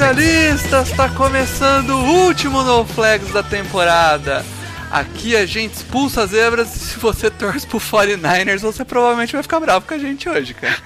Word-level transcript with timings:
Especialistas! 0.00 0.90
Tá 0.92 1.10
começando 1.10 1.90
o 1.90 2.24
último 2.24 2.62
No 2.62 2.86
Flags 2.86 3.30
da 3.32 3.42
temporada. 3.42 4.42
Aqui 4.90 5.36
a 5.36 5.44
gente 5.44 5.74
expulsa 5.74 6.22
as 6.22 6.30
zebras 6.30 6.74
e 6.74 6.78
se 6.78 6.98
você 6.98 7.30
torce 7.30 7.66
pro 7.66 7.78
49ers, 7.78 8.60
você 8.60 8.82
provavelmente 8.82 9.34
vai 9.34 9.42
ficar 9.42 9.60
bravo 9.60 9.86
com 9.86 9.92
a 9.92 9.98
gente 9.98 10.26
hoje, 10.26 10.54
cara. 10.54 10.78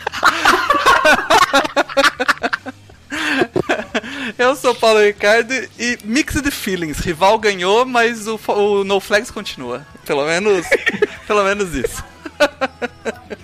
Eu 4.36 4.56
sou 4.56 4.74
Paulo 4.74 5.00
Ricardo 5.00 5.52
e 5.78 5.96
Mixed 6.02 6.50
Feelings. 6.50 6.98
Rival 6.98 7.38
ganhou, 7.38 7.86
mas 7.86 8.26
o, 8.26 8.40
o 8.48 8.82
No 8.82 8.98
Flags 8.98 9.30
continua. 9.30 9.86
Pelo 10.04 10.26
menos, 10.26 10.66
pelo 11.24 11.44
menos 11.44 11.72
isso. 11.72 12.02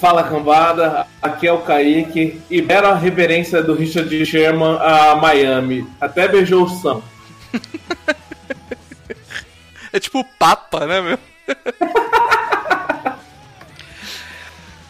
Fala 0.00 0.24
cambada, 0.24 1.06
aqui 1.22 1.46
é 1.46 1.52
o 1.52 1.62
Kaique 1.62 2.40
e 2.50 2.60
bela 2.60 2.94
reverência 2.94 3.62
do 3.62 3.74
Richard 3.74 4.26
Sherman 4.26 4.78
a 4.80 5.16
Miami. 5.16 5.86
Até 6.00 6.28
beijou 6.28 6.64
o 6.64 6.68
Sam. 6.68 7.02
É 9.92 9.98
tipo 9.98 10.20
o 10.20 10.24
Papa, 10.38 10.86
né, 10.86 11.00
meu? 11.00 11.18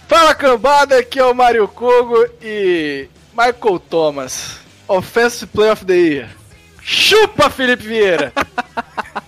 Fala 0.08 0.34
cambada, 0.34 0.98
aqui 0.98 1.20
é 1.20 1.24
o 1.24 1.32
Mario 1.32 1.68
Kogo 1.68 2.26
e 2.42 3.08
Michael 3.32 3.78
Thomas, 3.88 4.58
Offensive 4.88 5.46
Play 5.46 5.70
of 5.70 5.84
the 5.84 5.94
Year. 5.94 6.28
Chupa, 6.82 7.48
Felipe 7.50 7.86
Vieira! 7.86 8.32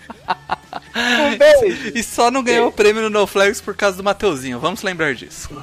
um 0.98 1.36
beijo! 1.36 1.92
E 1.94 2.02
só 2.02 2.30
não 2.30 2.42
ganhou 2.42 2.68
o 2.68 2.72
prêmio 2.72 3.02
no 3.02 3.10
No 3.10 3.27
Flags 3.27 3.60
por 3.60 3.74
causa 3.74 3.96
do 3.96 4.04
Mateuzinho. 4.04 4.58
Vamos 4.58 4.82
lembrar 4.82 5.14
disso. 5.14 5.50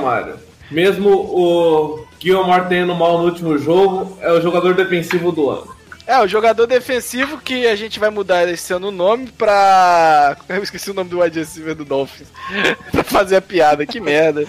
Mário. 0.00 0.36
Mesmo 0.70 1.10
o 1.10 2.06
Gilmore 2.20 2.68
tendo 2.68 2.94
mal 2.94 3.18
no 3.18 3.24
último 3.24 3.58
jogo, 3.58 4.16
é 4.20 4.32
o 4.32 4.40
jogador 4.40 4.74
defensivo 4.74 5.32
do 5.32 5.50
ano. 5.50 5.74
É, 6.06 6.18
o 6.20 6.26
jogador 6.26 6.66
defensivo 6.66 7.38
que 7.38 7.66
a 7.66 7.76
gente 7.76 7.98
vai 7.98 8.10
mudar 8.10 8.48
esse 8.48 8.72
ano 8.72 8.88
o 8.88 8.92
nome 8.92 9.30
pra. 9.32 10.36
Eu 10.48 10.62
esqueci 10.62 10.90
o 10.90 10.94
nome 10.94 11.10
do 11.10 11.20
wide 11.20 11.38
receiver 11.38 11.74
do 11.74 11.84
Dolphins. 11.84 12.28
pra 12.90 13.04
fazer 13.04 13.36
a 13.36 13.42
piada, 13.42 13.86
que 13.86 14.00
merda. 14.00 14.44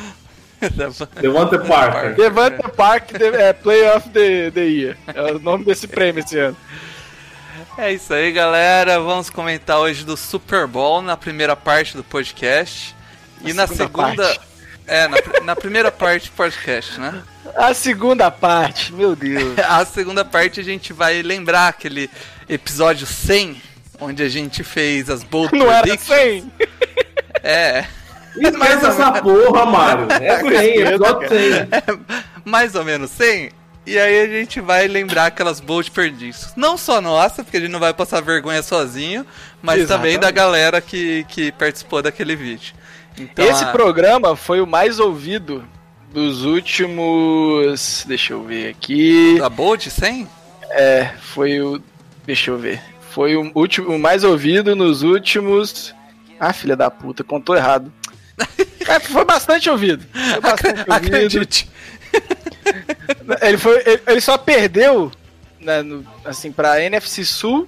Devonta 1.20 1.60
Parker. 1.60 2.16
Devante 2.16 2.64
Park 2.76 3.12
é, 3.16 3.52
Play 3.52 3.86
of 3.90 4.10
the, 4.10 4.50
the 4.52 4.64
Year. 4.64 4.98
É 5.14 5.34
o 5.34 5.40
nome 5.40 5.66
desse 5.66 5.88
prêmio 5.88 6.24
esse 6.24 6.40
ano. 6.40 6.56
É 7.78 7.92
isso 7.92 8.14
aí, 8.14 8.32
galera. 8.32 9.00
Vamos 9.00 9.30
comentar 9.30 9.80
hoje 9.80 10.06
do 10.06 10.16
Super 10.16 10.68
Bowl 10.68 11.02
na 11.02 11.18
primeira 11.18 11.56
parte 11.56 11.98
do 11.98 12.04
podcast. 12.04 12.96
E 13.42 13.52
Na 13.54 13.66
na 13.66 13.68
segunda. 13.68 14.38
É, 14.86 15.08
na, 15.08 15.18
na 15.44 15.56
primeira 15.56 15.92
parte 15.92 16.30
do 16.30 16.34
podcast, 16.34 17.00
né? 17.00 17.24
A 17.56 17.74
segunda 17.74 18.30
parte, 18.30 18.94
meu 18.94 19.16
Deus. 19.16 19.58
A 19.68 19.86
segunda 19.86 20.26
parte 20.26 20.60
a 20.60 20.64
gente 20.64 20.92
vai 20.94 21.22
lembrar 21.22 21.70
aquele 21.70 22.10
episódio 22.50 23.08
100, 23.08 23.62
onde 24.00 24.22
a 24.24 24.30
gente 24.30 24.62
fez 24.64 25.10
as 25.10 25.24
bold 25.24 25.58
Não 25.58 25.72
era 25.72 25.82
predictions. 25.84 26.10
100? 26.14 26.52
É, 27.46 27.86
Esquece 28.38 28.86
essa 28.86 29.12
porra, 29.22 29.66
Mário. 29.66 30.08
É 30.10 30.40
100, 30.40 30.78
episódio 30.80 31.28
100. 31.28 31.68
mais 32.46 32.74
ou 32.74 32.86
menos 32.86 33.12
100. 33.12 33.50
E 33.86 33.98
aí 34.00 34.22
a 34.22 34.28
gente 34.28 34.62
vai 34.62 34.88
lembrar 34.88 35.26
aquelas 35.26 35.60
bold 35.60 35.92
predictions. 35.92 36.54
Não 36.56 36.78
só 36.78 37.02
nossa, 37.02 37.44
porque 37.44 37.58
a 37.58 37.60
gente 37.60 37.72
não 37.72 37.80
vai 37.82 37.94
passar 37.94 38.22
vergonha 38.22 38.64
sozinho, 38.64 39.26
mas 39.62 39.88
também 39.88 40.12
Exatamente. 40.14 40.20
da 40.22 40.32
galera 40.32 40.80
que, 40.82 41.26
que 41.28 41.52
participou 41.52 42.02
daquele 42.02 42.36
vídeo. 42.36 42.74
Então, 43.18 43.46
Esse 43.46 43.66
a- 43.66 43.72
programa 43.72 44.36
foi 44.38 44.62
o 44.62 44.66
mais 44.68 45.00
ouvido 45.00 45.68
dos 46.14 46.44
últimos. 46.46 48.06
Deixa 48.08 48.34
eu 48.34 48.44
ver 48.44 48.70
aqui. 48.70 49.38
Da 49.38 49.50
Bold 49.50 49.90
100? 49.90 50.28
É, 50.70 51.12
foi 51.34 51.60
o. 51.62 51.82
Deixa 52.26 52.52
eu 52.52 52.58
ver. 52.58 52.82
Foi 53.12 53.36
o 53.36 53.52
último, 53.54 53.90
o 53.96 54.00
mais 54.00 54.24
ouvido 54.24 54.76
nos 54.76 55.04
últimos. 55.04 55.94
Ah, 56.40 56.52
filha 56.54 56.76
da 56.76 56.90
puta, 56.90 57.24
contou 57.24 57.56
errado. 57.56 57.92
É, 58.86 59.00
foi 59.00 59.24
bastante 59.24 59.70
ouvido. 59.70 60.06
Foi 60.12 60.42
bastante 60.42 60.80
ouvido. 60.80 60.92
Acredite. 60.94 61.70
Ele, 63.42 63.58
foi, 63.58 63.78
ele, 63.86 64.02
ele 64.08 64.22
só 64.22 64.38
perdeu, 64.38 65.12
né, 65.60 65.82
no- 65.82 66.06
assim, 66.26 66.52
pra 66.52 66.82
NFC 66.82 67.24
Sul, 67.26 67.68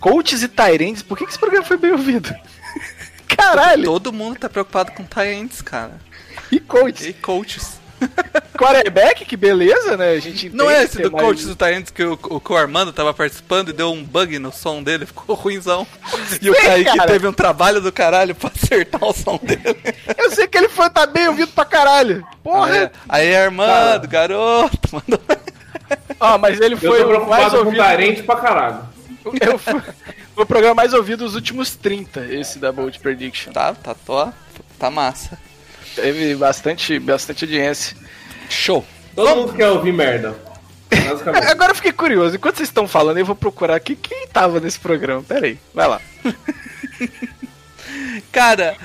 coaches 0.00 0.42
e 0.42 0.48
Tyrants. 0.48 1.02
Por 1.02 1.16
que, 1.18 1.24
que 1.24 1.30
esse 1.30 1.38
programa 1.38 1.64
foi 1.64 1.76
bem 1.76 1.92
ouvido? 1.92 2.34
Caralho! 3.28 3.84
Todo 3.84 4.12
mundo 4.12 4.38
tá 4.38 4.48
preocupado 4.48 4.92
com 4.92 5.04
Tyrants, 5.04 5.60
cara. 5.62 5.98
E 6.50 6.58
coaches. 6.60 7.06
E 7.06 7.12
coaches. 7.12 7.79
Quarterback, 8.58 9.24
que 9.24 9.36
beleza, 9.36 9.96
né? 9.96 10.10
A 10.10 10.20
gente 10.20 10.50
Não 10.50 10.70
é 10.70 10.84
esse 10.84 11.00
do 11.00 11.10
mais- 11.10 11.24
coaches 11.24 11.46
do 11.46 11.56
Tyrants 11.56 11.90
que 11.90 12.02
o, 12.04 12.12
o, 12.24 12.40
que 12.40 12.52
o 12.52 12.56
Armando 12.56 12.92
tava 12.92 13.14
participando 13.14 13.70
e 13.70 13.72
deu 13.72 13.90
um 13.90 14.04
bug 14.04 14.38
no 14.38 14.52
som 14.52 14.82
dele, 14.82 15.06
ficou 15.06 15.34
ruimzão. 15.34 15.86
E 16.42 16.50
o 16.50 16.54
Kaique 16.54 16.96
cara. 16.96 17.10
teve 17.10 17.26
um 17.26 17.32
trabalho 17.32 17.80
do 17.80 17.90
caralho 17.90 18.34
pra 18.34 18.50
acertar 18.54 19.02
o 19.02 19.12
som 19.14 19.38
dele. 19.42 19.76
Eu 20.16 20.30
sei 20.32 20.46
que 20.46 20.58
ele 20.58 20.68
foi 20.68 20.90
tá 20.90 21.06
bem 21.06 21.28
ouvido 21.28 21.52
pra 21.52 21.64
caralho. 21.64 22.26
Porra! 22.42 22.92
Aí, 23.08 23.28
aí 23.28 23.36
Armando, 23.36 24.06
garoto, 24.08 24.78
mandou. 24.92 25.20
Ó, 26.20 26.36
mas 26.38 26.60
ele 26.60 26.76
foi 26.76 27.02
o 27.02 27.06
mais 27.06 27.06
preocupado 27.06 27.50
com 27.50 27.56
ouvido. 27.64 27.76
Tarente 27.82 28.22
pra 28.22 28.36
caralho. 28.36 28.80
Eu 29.40 29.58
fui- 29.58 29.80
Foi 30.34 30.44
o 30.44 30.46
programa 30.46 30.74
mais 30.74 30.92
ouvido 30.94 31.24
dos 31.24 31.34
últimos 31.34 31.74
30, 31.76 32.26
esse 32.26 32.58
da 32.58 32.70
Bold 32.70 32.98
Prediction. 33.00 33.52
Tá, 33.52 33.74
tá, 33.74 33.94
tô, 33.94 34.28
tá 34.78 34.90
massa. 34.90 35.38
Teve 35.94 36.34
bastante, 36.34 36.98
bastante 36.98 37.44
audiência. 37.44 37.96
Show. 38.48 38.84
Todo 39.14 39.36
mundo 39.36 39.52
quer 39.54 39.68
ouvir 39.68 39.92
merda. 39.92 40.36
Basicamente. 40.90 41.46
Agora 41.50 41.72
eu 41.72 41.76
fiquei 41.76 41.92
curioso, 41.92 42.36
enquanto 42.36 42.56
vocês 42.56 42.68
estão 42.68 42.88
falando, 42.88 43.18
eu 43.18 43.26
vou 43.26 43.36
procurar 43.36 43.76
aqui 43.76 43.94
quem 43.96 44.26
tava 44.28 44.60
nesse 44.60 44.78
programa. 44.78 45.22
Pera 45.22 45.46
aí, 45.46 45.58
vai 45.74 45.88
lá. 45.88 46.00
Cara, 48.32 48.76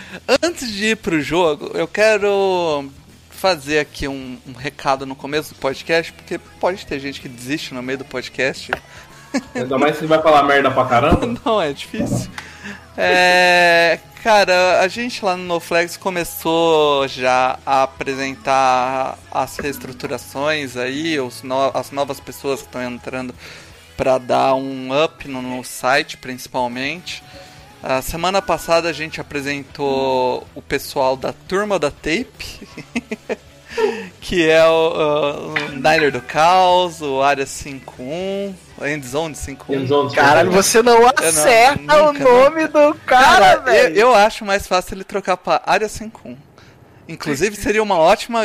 antes 0.42 0.72
de 0.72 0.86
ir 0.92 0.98
pro 0.98 1.22
jogo, 1.22 1.72
eu 1.74 1.88
quero 1.88 2.90
fazer 3.30 3.80
aqui 3.80 4.08
um, 4.08 4.38
um 4.48 4.54
recado 4.54 5.06
no 5.06 5.16
começo 5.16 5.54
do 5.54 5.60
podcast, 5.60 6.12
porque 6.14 6.40
pode 6.60 6.86
ter 6.86 7.00
gente 7.00 7.22
que 7.22 7.30
desiste 7.30 7.74
no 7.74 7.84
meio 7.84 8.00
do 8.00 8.06
podcast. 8.06 8.72
Ainda 9.54 9.78
mais 9.78 9.98
se 9.98 10.06
vai 10.06 10.22
falar 10.22 10.44
merda 10.44 10.72
pra 10.72 10.86
caramba. 10.86 11.40
Não, 11.46 11.62
é 11.62 11.74
difícil. 11.74 12.32
É, 12.98 14.00
cara, 14.24 14.80
a 14.82 14.88
gente 14.88 15.24
lá 15.24 15.36
no 15.36 15.44
NoFlex 15.44 15.98
começou 15.98 17.08
já 17.08 17.60
a 17.66 17.84
apresentar 17.84 19.18
as 19.32 19.58
reestruturações 19.58 20.78
aí, 20.78 21.20
os 21.20 21.44
no- 21.44 21.72
as 21.74 21.92
novas 21.92 22.20
pessoas 22.20 22.62
que 22.62 22.68
estão 22.68 22.82
entrando 22.84 23.34
para 23.98 24.18
dar 24.18 24.56
um 24.56 24.90
up 25.04 25.28
no, 25.28 25.42
no 25.42 25.64
site, 25.64 26.18
principalmente. 26.18 27.24
A 27.84 28.02
semana 28.02 28.42
passada 28.42 28.90
a 28.90 28.94
gente 28.94 29.22
apresentou 29.22 30.46
o 30.56 30.62
pessoal 30.62 31.16
da 31.16 31.32
turma 31.32 31.78
da 31.78 31.92
Tape, 31.92 32.68
que 34.22 34.50
é 34.50 34.66
o, 34.68 35.54
o 35.54 35.70
Niner 35.72 36.12
do 36.12 36.22
Caos, 36.22 37.02
o 37.02 37.22
Área 37.22 37.46
51, 37.46 38.56
o 38.78 38.86
Endzone 38.86 39.36
51. 39.36 39.82
Endzone, 39.82 40.16
Caralho, 40.16 40.52
você 40.52 40.82
não 40.82 41.08
acerta 41.08 41.82
nunca, 41.82 42.28
o 42.30 42.42
nome 42.44 42.68
do 42.68 42.94
cara, 43.06 43.26
Cara, 43.26 43.54
eu, 43.54 43.64
velho. 43.64 43.98
eu 43.98 44.16
acho 44.16 44.46
mais 44.46 44.68
fácil 44.68 44.96
ele 44.96 45.04
trocar 45.04 45.38
pra 45.38 45.62
área 45.66 45.88
51. 45.88 46.38
Inclusive 47.08 47.56
seria 47.56 47.84
uma 47.84 47.98
ótima, 48.00 48.42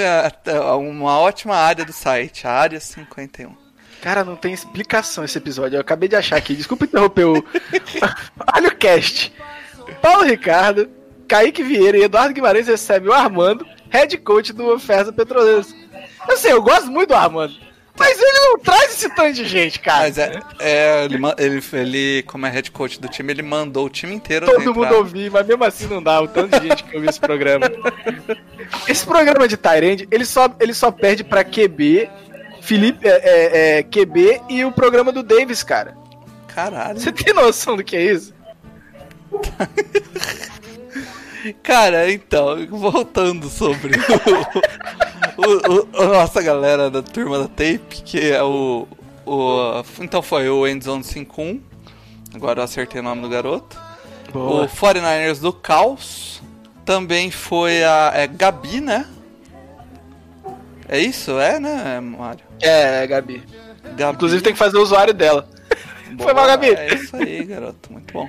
uma 0.79 1.19
ótima 1.19 1.57
área 1.57 1.85
do 1.85 1.93
site, 1.93 2.47
a 2.47 2.53
área 2.53 2.79
51. 2.79 3.55
Cara, 4.03 4.25
não 4.25 4.37
tem 4.37 4.53
explicação 4.53 5.25
esse 5.25 5.37
episódio. 5.37 5.77
Eu 5.77 5.81
acabei 5.81 6.09
de 6.09 6.17
achar 6.17 6.37
aqui. 6.37 6.55
Desculpa 6.55 6.85
interromper 6.85 7.25
o. 7.25 7.35
Olha 8.55 8.69
o 8.69 8.77
cast. 8.77 9.33
Paulo 10.01 10.25
Ricardo, 10.25 10.89
Kaique 11.29 11.63
Vieira 11.63 11.99
e 11.99 12.03
Eduardo 12.03 12.33
Guimarães 12.35 12.67
recebem 12.67 13.11
o 13.11 13.13
Armando, 13.13 13.67
head 13.91 14.17
coach 14.19 14.53
do 14.53 14.79
Ferza 14.79 15.13
Petroleiros. 15.13 15.75
Eu 16.29 16.37
sei, 16.37 16.53
eu 16.53 16.63
gosto 16.63 16.91
muito 16.91 17.09
do 17.11 17.15
Armando. 17.15 17.55
Mas 17.99 18.19
ele 18.19 18.33
não 18.33 18.59
traz 18.59 18.93
esse 18.93 19.15
tanto 19.15 19.35
de 19.35 19.45
gente, 19.45 19.79
cara. 19.79 20.05
Mas 20.05 20.17
é, 20.17 20.41
é 20.59 21.05
ele, 21.05 21.19
ele, 21.37 21.63
ele, 21.73 22.23
como 22.23 22.47
é 22.47 22.51
head 22.51 22.71
coach 22.71 22.99
do 22.99 23.09
time, 23.09 23.31
ele 23.31 23.43
mandou 23.43 23.85
o 23.85 23.91
time 23.91 24.15
inteiro 24.15 24.47
Todo 24.47 24.75
mundo 24.75 24.95
ouvir, 24.95 25.31
mas 25.31 25.47
mesmo 25.47 25.65
assim 25.65 25.87
não 25.87 26.03
dá 26.03 26.19
o 26.23 26.27
tanto 26.27 26.59
de 26.59 26.69
gente 26.69 26.85
que 26.85 26.95
ouviu 26.95 27.11
esse 27.11 27.21
programa. 27.21 27.67
Esse 28.89 29.05
programa 29.05 29.47
de 29.47 29.59
Tyrande, 29.59 30.09
ele 30.11 30.25
só, 30.25 30.49
ele 30.59 30.73
só 30.73 30.91
perde 30.91 31.23
pra 31.23 31.45
QB, 31.45 32.09
Felipe, 32.63 33.07
é, 33.07 33.11
é, 33.11 33.79
é, 33.79 33.83
QB 33.83 34.43
e 34.49 34.65
o 34.65 34.73
programa 34.73 35.13
do 35.13 35.23
Davis, 35.23 35.63
cara. 35.63 35.95
Caralho. 36.49 36.99
Você 36.99 37.13
tem 37.13 37.35
noção 37.35 37.77
do 37.77 37.85
que 37.85 37.97
é 37.97 38.03
isso? 38.03 38.33
Cara, 41.63 42.11
então, 42.13 42.67
voltando 42.69 43.49
sobre 43.49 43.93
o, 45.37 45.43
o- 45.43 45.89
o- 45.99 46.03
a 46.03 46.07
nossa 46.07 46.43
galera 46.43 46.91
da 46.91 47.03
turma 47.03 47.39
da 47.39 47.49
tape, 47.49 48.03
que 48.05 48.31
é 48.31 48.43
o. 48.43 48.87
o 49.27 49.83
então 50.01 50.21
foi 50.23 50.49
o 50.49 50.67
Endzone 50.67 51.05
51. 51.05 51.61
Agora 52.35 52.61
eu 52.61 52.65
acertei 52.65 53.01
o 53.01 53.05
nome 53.05 53.23
do 53.23 53.29
garoto. 53.29 53.77
O 54.35 54.67
49ers 54.69 55.41
do 55.41 55.53
Caos. 55.53 56.41
Também 56.85 57.31
foi 57.31 57.85
a 57.85 58.13
é, 58.15 58.27
Gabi, 58.27 58.81
né? 58.81 59.07
É 60.89 60.99
isso? 60.99 61.39
É, 61.39 61.59
né, 61.61 62.01
Mário? 62.01 62.45
É, 62.61 63.07
Gabi. 63.07 63.43
Gabi. 63.97 64.17
Inclusive 64.17 64.43
tem 64.43 64.53
que 64.53 64.59
fazer 64.59 64.77
o 64.77 64.83
usuário 64.83 65.15
dela. 65.15 65.49
Foi 66.19 66.33
mal, 66.35 66.45
Boa, 66.45 66.47
Gabi. 66.49 66.71
É 66.71 66.95
isso 66.95 67.15
aí, 67.15 67.45
garoto. 67.45 67.93
Muito 67.93 68.13
bom. 68.13 68.29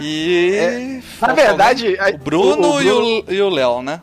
E. 0.00 0.96
Na 0.96 1.02
falta 1.28 1.34
verdade, 1.34 1.96
o 2.14 2.18
Bruno, 2.18 2.68
o- 2.68 2.74
o 2.76 2.80
E, 2.80 2.84
Bruno- 2.84 3.24
o, 3.28 3.32
e 3.32 3.42
o 3.42 3.48
Léo, 3.48 3.82
né? 3.82 4.02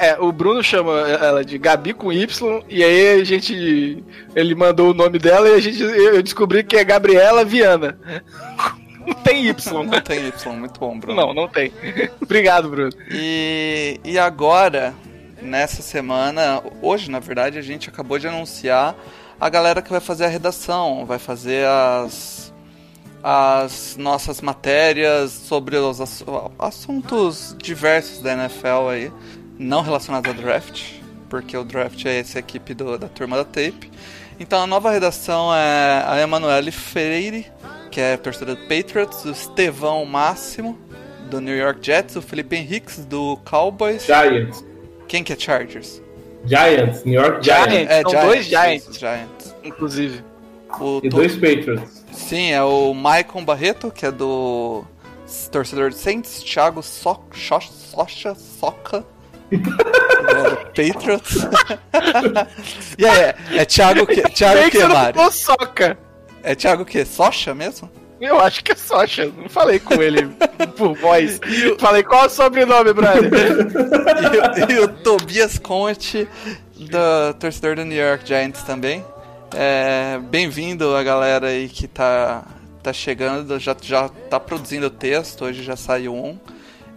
É, 0.00 0.16
o 0.20 0.30
Bruno 0.30 0.62
chama 0.62 0.92
ela 1.08 1.44
de 1.44 1.58
Gabi 1.58 1.92
com 1.92 2.12
Y, 2.12 2.62
e 2.68 2.84
aí 2.84 3.20
a 3.20 3.24
gente. 3.24 4.02
Ele 4.34 4.54
mandou 4.54 4.90
o 4.90 4.94
nome 4.94 5.18
dela 5.18 5.48
e 5.48 5.54
a 5.54 5.60
gente, 5.60 5.82
eu 5.82 6.22
descobri 6.22 6.62
que 6.62 6.76
é 6.76 6.84
Gabriela 6.84 7.44
Viana. 7.44 7.98
Não 9.08 9.14
tem 9.14 9.46
Y. 9.46 9.82
Não 9.86 10.00
tem 10.02 10.26
Y, 10.28 10.52
muito 10.56 10.78
bom, 10.78 10.98
Bruno. 10.98 11.18
Não, 11.18 11.32
não 11.32 11.48
tem. 11.48 11.72
Obrigado, 12.20 12.68
Bruno. 12.68 12.92
E, 13.10 13.98
e 14.04 14.18
agora, 14.18 14.92
nessa 15.40 15.80
semana, 15.80 16.62
hoje 16.82 17.10
na 17.10 17.18
verdade, 17.18 17.58
a 17.58 17.62
gente 17.62 17.88
acabou 17.88 18.18
de 18.18 18.28
anunciar 18.28 18.94
a 19.40 19.48
galera 19.48 19.80
que 19.80 19.90
vai 19.90 20.00
fazer 20.00 20.26
a 20.26 20.28
redação, 20.28 21.06
vai 21.06 21.18
fazer 21.18 21.66
as, 21.66 22.37
as 23.22 23.96
nossas 23.98 24.40
matérias 24.40 25.30
sobre 25.32 25.76
os 25.76 26.00
ass- 26.00 26.24
assuntos 26.58 27.54
diversos 27.58 28.22
da 28.22 28.32
NFL 28.32 28.88
aí, 28.90 29.12
não 29.58 29.82
relacionados 29.82 30.28
ao 30.30 30.34
draft, 30.36 30.82
porque 31.28 31.56
o 31.56 31.64
draft 31.64 32.04
é 32.06 32.20
essa 32.20 32.38
equipe 32.38 32.74
do- 32.74 32.96
da 32.98 33.08
turma 33.08 33.36
da 33.36 33.44
tape. 33.44 33.90
Então 34.40 34.62
a 34.62 34.66
nova 34.66 34.90
redação 34.90 35.52
é 35.54 36.04
a 36.06 36.20
Emanuele 36.20 36.70
Freire, 36.70 37.46
que 37.90 38.00
é 38.00 38.16
torcedor 38.16 38.54
do 38.54 38.62
Patriots, 38.68 39.24
o 39.24 39.30
Estevão 39.30 40.04
Máximo, 40.04 40.78
do 41.28 41.40
New 41.40 41.56
York 41.56 41.80
Jets, 41.84 42.14
o 42.16 42.22
Felipe 42.22 42.54
Henriques, 42.56 43.04
do 43.04 43.36
Cowboys. 43.44 44.04
Giants. 44.06 44.64
Quem 45.08 45.24
que 45.24 45.32
é 45.32 45.36
Chargers? 45.38 46.00
Giants, 46.44 47.04
New 47.04 47.20
York 47.20 47.44
Giants. 47.44 47.72
Giants. 47.72 48.10
São 48.12 48.20
dois 48.26 48.46
Giants. 48.46 48.88
isso, 48.88 48.98
Giants. 49.00 49.54
Inclusive. 49.64 50.22
O 50.80 51.00
E 51.02 51.08
dois 51.08 51.34
Patriots. 51.34 51.97
Sim, 52.18 52.50
é 52.52 52.62
o 52.62 52.92
Maicon 52.92 53.44
Barreto, 53.44 53.90
que 53.90 54.04
é 54.04 54.10
do 54.10 54.84
torcedor 55.50 55.90
de 55.90 55.96
Saints, 55.96 56.42
Thiago 56.42 56.82
so 56.82 57.20
Sho- 57.32 57.60
Socha, 57.60 58.34
Soca, 58.34 59.04
é 59.50 59.56
do 59.56 60.56
Patriots. 60.66 61.36
e 62.98 63.06
aí, 63.06 63.18
é, 63.20 63.36
é 63.58 63.64
Thiago 63.64 64.06
que, 64.06 64.22
Thiago 64.30 64.62
que, 64.70 64.78
que 64.78 64.84
Mário? 64.84 65.30
soca. 65.32 65.98
É 66.42 66.54
Thiago 66.54 66.84
que? 66.84 67.04
Socha 67.04 67.54
mesmo? 67.54 67.90
Eu 68.20 68.40
acho 68.40 68.64
que 68.64 68.72
é 68.72 68.74
Socha. 68.74 69.26
Não 69.36 69.48
falei 69.48 69.78
com 69.78 69.94
ele 70.02 70.28
por 70.76 70.94
voz. 70.98 71.38
Falei, 71.78 72.02
qual 72.02 72.24
é 72.24 72.26
o 72.26 72.30
sobrenome, 72.30 72.92
brother? 72.92 73.30
e, 74.66 74.66
o- 74.66 74.72
e 74.72 74.78
o 74.80 74.88
Tobias 74.88 75.56
Conte, 75.58 76.28
do 76.76 77.34
torcedor 77.38 77.76
do 77.76 77.84
New 77.84 77.96
York 77.98 78.26
Giants 78.26 78.62
também. 78.64 79.04
É, 79.54 80.18
Bem-vindo 80.24 80.94
a 80.94 81.02
galera 81.02 81.48
aí 81.48 81.68
que 81.68 81.86
tá, 81.88 82.44
tá 82.82 82.92
chegando, 82.92 83.58
já, 83.58 83.74
já 83.80 84.08
tá 84.08 84.38
produzindo 84.38 84.90
texto, 84.90 85.44
hoje 85.44 85.62
já 85.62 85.76
saiu 85.76 86.14
um. 86.14 86.38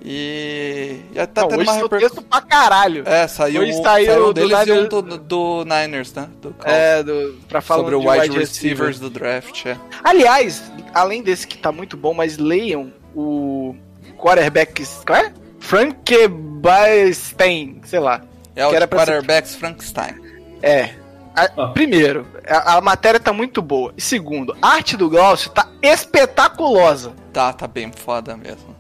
E 0.04 0.98
tá 1.34 1.42
Não, 1.44 1.50
tendo 1.50 1.60
hoje 1.62 1.70
uma 1.70 1.76
repercussão. 1.78 2.00
texto 2.00 2.22
pra 2.24 2.42
caralho. 2.42 3.04
É, 3.08 3.28
saiu, 3.28 3.62
Hoje 3.62 3.74
um, 3.74 3.84
saiu 3.84 4.06
saiu 4.08 4.24
um 4.24 4.26
do 4.28 4.34
deles 4.34 4.68
e 4.68 4.72
um 4.72 4.88
do, 4.88 5.02
do 5.20 5.64
Niners, 5.64 6.12
né? 6.16 6.28
Do. 6.42 6.56
É, 6.64 7.04
do, 7.04 7.38
pra 7.48 7.62
falar 7.62 7.82
Sobre 7.84 7.96
o 7.96 8.00
de 8.02 8.08
wide 8.08 8.38
receivers 8.40 9.00
do 9.00 9.12
draft, 9.12 9.64
é. 9.68 9.78
Aliás, 10.04 10.72
além 10.92 11.22
desse 11.22 11.46
que 11.46 11.56
tá 11.58 11.72
muito 11.72 11.96
bom, 11.96 12.16
mas 12.16 12.38
leiam 12.40 12.92
o 13.16 13.76
quarterback. 14.18 14.84
Qual 15.06 15.20
é? 15.20 15.32
Frank 15.60 16.28
Bastein, 16.28 17.80
sei 17.86 18.00
lá. 18.00 18.22
É 18.56 18.66
o 18.66 18.72
Que 18.72 18.76
era 18.78 18.88
pra 18.88 19.00
ser- 19.00 19.06
quarterbacks 19.06 19.54
Frankenstein. 19.56 20.16
É. 20.64 20.96
A- 21.36 21.50
Ah. 21.58 21.68
Primeiro, 21.68 22.26
a, 22.48 22.78
a 22.78 22.82
matéria 22.82 23.20
tá 23.20 23.32
muito 23.34 23.62
boa. 23.62 23.94
E 23.98 24.02
segundo, 24.02 24.56
a 24.62 24.68
arte 24.70 24.98
do 24.98 25.10
Glaucio 25.10 25.50
tá 25.52 25.68
espetaculosa. 25.82 27.14
Tá, 27.34 27.52
tá 27.54 27.68
bem 27.68 27.92
foda 27.92 28.36
mesmo. 28.36 28.76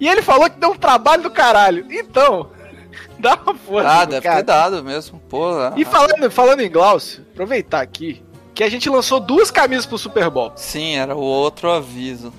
E 0.00 0.08
ele 0.08 0.22
falou 0.22 0.48
que 0.50 0.58
deu 0.58 0.70
um 0.70 0.76
trabalho 0.76 1.22
do 1.22 1.30
caralho. 1.30 1.86
Então, 1.90 2.50
dá 3.18 3.34
uma 3.36 3.54
força. 3.54 3.88
Ah, 3.88 4.04
deve 4.04 4.22
cara. 4.22 4.36
ter 4.36 4.42
dado 4.44 4.82
mesmo, 4.84 5.18
pô. 5.28 5.50
E 5.76 5.84
falando, 5.84 6.30
falando 6.30 6.60
em 6.60 6.70
Glaucio, 6.70 7.24
aproveitar 7.32 7.80
aqui 7.80 8.22
que 8.54 8.64
a 8.64 8.68
gente 8.68 8.88
lançou 8.90 9.20
duas 9.20 9.50
camisas 9.52 9.86
pro 9.86 9.96
Super 9.98 10.28
Bowl. 10.30 10.52
Sim, 10.56 10.96
era 10.96 11.14
o 11.14 11.20
outro 11.20 11.70
aviso. 11.70 12.32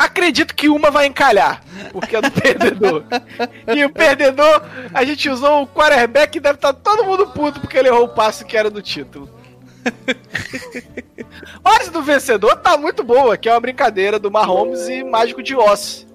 Acredito 0.00 0.54
que 0.54 0.66
uma 0.70 0.90
vai 0.90 1.04
encalhar, 1.04 1.62
porque 1.92 2.16
é 2.16 2.22
do 2.22 2.30
perdedor. 2.30 3.04
E 3.76 3.84
o 3.84 3.90
perdedor, 3.90 4.62
a 4.94 5.04
gente 5.04 5.28
usou 5.28 5.64
o 5.64 5.66
quarterback 5.66 6.38
e 6.38 6.40
deve 6.40 6.54
estar 6.54 6.72
todo 6.72 7.04
mundo 7.04 7.26
puto 7.26 7.60
porque 7.60 7.76
ele 7.76 7.88
errou 7.88 8.04
o 8.04 8.08
passe 8.08 8.42
que 8.46 8.56
era 8.56 8.70
do 8.70 8.80
título. 8.80 9.28
Mas 11.62 11.90
do 11.90 12.00
vencedor 12.02 12.56
tá 12.56 12.78
muito 12.78 13.04
boa, 13.04 13.36
que 13.36 13.46
é 13.46 13.52
uma 13.52 13.60
brincadeira 13.60 14.18
do 14.18 14.30
Mahomes 14.30 14.88
e 14.88 15.04
Mágico 15.04 15.42
de 15.42 15.54
Oz. 15.54 16.06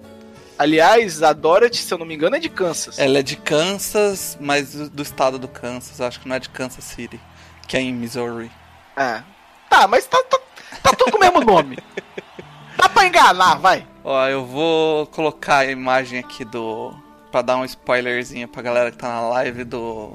Aliás, 0.58 1.22
a 1.22 1.32
Dorothy, 1.32 1.78
se 1.78 1.94
eu 1.94 2.00
não 2.00 2.08
me 2.08 2.16
engano, 2.16 2.38
é 2.38 2.40
de 2.40 2.50
Kansas. 2.50 2.98
Ela 2.98 3.20
é 3.20 3.22
de 3.22 3.36
Kansas, 3.36 4.36
mas 4.42 4.74
do, 4.74 4.90
do 4.90 5.04
estado 5.04 5.38
do 5.38 5.48
Kansas. 5.48 6.02
Acho 6.02 6.20
que 6.20 6.28
não 6.28 6.36
é 6.36 6.40
de 6.40 6.50
Kansas 6.50 6.84
City, 6.84 7.20
que 7.68 7.78
é 7.78 7.82
em 7.82 7.94
Missouri. 7.94 8.50
É. 8.98 9.22
Tá, 9.70 9.88
mas 9.88 10.08
tá, 10.08 10.18
tá, 10.24 10.40
tá 10.82 10.92
tudo 10.94 11.12
com 11.12 11.18
o 11.18 11.22
mesmo 11.22 11.42
nome. 11.42 11.78
Dá 12.78 12.90
pra 12.90 13.06
enganar, 13.08 13.56
vai. 13.56 13.88
Ó, 14.04 14.28
eu 14.28 14.46
vou 14.46 15.08
colocar 15.08 15.60
a 15.60 15.66
imagem 15.66 16.20
aqui 16.20 16.44
do. 16.46 16.94
pra 17.32 17.42
dar 17.42 17.58
um 17.58 17.66
spoilerzinho 17.66 18.48
pra 18.48 18.62
galera 18.62 18.92
que 18.92 18.98
tá 18.98 19.08
na 19.08 19.22
live 19.30 19.64
do. 19.64 20.14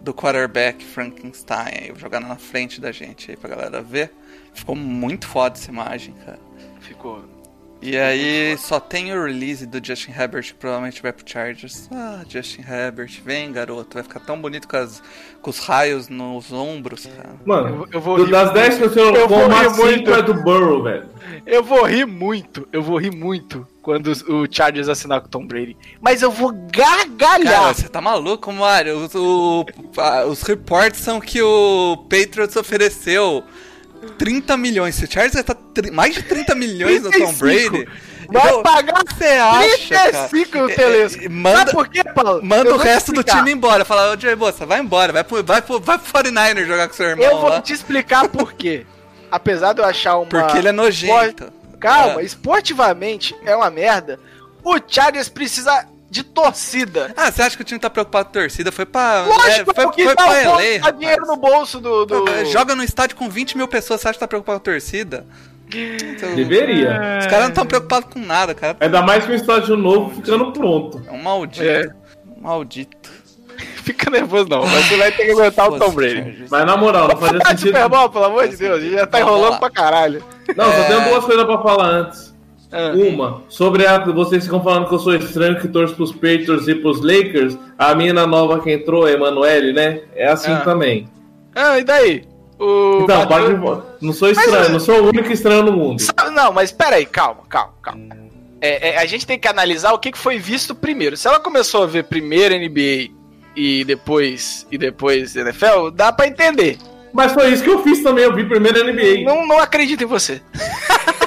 do 0.00 0.12
quarterback 0.14 0.84
Frankenstein. 0.84 1.90
aí, 1.90 1.92
jogar 1.96 2.20
na 2.20 2.36
frente 2.36 2.80
da 2.80 2.92
gente 2.92 3.30
aí 3.30 3.36
pra 3.36 3.50
galera 3.50 3.82
ver. 3.82 4.12
Ficou 4.54 4.76
muito 4.76 5.26
foda 5.26 5.56
essa 5.56 5.70
imagem, 5.70 6.14
cara. 6.24 6.38
Ficou. 6.80 7.24
E 7.84 7.98
aí 7.98 8.56
só 8.58 8.78
tem 8.78 9.12
o 9.12 9.24
release 9.24 9.66
do 9.66 9.84
Justin 9.84 10.12
Herbert 10.12 10.44
que 10.44 10.54
provavelmente 10.54 11.02
vai 11.02 11.12
pro 11.12 11.28
Chargers. 11.28 11.88
Ah, 11.92 12.22
Justin 12.28 12.62
Herbert, 12.62 13.20
vem 13.24 13.50
garoto, 13.50 13.94
vai 13.94 14.04
ficar 14.04 14.20
tão 14.20 14.40
bonito 14.40 14.68
com, 14.68 14.76
as, 14.76 15.02
com 15.42 15.50
os 15.50 15.58
raios 15.58 16.08
nos 16.08 16.52
ombros, 16.52 17.06
cara. 17.06 17.34
Mano, 17.44 17.68
Eu- 17.68 17.88
eu 17.94 18.00
vou 18.00 18.16
do- 18.18 18.24
rir 18.26 18.30
das 18.30 18.44
muito. 18.44 18.54
10 18.54 18.78
que 18.78 18.84
Eu 19.00 19.28
vou 19.28 19.38
rir 19.40 19.44
umas 19.46 19.72
5 19.72 19.84
muito. 19.84 20.14
é 20.14 20.22
do 20.22 20.34
Burrow, 20.34 20.82
velho. 20.84 21.08
Eu 21.44 21.64
vou 21.64 21.84
rir 21.84 22.06
muito, 22.06 22.68
eu 22.72 22.82
vou 22.84 22.98
rir 22.98 23.10
muito 23.14 23.66
quando 23.82 24.12
o 24.28 24.46
Chargers 24.48 24.88
assinar 24.88 25.20
com 25.20 25.26
o 25.26 25.30
Tom 25.30 25.44
Brady. 25.44 25.76
Mas 26.00 26.22
eu 26.22 26.30
vou 26.30 26.52
gargalhar. 26.72 27.52
Cara, 27.62 27.74
você 27.74 27.88
tá 27.88 28.00
maluco, 28.00 28.52
Mário? 28.52 28.96
Os, 28.98 29.12
o- 29.16 29.66
os 30.28 30.42
reportes 30.42 31.00
são 31.00 31.20
que 31.20 31.42
o 31.42 31.96
Patriots 32.08 32.54
ofereceu 32.54 33.42
30 34.18 34.56
milhões. 34.56 34.94
Se 34.94 35.04
o 35.04 35.10
Chargers 35.10 35.34
vai 35.34 35.42
estar 35.42 35.56
mais 35.92 36.14
de 36.14 36.22
30 36.22 36.54
milhões 36.54 37.02
no 37.02 37.10
Tom 37.10 37.32
35. 37.32 37.70
Brady. 37.70 37.88
Vai 38.28 38.46
então, 38.46 38.62
pagar 38.62 39.02
você 39.06 39.24
acha, 39.26 39.94
cara? 39.94 40.10
35 40.28 40.58
no 40.58 40.70
É, 40.70 40.74
Telesco. 40.74 41.24
é, 41.24 41.28
manda- 41.28 41.58
Sabe 41.58 41.70
por 41.72 41.88
quê, 41.88 42.02
Paulo? 42.04 42.40
Manda 42.42 42.70
Eu 42.70 42.74
o 42.76 42.78
resto 42.78 43.12
do 43.12 43.22
time 43.22 43.52
embora. 43.52 43.84
Fala, 43.84 44.12
ô 44.14 44.18
Jay 44.18 44.34
Bossa, 44.34 44.64
vai 44.64 44.80
embora. 44.80 45.12
Vai 45.12 45.22
pro, 45.24 45.42
vai, 45.44 45.60
pro, 45.60 45.78
vai 45.80 45.98
pro 45.98 46.10
49 46.12 46.64
jogar 46.64 46.88
com 46.88 46.94
seu 46.94 47.06
irmão 47.06 47.24
Eu 47.26 47.40
vou 47.40 47.50
lá. 47.50 47.60
te 47.60 47.72
explicar 47.72 48.28
por 48.28 48.52
quê. 48.54 48.86
Apesar 49.30 49.72
de 49.74 49.80
eu 49.80 49.84
achar 49.84 50.16
uma... 50.16 50.26
Porque 50.26 50.56
ele 50.58 50.68
é 50.68 50.72
nojento. 50.72 51.52
Calma, 51.80 52.20
É. 52.20 52.24
esportivamente 52.24 53.34
é 53.44 53.54
uma 53.56 53.70
merda. 53.70 54.18
O 54.64 54.78
Chargers 54.86 55.28
precisa 55.28 55.86
de 56.12 56.22
torcida. 56.22 57.10
Ah, 57.16 57.32
você 57.32 57.40
acha 57.40 57.56
que 57.56 57.62
o 57.62 57.64
time 57.64 57.80
tá 57.80 57.88
preocupado 57.88 58.26
com 58.26 58.38
a 58.38 58.42
torcida? 58.42 58.70
Foi 58.70 58.84
pra. 58.84 59.22
Lógico, 59.22 59.70
é, 59.70 59.74
foi, 59.74 59.84
porque 59.84 60.04
foi 60.04 60.14
tá, 60.14 60.24
pra 60.24 60.50
LA, 60.52 60.80
tá 60.82 60.90
dinheiro 60.90 61.26
no 61.26 61.36
bolso 61.38 61.80
do... 61.80 62.04
do... 62.04 62.44
Joga 62.52 62.76
no 62.76 62.84
estádio 62.84 63.16
com 63.16 63.30
20 63.30 63.56
mil 63.56 63.66
pessoas, 63.66 64.02
você 64.02 64.08
acha 64.08 64.16
que 64.16 64.20
tá 64.20 64.28
preocupado 64.28 64.60
com 64.60 64.70
a 64.70 64.72
torcida? 64.74 65.26
Então, 65.74 66.34
Deveria. 66.34 67.18
Os 67.18 67.26
caras 67.28 67.44
não 67.44 67.48
estão 67.48 67.64
preocupados 67.64 68.12
com 68.12 68.18
nada, 68.18 68.54
cara. 68.54 68.76
Ainda 68.78 69.00
mais 69.00 69.24
com 69.24 69.32
o 69.32 69.34
estádio 69.34 69.74
novo 69.74 70.14
ficando 70.14 70.52
pronto. 70.52 71.02
É 71.08 71.10
um 71.10 71.22
maldito. 71.22 71.64
É. 71.64 71.90
Um 72.36 72.42
maldito. 72.42 73.10
fica 73.82 74.10
nervoso, 74.10 74.50
não. 74.50 74.66
Mas 74.66 74.84
você 74.84 74.98
vai 74.98 75.12
ter 75.12 75.24
que 75.24 75.30
aguentar 75.30 75.70
o 75.70 75.78
Tom 75.78 75.92
Brady. 75.92 76.44
Mas 76.50 76.66
na 76.66 76.76
moral, 76.76 77.08
não 77.08 77.16
fazia 77.16 77.40
sentido. 77.46 77.68
Super 77.68 77.88
Bowl, 77.88 78.10
pelo 78.10 78.24
amor 78.26 78.48
de 78.48 78.56
Deus. 78.56 78.82
Já 78.84 79.06
tá 79.06 79.18
enrolando 79.18 79.58
pra 79.58 79.70
caralho. 79.70 80.22
Não, 80.54 80.66
só 80.66 80.78
É. 80.78 80.84
tenho 80.84 81.08
duas 81.08 81.24
coisas 81.24 81.44
pra 81.46 81.62
falar 81.62 81.86
antes. 81.86 82.31
Ah. 82.72 82.92
Uma, 82.94 83.42
sobre 83.48 83.86
a. 83.86 83.98
Vocês 83.98 84.44
ficam 84.44 84.62
falando 84.62 84.88
que 84.88 84.94
eu 84.94 84.98
sou 84.98 85.14
estranho 85.14 85.60
que 85.60 85.68
torço 85.68 85.94
pros 85.94 86.10
Patriots 86.12 86.66
e 86.68 86.74
pros 86.74 87.00
Lakers. 87.02 87.56
A 87.78 87.94
mina 87.94 88.26
nova 88.26 88.60
que 88.60 88.72
entrou, 88.72 89.04
a 89.04 89.10
Emanuele, 89.12 89.72
né? 89.72 90.00
É 90.14 90.28
assim 90.28 90.52
Ah. 90.52 90.60
também. 90.60 91.08
Ah, 91.54 91.78
e 91.78 91.84
daí? 91.84 92.24
O 92.58 93.00
Então, 93.02 93.26
Bateu- 93.26 93.58
pode. 93.58 93.82
Não 94.00 94.12
sou 94.12 94.30
estranho, 94.30 94.50
Mas, 94.52 94.70
não 94.70 94.80
sou 94.80 95.02
o 95.02 95.08
único 95.08 95.30
estranho 95.32 95.62
no 95.64 95.72
mundo. 95.72 96.02
Não, 96.32 96.52
mas 96.52 96.70
peraí, 96.72 97.04
calma, 97.04 97.42
calma, 97.48 97.74
calma. 97.82 98.00
É, 98.60 98.90
é, 98.90 98.98
a 98.98 99.04
gente 99.06 99.26
tem 99.26 99.38
que 99.38 99.48
analisar 99.48 99.92
o 99.92 99.98
que 99.98 100.16
foi 100.16 100.38
visto 100.38 100.72
primeiro. 100.74 101.16
Se 101.16 101.26
ela 101.26 101.40
começou 101.40 101.82
a 101.82 101.86
ver 101.86 102.04
primeiro 102.04 102.54
NBA 102.54 103.10
e 103.56 103.84
depois 103.84 104.64
e 104.70 104.78
depois 104.78 105.34
NFL, 105.36 105.90
dá 105.92 106.12
pra 106.12 106.26
entender. 106.28 106.78
Mas 107.12 107.32
foi 107.32 107.50
isso 107.52 107.62
que 107.64 107.68
eu 107.70 107.82
fiz 107.82 108.02
também, 108.02 108.24
eu 108.24 108.32
vi 108.34 108.44
primeiro 108.44 108.78
NBA. 108.84 109.24
Não, 109.24 109.44
não 109.46 109.58
acredito 109.58 110.04
em 110.04 110.06
você. 110.06 110.40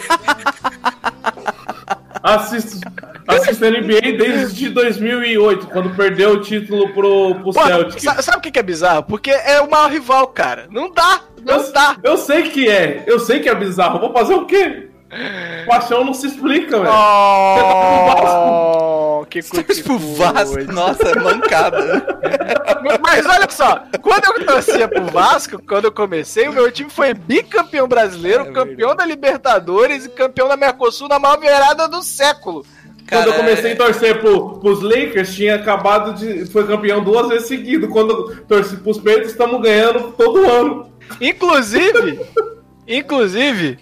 Assisto, 2.25 2.79
assisto 3.27 3.63
NBA 3.65 4.17
desde 4.17 4.69
2008, 4.69 5.67
quando 5.67 5.95
perdeu 5.95 6.31
o 6.31 6.41
título 6.41 6.89
pro, 6.91 7.35
pro 7.35 7.53
Pô, 7.53 7.53
Celtics. 7.53 8.03
sa- 8.03 8.19
sabe 8.21 8.37
o 8.39 8.41
que 8.41 8.49
que 8.51 8.57
é 8.59 8.63
bizarro? 8.63 9.03
Porque 9.03 9.29
é 9.29 9.61
o 9.61 9.69
maior 9.69 9.91
rival, 9.91 10.27
cara. 10.29 10.65
Não 10.71 10.91
dá, 10.91 11.21
não 11.45 11.57
Eu, 11.61 11.71
dá. 11.71 11.97
eu 12.03 12.17
sei 12.17 12.49
que 12.49 12.67
é, 12.67 13.03
eu 13.05 13.19
sei 13.19 13.39
que 13.39 13.47
é 13.47 13.53
bizarro. 13.53 13.99
Vou 13.99 14.11
fazer 14.11 14.33
o 14.33 14.45
quê? 14.47 14.89
Paixão 15.67 16.03
não 16.03 16.13
se 16.13 16.27
explica, 16.27 16.79
velho. 16.79 16.93
Oh, 16.93 19.25
que 19.29 19.41
coisa. 19.41 19.83
Pro 19.83 19.99
Vasco, 19.99 20.63
nossa, 20.71 21.09
é 21.09 21.15
mancada. 21.15 22.05
Mas 23.01 23.25
olha 23.25 23.49
só, 23.49 23.83
quando 24.01 24.25
eu 24.25 24.45
torcia 24.45 24.87
pro 24.87 25.05
Vasco, 25.05 25.61
quando 25.65 25.85
eu 25.85 25.91
comecei, 25.91 26.47
o 26.47 26.53
meu 26.53 26.71
time 26.71 26.89
foi 26.89 27.13
bicampeão 27.13 27.87
brasileiro, 27.87 28.49
É 28.49 28.51
campeão 28.51 28.95
da 28.95 29.05
Libertadores 29.05 30.05
e 30.05 30.09
campeão 30.09 30.47
da 30.47 30.57
Mercosul 30.57 31.07
na 31.07 31.19
maior 31.19 31.39
virada 31.39 31.87
do 31.87 32.01
século. 32.01 32.65
Quando 33.07 33.27
eu 33.27 33.33
Cara, 33.33 33.43
comecei 33.43 33.73
a 33.73 33.75
torcer 33.75 34.19
pro, 34.19 34.59
pros 34.59 34.81
Lakers, 34.81 35.35
tinha 35.35 35.55
acabado 35.55 36.15
de. 36.15 36.47
Foi 36.47 36.65
campeão 36.65 37.03
duas 37.03 37.27
vezes 37.27 37.47
seguido. 37.47 37.87
Quando 37.87 38.11
eu 38.11 38.45
torci 38.45 38.77
pros 38.77 38.97
Patriots, 38.97 39.31
estamos 39.31 39.61
ganhando 39.61 40.11
todo 40.13 40.49
ano. 40.49 40.89
Inclusive, 41.21 42.19
inclusive, 42.87 43.79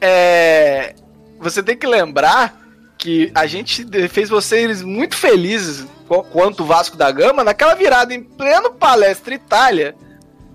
é, 0.00 0.94
você 1.38 1.62
tem 1.62 1.76
que 1.76 1.86
lembrar 1.86 2.60
que 2.98 3.30
a 3.34 3.46
gente 3.46 3.86
fez 4.08 4.28
vocês 4.28 4.82
muito 4.82 5.14
felizes 5.16 5.86
qu- 6.08 6.24
quanto 6.24 6.62
o 6.62 6.66
Vasco 6.66 6.96
da 6.96 7.10
Gama 7.10 7.44
naquela 7.44 7.74
virada 7.74 8.14
em 8.14 8.22
pleno 8.22 8.72
Palestra 8.72 9.34
Itália, 9.34 9.94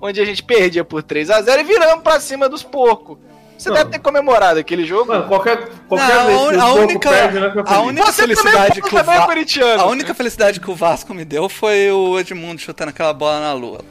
onde 0.01 0.19
a 0.19 0.25
gente 0.25 0.43
perdia 0.43 0.83
por 0.83 1.03
3 1.03 1.29
a 1.29 1.41
0 1.41 1.61
e 1.61 1.63
viramos 1.63 2.03
pra 2.03 2.19
cima 2.19 2.49
dos 2.49 2.63
porcos. 2.63 3.17
Você 3.61 3.69
Não. 3.69 3.75
deve 3.77 3.91
ter 3.91 3.99
comemorado 3.99 4.59
aquele 4.59 4.83
jogo. 4.85 5.11
Mano, 5.11 5.27
qualquer, 5.27 5.69
qualquer 5.87 6.15
Não, 6.15 6.25
vez 6.25 6.49
que 6.49 6.55
a 6.59 6.73
única- 6.73 7.09
perde, 7.11 7.39
né, 7.39 7.53
a 7.63 7.79
única- 7.81 8.11
Você 8.11 8.21
felicidade 8.23 8.81
que 8.81 8.87
o 8.87 8.89
também 8.89 9.15
é 9.15 9.17
Va-. 9.77 9.83
A 9.83 9.85
única 9.85 10.13
felicidade 10.15 10.59
que 10.59 10.71
o 10.71 10.75
Vasco 10.75 11.13
me 11.13 11.23
deu 11.23 11.47
foi 11.47 11.91
o 11.91 12.19
Edmundo 12.19 12.59
chutando 12.59 12.89
aquela 12.89 13.13
bola 13.13 13.39
na 13.39 13.53
lua. 13.53 13.85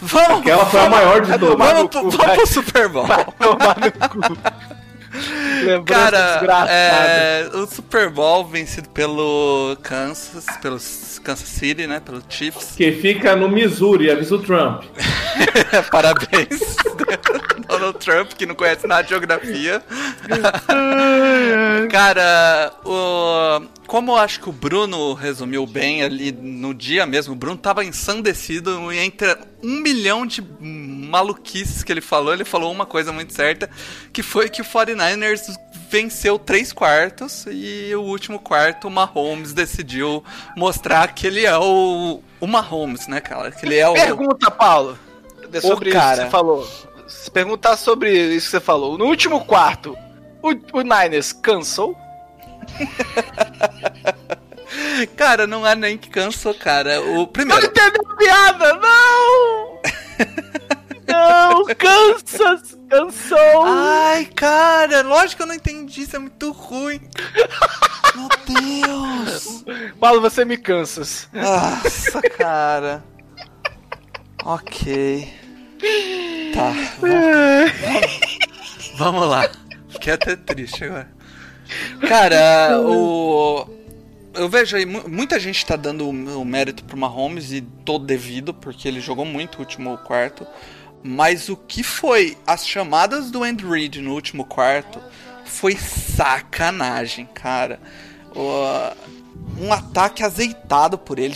Vamos, 0.00 0.40
Aquela 0.42 0.64
foi 0.66 0.78
a 0.78 0.82
vamos- 0.84 0.96
maior 0.98 1.20
de 1.22 1.38
todas. 1.38 1.58
Vamos, 1.58 1.90
cu, 1.90 2.10
vamos 2.10 2.36
pro 2.36 2.46
Super 2.46 2.88
Bowl. 2.88 3.04
Vai 3.06 3.24
tomar 3.24 3.76
no 3.80 4.08
cu. 4.08 4.38
Cara, 5.86 6.66
é, 6.68 7.48
o 7.54 7.66
Super 7.66 8.10
Bowl 8.10 8.44
vencido 8.44 8.88
pelo 8.90 9.76
Kansas, 9.82 10.44
pelos 10.60 11.18
Kansas 11.24 11.48
City, 11.48 11.86
né? 11.86 11.98
Pelo 12.00 12.22
Chiefs. 12.28 12.74
Que 12.76 12.92
fica 12.92 13.34
no 13.34 13.48
Missouri, 13.48 14.10
avisa 14.10 14.34
o 14.34 14.38
Trump. 14.38 14.84
Parabéns. 15.90 16.76
Donald 17.78 17.98
Trump, 17.98 18.32
que 18.32 18.46
não 18.46 18.54
conhece 18.54 18.86
nada 18.86 19.02
de 19.02 19.10
geografia. 19.10 19.82
Cara, 21.90 22.72
o... 22.84 23.66
como 23.86 24.12
eu 24.12 24.16
acho 24.16 24.40
que 24.40 24.48
o 24.48 24.52
Bruno 24.52 25.14
resumiu 25.14 25.66
bem 25.66 26.02
ali 26.02 26.32
no 26.32 26.74
dia 26.74 27.06
mesmo, 27.06 27.34
o 27.34 27.36
Bruno 27.36 27.56
tava 27.56 27.84
ensandecido 27.84 28.92
e 28.92 28.98
entre 28.98 29.36
um 29.62 29.80
milhão 29.80 30.26
de 30.26 30.42
maluquices 30.60 31.82
que 31.82 31.92
ele 31.92 32.00
falou, 32.00 32.32
ele 32.32 32.44
falou 32.44 32.72
uma 32.72 32.86
coisa 32.86 33.12
muito 33.12 33.32
certa, 33.32 33.70
que 34.12 34.22
foi 34.22 34.48
que 34.48 34.60
o 34.60 34.64
49ers 34.64 35.54
venceu 35.88 36.38
três 36.38 36.72
quartos 36.72 37.46
e 37.48 37.94
o 37.94 38.02
último 38.02 38.38
quarto 38.38 38.88
o 38.88 38.90
Mahomes 38.90 39.52
decidiu 39.52 40.24
mostrar 40.56 41.14
que 41.14 41.26
ele 41.26 41.46
é 41.46 41.56
o, 41.56 42.20
o 42.40 42.46
Mahomes, 42.46 43.06
né, 43.06 43.20
cara? 43.20 43.50
Que 43.50 43.66
ele 43.66 43.76
é 43.76 43.88
o... 43.88 43.94
Pergunta, 43.94 44.50
Paulo. 44.50 44.98
Sobre 45.60 45.90
isso 45.90 45.98
cara. 45.98 46.16
que 46.16 46.22
você 46.24 46.30
falou. 46.30 46.85
Se 47.06 47.30
perguntar 47.30 47.76
sobre 47.76 48.10
isso 48.34 48.46
que 48.46 48.50
você 48.52 48.60
falou. 48.60 48.98
No 48.98 49.06
último 49.06 49.44
quarto, 49.44 49.96
o, 50.42 50.78
o 50.78 50.82
Niners 50.82 51.32
cansou? 51.32 51.96
Cara, 55.16 55.46
não 55.46 55.66
é 55.66 55.74
nem 55.74 55.96
que 55.96 56.10
cansou, 56.10 56.52
cara. 56.54 57.00
O 57.00 57.14
Não 57.18 57.26
primeiro, 57.26 57.66
entendeu 57.66 58.02
a 58.10 58.16
piada, 58.16 58.74
não! 58.74 59.76
Não, 61.06 61.64
cansas, 61.66 62.76
cansou. 62.90 63.64
Ai, 63.64 64.24
cara, 64.24 65.02
lógico 65.02 65.36
que 65.36 65.42
eu 65.42 65.46
não 65.46 65.54
entendi, 65.54 66.02
isso 66.02 66.16
é 66.16 66.18
muito 66.18 66.50
ruim. 66.50 67.00
Meu 68.16 68.28
Deus. 68.82 69.64
Paulo, 70.00 70.20
você 70.20 70.44
me 70.44 70.56
cansas. 70.56 71.28
Nossa, 71.32 72.20
cara. 72.22 73.04
Ok. 74.44 75.32
Tá, 76.54 76.72
vamos, 78.96 79.28
lá. 79.28 79.50
Fiquei 79.88 80.12
até 80.14 80.36
triste 80.36 80.84
agora. 80.84 81.10
Cara, 82.08 82.80
o. 82.80 83.68
Eu 84.34 84.48
vejo 84.48 84.76
aí, 84.76 84.84
mu- 84.84 85.08
muita 85.08 85.40
gente 85.40 85.64
tá 85.64 85.76
dando 85.76 86.08
o 86.08 86.44
mérito 86.44 86.84
pro 86.84 86.96
Mahomes 86.96 87.52
e 87.52 87.60
todo 87.60 88.04
devido, 88.04 88.52
porque 88.52 88.86
ele 88.86 89.00
jogou 89.00 89.24
muito 89.24 89.56
o 89.56 89.60
último 89.60 89.96
quarto. 89.98 90.46
Mas 91.02 91.48
o 91.48 91.56
que 91.56 91.82
foi 91.82 92.36
as 92.46 92.66
chamadas 92.66 93.30
do 93.30 93.42
Andy 93.42 93.64
Reid 93.66 94.00
no 94.00 94.12
último 94.12 94.44
quarto 94.44 95.00
foi 95.44 95.76
sacanagem, 95.76 97.26
cara. 97.26 97.80
Um 99.58 99.72
ataque 99.72 100.22
azeitado 100.22 100.98
por 100.98 101.18
ele. 101.18 101.34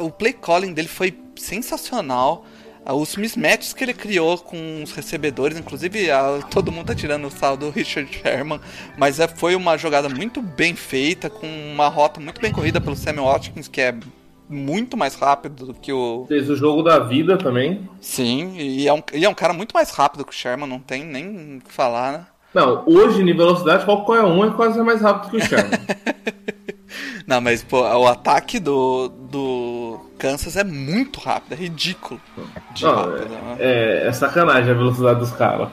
O 0.00 0.10
play 0.10 0.32
calling 0.32 0.72
dele 0.72 0.88
foi 0.88 1.16
sensacional. 1.36 2.44
Ah, 2.84 2.94
Os 2.94 3.16
mismatches 3.16 3.72
que 3.72 3.82
ele 3.82 3.94
criou 3.94 4.36
com 4.36 4.82
os 4.82 4.92
recebedores, 4.92 5.58
inclusive 5.58 6.10
ah, 6.10 6.40
todo 6.50 6.70
mundo 6.70 6.86
tá 6.86 6.94
tirando 6.94 7.26
o 7.26 7.30
sal 7.30 7.56
do 7.56 7.70
Richard 7.74 8.12
Sherman, 8.14 8.60
mas 8.98 9.18
é, 9.18 9.26
foi 9.26 9.56
uma 9.56 9.76
jogada 9.78 10.08
muito 10.08 10.42
bem 10.42 10.74
feita, 10.74 11.30
com 11.30 11.46
uma 11.46 11.88
rota 11.88 12.20
muito 12.20 12.40
bem 12.40 12.52
corrida 12.52 12.80
pelo 12.80 12.96
Sammy 12.96 13.20
Watkins, 13.20 13.68
que 13.68 13.80
é 13.80 13.94
muito 14.48 14.96
mais 14.96 15.14
rápido 15.14 15.66
do 15.66 15.74
que 15.74 15.92
o. 15.92 16.26
Fez 16.28 16.50
o 16.50 16.56
jogo 16.56 16.82
da 16.82 16.98
vida 16.98 17.38
também. 17.38 17.88
Sim, 18.00 18.54
e 18.58 18.86
é 18.86 18.92
um, 18.92 19.02
e 19.14 19.24
é 19.24 19.28
um 19.28 19.34
cara 19.34 19.54
muito 19.54 19.72
mais 19.72 19.90
rápido 19.90 20.24
que 20.24 20.32
o 20.32 20.36
Sherman, 20.36 20.68
não 20.68 20.78
tem 20.78 21.04
nem 21.04 21.56
o 21.56 21.60
que 21.60 21.72
falar, 21.72 22.12
né? 22.12 22.26
Não, 22.52 22.84
hoje, 22.86 23.22
em 23.22 23.36
velocidade, 23.36 23.84
qualquer 23.84 24.22
um 24.22 24.44
é 24.44 24.50
quase 24.50 24.80
mais 24.82 25.00
rápido 25.00 25.30
que 25.30 25.36
o 25.38 25.44
Sherman. 25.44 25.70
Não, 27.26 27.40
mas 27.40 27.62
pô, 27.62 27.80
o 27.80 28.06
ataque 28.06 28.60
do, 28.60 29.08
do 29.08 29.73
Kansas 30.24 30.56
é 30.56 30.64
muito 30.64 31.20
rápido, 31.20 31.52
é 31.52 31.56
ridículo. 31.56 32.18
De 32.72 32.82
Não, 32.82 32.94
rápido, 32.94 33.28
né? 33.28 33.56
é, 33.58 34.06
é 34.06 34.12
sacanagem 34.12 34.70
a 34.70 34.74
velocidade 34.74 35.20
dos 35.20 35.30
caras. 35.32 35.68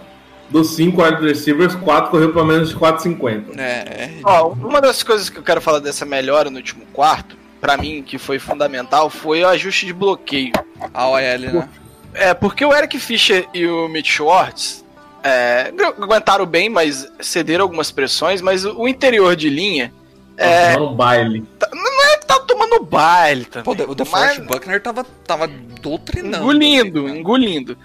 Dos 0.50 0.75
5 0.75 1.01
wide 1.01 1.25
receivers, 1.25 1.74
4 1.74 2.12
correu 2.12 2.34
pra 2.34 2.43
menos 2.43 2.67
de 2.67 2.75
4,50. 2.75 3.58
É, 3.58 3.62
é. 3.62 4.12
Ó, 4.25 4.50
uma 4.50 4.81
das 4.81 5.03
coisas 5.03 5.29
que 5.29 5.38
eu 5.39 5.43
quero 5.43 5.62
falar 5.62 5.79
dessa 5.79 6.05
melhora 6.05 6.50
no 6.50 6.58
último 6.58 6.86
quarto, 6.91 7.38
pra 7.62 7.77
mim, 7.77 8.03
que 8.03 8.17
foi 8.17 8.39
fundamental, 8.39 9.10
foi 9.10 9.41
o 9.41 9.48
ajuste 9.48 9.86
de 9.86 9.93
bloqueio. 9.93 10.51
A 10.93 11.08
OL, 11.08 11.17
né? 11.20 11.70
É, 12.13 12.34
porque 12.34 12.65
o 12.65 12.74
Eric 12.75 13.00
Fischer 13.00 13.48
e 13.53 13.65
o 13.65 13.88
Mitch 13.88 14.10
Schwartz 14.10 14.84
é, 15.24 15.72
aguentaram 15.98 16.46
bem, 16.46 16.67
mas 16.67 17.10
cederam 17.22 17.63
algumas 17.63 17.89
pressões, 17.89 18.41
mas 18.41 18.65
o 18.65 18.86
interior 18.86 19.34
de 19.34 19.50
linha 19.50 19.93
É... 20.38 20.78
um 20.80 20.96
baile. 20.96 21.46
não 21.74 22.04
é 22.06 22.18
que 22.18 22.26
tá 22.26 22.40
tomando 22.40 22.84
baile 22.84 23.46
também. 23.46 23.76
Pô, 23.76 23.92
o 23.92 23.96
DeForest 23.96 24.42
Buckner 24.42 24.82
tava, 24.82 25.04
tava 25.26 25.48
doutrinando. 25.48 26.38
Engolindo, 26.38 27.04
né? 27.04 27.18
engolindo. 27.18 27.78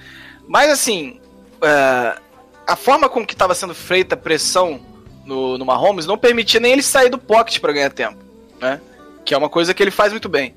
Mas 0.49 0.71
assim, 0.71 1.21
é, 1.62 2.19
a 2.67 2.76
forma 2.76 3.09
com 3.09 3.25
que 3.25 3.35
estava 3.35 3.55
sendo 3.55 3.75
feita 3.75 4.15
a 4.15 4.19
pressão 4.19 4.81
no, 5.25 5.59
no 5.59 5.65
Mahomes 5.65 6.07
não 6.07 6.17
permitia 6.17 6.61
nem 6.61 6.73
ele 6.73 6.83
sair 6.83 7.11
do 7.11 7.19
pocket 7.19 7.61
para 7.61 7.73
ganhar 7.73 7.91
tempo, 7.91 8.19
né? 8.61 8.81
Que 9.25 9.35
é 9.35 9.38
uma 9.38 9.49
coisa 9.49 9.75
que 9.75 9.83
ele 9.83 9.91
faz 9.91 10.12
muito 10.12 10.29
bem. 10.29 10.55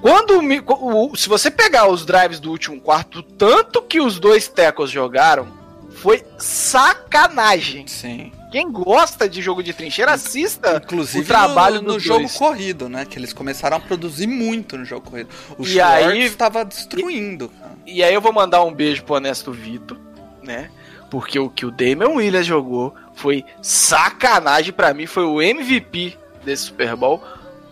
Quando 0.00 0.38
o 0.38 1.16
se 1.16 1.28
você 1.30 1.50
pegar 1.50 1.88
os 1.88 2.04
drives 2.04 2.38
do 2.38 2.50
último 2.50 2.78
quarto, 2.78 3.20
o 3.20 3.22
tanto 3.22 3.80
que 3.80 4.00
os 4.00 4.20
dois 4.20 4.46
tackles 4.46 4.90
jogaram 4.90 5.48
foi 5.94 6.22
sacanagem. 6.36 7.86
Sim. 7.86 8.30
Quem 8.54 8.70
gosta 8.70 9.28
de 9.28 9.42
jogo 9.42 9.64
de 9.64 9.72
trincheira, 9.72 10.12
assista 10.12 10.80
Inclusive 10.84 11.24
o 11.24 11.26
trabalho 11.26 11.82
no, 11.82 11.94
no 11.94 11.98
jogo 11.98 12.20
dois. 12.20 12.36
corrido, 12.38 12.88
né? 12.88 13.04
Que 13.04 13.18
eles 13.18 13.32
começaram 13.32 13.78
a 13.78 13.80
produzir 13.80 14.28
muito 14.28 14.78
no 14.78 14.84
jogo 14.84 15.10
corrido. 15.10 15.28
O 15.58 15.66
E 15.66 15.80
aí- 15.80 16.22
estava 16.22 16.64
destruindo, 16.64 17.48
cara. 17.48 17.72
E 17.84 18.00
aí 18.00 18.14
eu 18.14 18.20
vou 18.20 18.32
mandar 18.32 18.62
um 18.62 18.72
beijo 18.72 19.02
pro 19.02 19.16
Honesto 19.16 19.50
Vitor, 19.50 19.98
né? 20.40 20.70
Porque 21.10 21.36
o 21.36 21.50
que 21.50 21.66
o 21.66 21.72
Damian 21.72 22.10
Williams 22.10 22.46
jogou 22.46 22.94
foi 23.16 23.44
sacanagem 23.60 24.72
pra 24.72 24.94
mim, 24.94 25.04
foi 25.06 25.24
o 25.24 25.42
MVP 25.42 26.16
desse 26.44 26.66
Super 26.66 26.94
Bowl. 26.94 27.20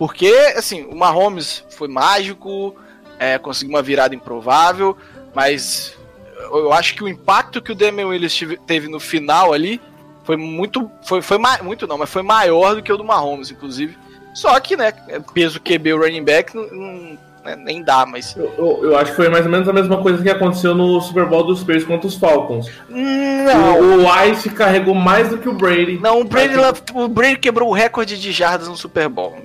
Porque, 0.00 0.34
assim, 0.56 0.82
o 0.86 0.96
Mahomes 0.96 1.62
foi 1.70 1.86
mágico, 1.86 2.74
é, 3.20 3.38
conseguiu 3.38 3.76
uma 3.76 3.82
virada 3.82 4.16
improvável, 4.16 4.96
mas 5.32 5.96
eu 6.40 6.72
acho 6.72 6.96
que 6.96 7.04
o 7.04 7.08
impacto 7.08 7.62
que 7.62 7.70
o 7.70 7.74
Damian 7.76 8.08
Williams 8.08 8.36
teve 8.66 8.88
no 8.88 8.98
final 8.98 9.52
ali 9.52 9.80
foi 10.24 10.36
muito. 10.36 10.90
Foi, 11.04 11.20
foi 11.22 11.38
ma- 11.38 11.58
muito 11.62 11.86
não, 11.86 11.98
mas 11.98 12.10
foi 12.10 12.22
maior 12.22 12.74
do 12.74 12.82
que 12.82 12.92
o 12.92 12.96
do 12.96 13.04
Mahomes, 13.04 13.50
inclusive. 13.50 13.96
Só 14.34 14.58
que, 14.60 14.76
né, 14.76 14.92
peso 15.34 15.60
QB 15.60 15.92
o 15.92 15.98
running 16.00 16.24
back 16.24 16.54
não, 16.56 16.66
não- 16.70 17.18
né, 17.44 17.56
nem 17.56 17.82
dá, 17.82 18.06
mas. 18.06 18.34
Eu, 18.36 18.50
eu- 18.56 18.80
eu 18.84 18.96
acho 18.96 19.10
que 19.10 19.16
foi 19.16 19.28
mais 19.28 19.44
ou 19.44 19.50
menos 19.50 19.68
a 19.68 19.72
mesma 19.72 19.96
coisa 20.00 20.22
que 20.22 20.30
aconteceu 20.30 20.74
no 20.74 21.00
Super 21.00 21.26
Bowl 21.26 21.42
dos 21.44 21.62
Bears 21.62 21.84
contra 21.84 22.06
os 22.06 22.14
Falcons. 22.14 22.70
Não, 22.88 23.80
O, 23.80 24.06
o 24.06 24.24
Ice 24.26 24.48
carregou 24.50 24.94
mais 24.94 25.28
do 25.28 25.38
que 25.38 25.48
o 25.48 25.52
Brady. 25.52 25.98
Não, 26.00 26.20
o 26.20 26.24
Brady, 26.24 26.54
o 26.94 27.08
Brady 27.08 27.38
quebrou 27.38 27.68
o 27.68 27.72
recorde 27.72 28.18
de 28.18 28.30
jardas 28.32 28.68
no 28.68 28.76
Super 28.76 29.08
Bowl. 29.08 29.36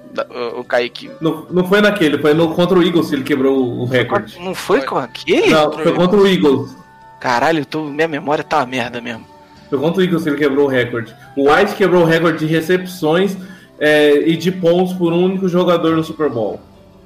O, 0.58 0.64
Kaique. 0.64 1.10
Não, 1.20 1.46
não 1.50 1.68
foi 1.68 1.82
naquele, 1.82 2.18
foi 2.20 2.34
no 2.34 2.54
contra 2.54 2.78
o 2.78 2.84
Eagles 2.84 3.10
que 3.10 3.16
ele 3.16 3.24
quebrou 3.24 3.58
o 3.80 3.86
recorde. 3.86 4.40
Não 4.40 4.54
foi, 4.56 4.82
com 4.84 4.98
aquele? 4.98 5.50
Não, 5.50 5.72
foi 5.74 5.94
contra 5.94 6.18
o 6.20 6.28
Eagles. 6.28 6.76
Caralho, 7.20 7.66
tô, 7.66 7.84
minha 7.84 8.08
memória 8.08 8.44
tá 8.44 8.58
uma 8.58 8.66
merda 8.68 9.02
mesmo. 9.02 9.26
Foi 9.70 9.80
contra 9.80 10.02
o 10.02 10.04
Eagles 10.04 10.24
que 10.24 10.30
ele 10.30 10.38
quebrou 10.38 10.66
o 10.66 10.70
recorde. 10.70 11.16
O 11.36 11.52
White 11.52 11.76
quebrou 11.76 12.04
o 12.04 12.06
recorde 12.06 12.40
de 12.40 12.46
recepções 12.46 13.36
é, 13.80 14.18
e 14.20 14.38
de 14.38 14.52
pontos 14.52 14.94
por 14.94 15.12
um 15.14 15.24
único 15.24 15.48
jogador 15.48 15.96
no 15.96 16.04
Super 16.04 16.30
Bowl. 16.30 16.60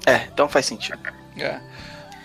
É, 0.06 0.27
então 0.32 0.48
faz 0.48 0.65
sentido. 0.65 0.98
É. 1.38 1.60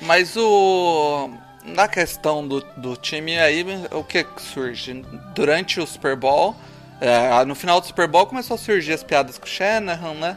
Mas 0.02 0.36
o. 0.36 1.30
Na 1.64 1.88
questão 1.88 2.46
do, 2.46 2.64
do 2.76 2.96
time 2.96 3.36
aí, 3.38 3.64
o 3.90 4.04
que 4.04 4.24
surge? 4.38 5.04
Durante 5.34 5.80
o 5.80 5.86
Super 5.86 6.14
Bowl, 6.14 6.54
é, 7.00 7.44
no 7.44 7.56
final 7.56 7.80
do 7.80 7.86
Super 7.88 8.06
Bowl 8.06 8.24
começou 8.26 8.54
a 8.54 8.58
surgir 8.58 8.92
as 8.92 9.02
piadas 9.02 9.36
com 9.36 9.46
o 9.46 9.48
Shanahan, 9.48 10.14
né? 10.14 10.36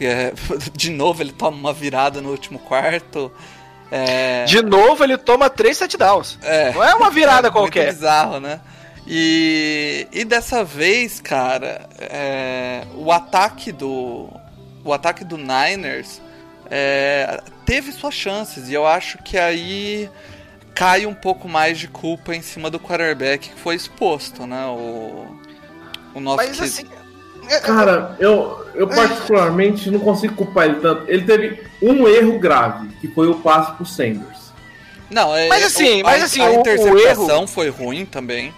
É, 0.00 0.32
de 0.72 0.90
novo 0.90 1.22
ele 1.22 1.32
toma 1.32 1.56
uma 1.56 1.72
virada 1.72 2.20
no 2.20 2.30
último 2.30 2.58
quarto. 2.58 3.32
É, 3.90 4.44
De 4.44 4.62
novo, 4.62 5.02
ele 5.02 5.18
toma 5.18 5.50
três 5.50 5.76
touchdowns. 5.76 6.38
é, 6.42 6.72
Não 6.72 6.84
é 6.84 6.94
uma 6.94 7.10
virada 7.10 7.48
é 7.48 7.50
qualquer. 7.50 7.86
Muito 7.86 7.96
bizarro, 7.96 8.38
né? 8.38 8.60
E, 9.12 10.06
e 10.12 10.24
dessa 10.24 10.62
vez, 10.62 11.20
cara, 11.20 11.88
é, 11.98 12.84
o 12.94 13.10
ataque 13.10 13.72
do 13.72 14.28
o 14.84 14.92
ataque 14.92 15.24
do 15.24 15.36
Niners 15.36 16.22
é, 16.70 17.40
teve 17.66 17.90
suas 17.90 18.14
chances 18.14 18.68
e 18.68 18.72
eu 18.74 18.86
acho 18.86 19.18
que 19.18 19.36
aí 19.36 20.08
cai 20.76 21.06
um 21.06 21.12
pouco 21.12 21.48
mais 21.48 21.76
de 21.76 21.88
culpa 21.88 22.36
em 22.36 22.40
cima 22.40 22.70
do 22.70 22.78
quarterback 22.78 23.48
que 23.50 23.60
foi 23.60 23.74
exposto, 23.74 24.46
né? 24.46 24.64
O, 24.66 25.26
o 26.14 26.20
nosso 26.20 26.36
Mas 26.36 26.56
que- 26.56 26.62
assim. 26.64 26.86
Cara, 27.64 28.14
eu, 28.20 28.64
eu 28.76 28.86
particularmente 28.86 29.90
não 29.90 29.98
consigo 29.98 30.36
culpar 30.36 30.66
ele 30.66 30.76
tanto. 30.78 31.10
Ele 31.10 31.24
teve 31.24 31.64
um 31.82 32.06
erro 32.06 32.38
grave, 32.38 32.86
que 33.00 33.08
foi 33.08 33.26
o 33.26 33.34
passe 33.40 33.72
pro 33.72 33.84
Sanders. 33.84 34.52
não, 35.10 35.34
é, 35.36 35.48
Mas 35.48 35.64
assim, 35.64 36.00
o- 36.00 36.04
mas 36.04 36.22
a, 36.22 36.26
assim, 36.26 36.42
a 36.42 36.50
o- 36.50 36.56
o 36.58 36.60
interceptação 36.60 37.48
foi 37.48 37.68
ruim 37.70 38.06
também. 38.06 38.54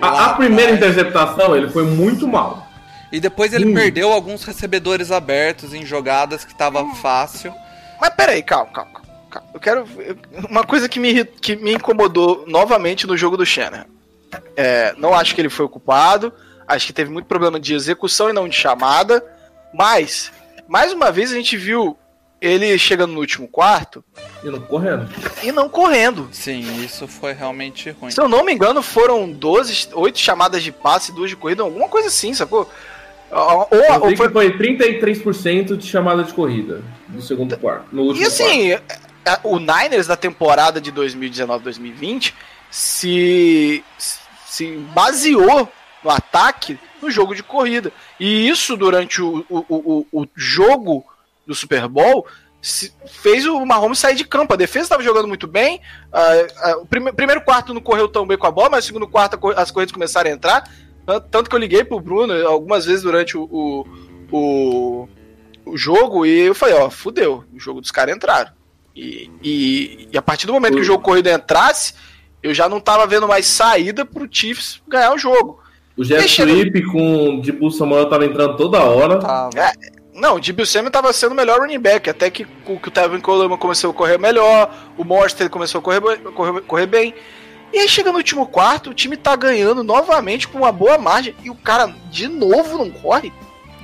A, 0.00 0.26
a 0.26 0.34
primeira 0.34 0.72
interceptação, 0.72 1.56
ele 1.56 1.68
foi 1.68 1.84
muito 1.84 2.26
mal. 2.26 2.66
E 3.10 3.18
depois 3.20 3.52
ele 3.52 3.66
Hum. 3.66 3.74
perdeu 3.74 4.12
alguns 4.12 4.44
recebedores 4.44 5.10
abertos 5.10 5.72
em 5.72 5.84
jogadas 5.84 6.44
que 6.44 6.54
tava 6.54 6.84
fácil. 6.96 7.52
Mas 8.00 8.10
peraí, 8.10 8.42
calma, 8.42 8.70
calma, 8.70 8.92
calma. 9.30 9.48
Eu 9.54 9.60
quero. 9.60 9.84
Uma 10.48 10.62
coisa 10.64 10.88
que 10.88 11.00
me, 11.00 11.24
que 11.24 11.56
me 11.56 11.72
incomodou 11.74 12.44
novamente 12.46 13.06
no 13.06 13.16
jogo 13.16 13.36
do 13.36 13.46
Shannon. 13.46 13.84
É, 14.56 14.94
não 14.98 15.14
acho 15.14 15.34
que 15.34 15.40
ele 15.40 15.48
foi 15.48 15.64
o 15.66 15.68
culpado. 15.68 16.32
Acho 16.66 16.86
que 16.86 16.92
teve 16.92 17.10
muito 17.10 17.26
problema 17.26 17.58
de 17.58 17.72
execução 17.74 18.28
e 18.28 18.32
não 18.32 18.46
de 18.46 18.54
chamada. 18.54 19.24
Mas, 19.72 20.30
mais 20.68 20.92
uma 20.92 21.10
vez, 21.10 21.32
a 21.32 21.34
gente 21.34 21.56
viu 21.56 21.96
ele 22.40 22.78
chegando 22.78 23.12
no 23.12 23.20
último 23.20 23.48
quarto 23.48 24.04
E 24.44 24.48
não 24.48 24.60
correndo. 24.60 25.08
e 25.42 25.50
não 25.52 25.68
correndo. 25.68 26.28
Sim, 26.32 26.84
isso 26.84 27.08
foi 27.08 27.32
realmente 27.32 27.90
ruim. 27.90 28.10
Se 28.10 28.20
eu 28.20 28.28
não 28.28 28.44
me 28.44 28.52
engano, 28.52 28.82
foram 28.82 29.30
12, 29.30 29.88
8 29.92 30.18
chamadas 30.18 30.62
de 30.62 30.70
passe 30.72 31.12
duas 31.12 31.30
de 31.30 31.36
corrida, 31.36 31.62
alguma 31.62 31.88
coisa 31.88 32.08
assim, 32.08 32.32
sacou? 32.34 32.70
Ou, 33.30 33.68
Eu 33.72 34.02
ou 34.02 34.16
foi, 34.16 34.30
foi 34.30 34.56
33% 34.56 35.76
de 35.76 35.86
chamada 35.86 36.24
de 36.24 36.32
corrida 36.32 36.82
do 37.08 37.20
segundo 37.20 37.56
quarto. 37.58 37.86
No 37.92 38.02
último 38.02 38.24
E 38.24 38.26
assim, 38.26 38.72
é, 38.72 38.82
é, 39.26 39.38
o 39.42 39.58
Niners 39.58 40.06
da 40.06 40.16
temporada 40.16 40.80
de 40.80 40.90
2019-2020 40.92 42.32
se, 42.70 43.84
se 44.46 44.72
baseou 44.94 45.68
no 46.02 46.10
ataque 46.10 46.78
no 47.02 47.10
jogo 47.10 47.34
de 47.34 47.42
corrida. 47.42 47.92
E 48.18 48.48
isso 48.48 48.76
durante 48.76 49.20
o, 49.20 49.44
o, 49.48 49.64
o, 49.68 50.06
o 50.22 50.26
jogo 50.34 51.04
do 51.48 51.54
Super 51.54 51.88
Bowl 51.88 52.26
se- 52.60 52.92
fez 53.06 53.46
o 53.46 53.64
Mahomes 53.64 53.98
sair 53.98 54.14
de 54.14 54.24
campo. 54.24 54.52
A 54.52 54.56
defesa 54.56 54.84
estava 54.84 55.02
jogando 55.02 55.26
muito 55.26 55.46
bem. 55.48 55.80
ah, 56.12 56.46
ah, 56.58 56.76
o 56.78 56.86
prime- 56.86 57.12
primeiro 57.12 57.40
quarto 57.40 57.72
não 57.74 57.80
correu 57.80 58.06
tão 58.08 58.26
bem 58.26 58.36
com 58.38 58.46
a 58.46 58.50
bola, 58.50 58.70
mas 58.70 58.84
o 58.84 58.86
segundo 58.86 59.08
quarto 59.08 59.38
cor- 59.38 59.54
as 59.56 59.70
corridas 59.70 59.92
começaram 59.92 60.30
a 60.30 60.34
entrar. 60.34 60.70
Tanto- 61.30 61.48
que 61.48 61.56
eu 61.56 61.58
liguei 61.58 61.82
pro 61.82 61.98
Bruno 62.00 62.34
algumas 62.46 62.84
vezes 62.84 63.02
durante 63.02 63.36
o, 63.36 63.44
o, 63.50 63.86
o, 64.30 65.08
o 65.64 65.76
jogo 65.76 66.26
e 66.26 66.40
eu 66.40 66.54
falei, 66.54 66.74
ó, 66.74 66.90
fudeu, 66.90 67.44
o 67.54 67.58
jogo 67.58 67.80
dos 67.80 67.90
caras 67.90 68.14
entraram. 68.14 68.50
E, 68.94 69.30
e, 69.42 70.08
e 70.12 70.18
a 70.18 70.22
partir 70.22 70.46
do 70.46 70.52
momento 70.52 70.74
que 70.74 70.80
o 70.80 70.84
jogo 70.84 71.02
corrido 71.02 71.28
entrasse, 71.30 71.94
eu 72.42 72.52
já 72.52 72.68
não 72.68 72.80
tava 72.80 73.06
vendo 73.06 73.26
mais 73.28 73.46
saída 73.46 74.04
pro 74.04 74.28
Chiefs 74.30 74.82
ganhar 74.86 75.14
o 75.14 75.18
jogo. 75.18 75.60
O 75.96 76.04
Jet 76.04 76.18
Deixa 76.20 76.42
Sweep 76.44 76.82
com 76.92 77.38
o 77.38 77.40
Dibu 77.40 77.70
Samuel 77.70 78.08
tava 78.08 78.24
entrando 78.26 78.56
toda 78.56 78.80
hora. 78.82 79.18
Tava. 79.18 79.50
É, 79.58 79.72
Não, 80.18 80.34
o 80.36 80.40
Dibio 80.40 80.66
Samuel 80.66 80.90
tava 80.90 81.12
sendo 81.12 81.32
o 81.32 81.34
melhor 81.34 81.60
running 81.60 81.78
back, 81.78 82.10
até 82.10 82.28
que, 82.30 82.46
o- 82.66 82.78
que 82.78 82.88
o 82.88 82.90
Tevin 82.90 83.20
Coleman 83.20 83.56
começou 83.56 83.90
a 83.90 83.94
correr 83.94 84.18
melhor, 84.18 84.74
o 84.96 85.04
Monster 85.04 85.48
começou 85.48 85.78
a 85.78 85.82
correr, 85.82 86.00
correr, 86.32 86.60
correr 86.62 86.86
bem. 86.86 87.14
E 87.72 87.78
aí 87.78 87.88
chega 87.88 88.10
no 88.10 88.18
último 88.18 88.46
quarto, 88.46 88.90
o 88.90 88.94
time 88.94 89.16
tá 89.16 89.36
ganhando 89.36 89.84
novamente 89.84 90.48
com 90.48 90.58
uma 90.58 90.72
boa 90.72 90.98
margem, 90.98 91.34
e 91.44 91.50
o 91.50 91.54
cara 91.54 91.94
de 92.10 92.26
novo 92.26 92.78
não 92.78 92.90
corre. 92.90 93.32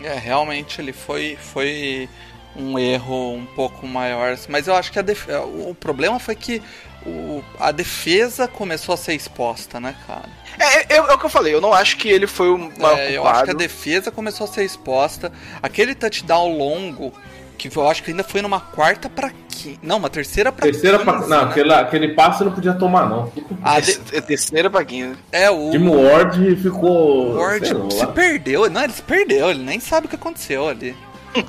É, 0.03 0.15
realmente 0.15 0.81
ele 0.81 0.93
foi, 0.93 1.37
foi 1.41 2.09
um 2.57 2.79
erro 2.79 3.35
um 3.35 3.47
pouco 3.47 3.87
maior. 3.87 4.37
Mas 4.49 4.67
eu 4.67 4.75
acho 4.75 4.91
que 4.93 5.03
def... 5.03 5.27
o 5.69 5.75
problema 5.75 6.19
foi 6.19 6.35
que 6.35 6.61
o... 7.07 7.43
a 7.59 7.71
defesa 7.71 8.47
começou 8.49 8.95
a 8.95 8.97
ser 8.97 9.15
exposta, 9.15 9.79
né, 9.81 9.95
cara? 10.07 10.29
É, 10.59 10.95
é, 10.95 10.97
é 10.97 11.01
o 11.01 11.19
que 11.19 11.27
eu 11.27 11.31
falei, 11.31 11.53
eu 11.55 11.61
não 11.61 11.73
acho 11.73 11.97
que 11.97 12.09
ele 12.09 12.27
foi 12.27 12.49
o 12.49 12.59
maior 12.59 12.99
É, 12.99 13.13
eu 13.17 13.27
acho 13.27 13.45
que 13.45 13.51
a 13.51 13.55
defesa 13.55 14.11
começou 14.11 14.45
a 14.45 14.49
ser 14.49 14.65
exposta. 14.65 15.33
Aquele 15.63 15.95
touchdown 15.95 16.57
longo, 16.57 17.13
que 17.59 17.77
eu 17.77 17.89
acho 17.89 18.03
que 18.03 18.11
ainda 18.11 18.23
foi 18.25 18.41
numa 18.43 18.61
quarta 18.61 19.09
pra 19.09 19.31
quê? 19.49 19.77
Não, 19.83 19.97
uma 19.97 20.11
terceira 20.11 20.53
pra 20.53 20.65
Terceira 20.67 20.99
15, 20.99 21.11
pra... 21.11 21.21
Não, 21.21 21.45
né? 21.45 21.51
aquele, 21.51 21.73
aquele 21.75 22.09
passe 22.15 22.45
não 22.45 22.53
podia 22.53 22.75
tomar, 22.75 23.09
não. 23.09 23.33
A 23.63 23.81
de- 23.81 23.99
É 24.13 24.21
terceira 24.21 24.69
pra 24.71 24.85
15. 24.85 25.17
É, 25.33 25.51
o 25.51 25.73
Jim 25.73 25.89
Ward 25.89 26.57
ficou. 26.57 27.33
o 27.33 27.37
Ward 27.39 27.67
sei 27.67 27.77
lá. 27.77 27.91
se 27.91 28.07
perdeu. 28.09 28.69
Não, 28.71 28.85
ele 28.85 28.93
se 28.93 29.03
perdeu, 29.03 29.51
ele 29.51 29.63
nem 29.63 29.81
sabe 29.81 30.07
o 30.07 30.11
que 30.11 30.17
aconteceu 30.17 30.69
ali. 30.69 30.95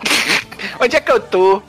Onde 0.81 0.95
é 0.95 0.99
que 0.99 1.11
eu 1.11 1.19
tô? 1.19 1.61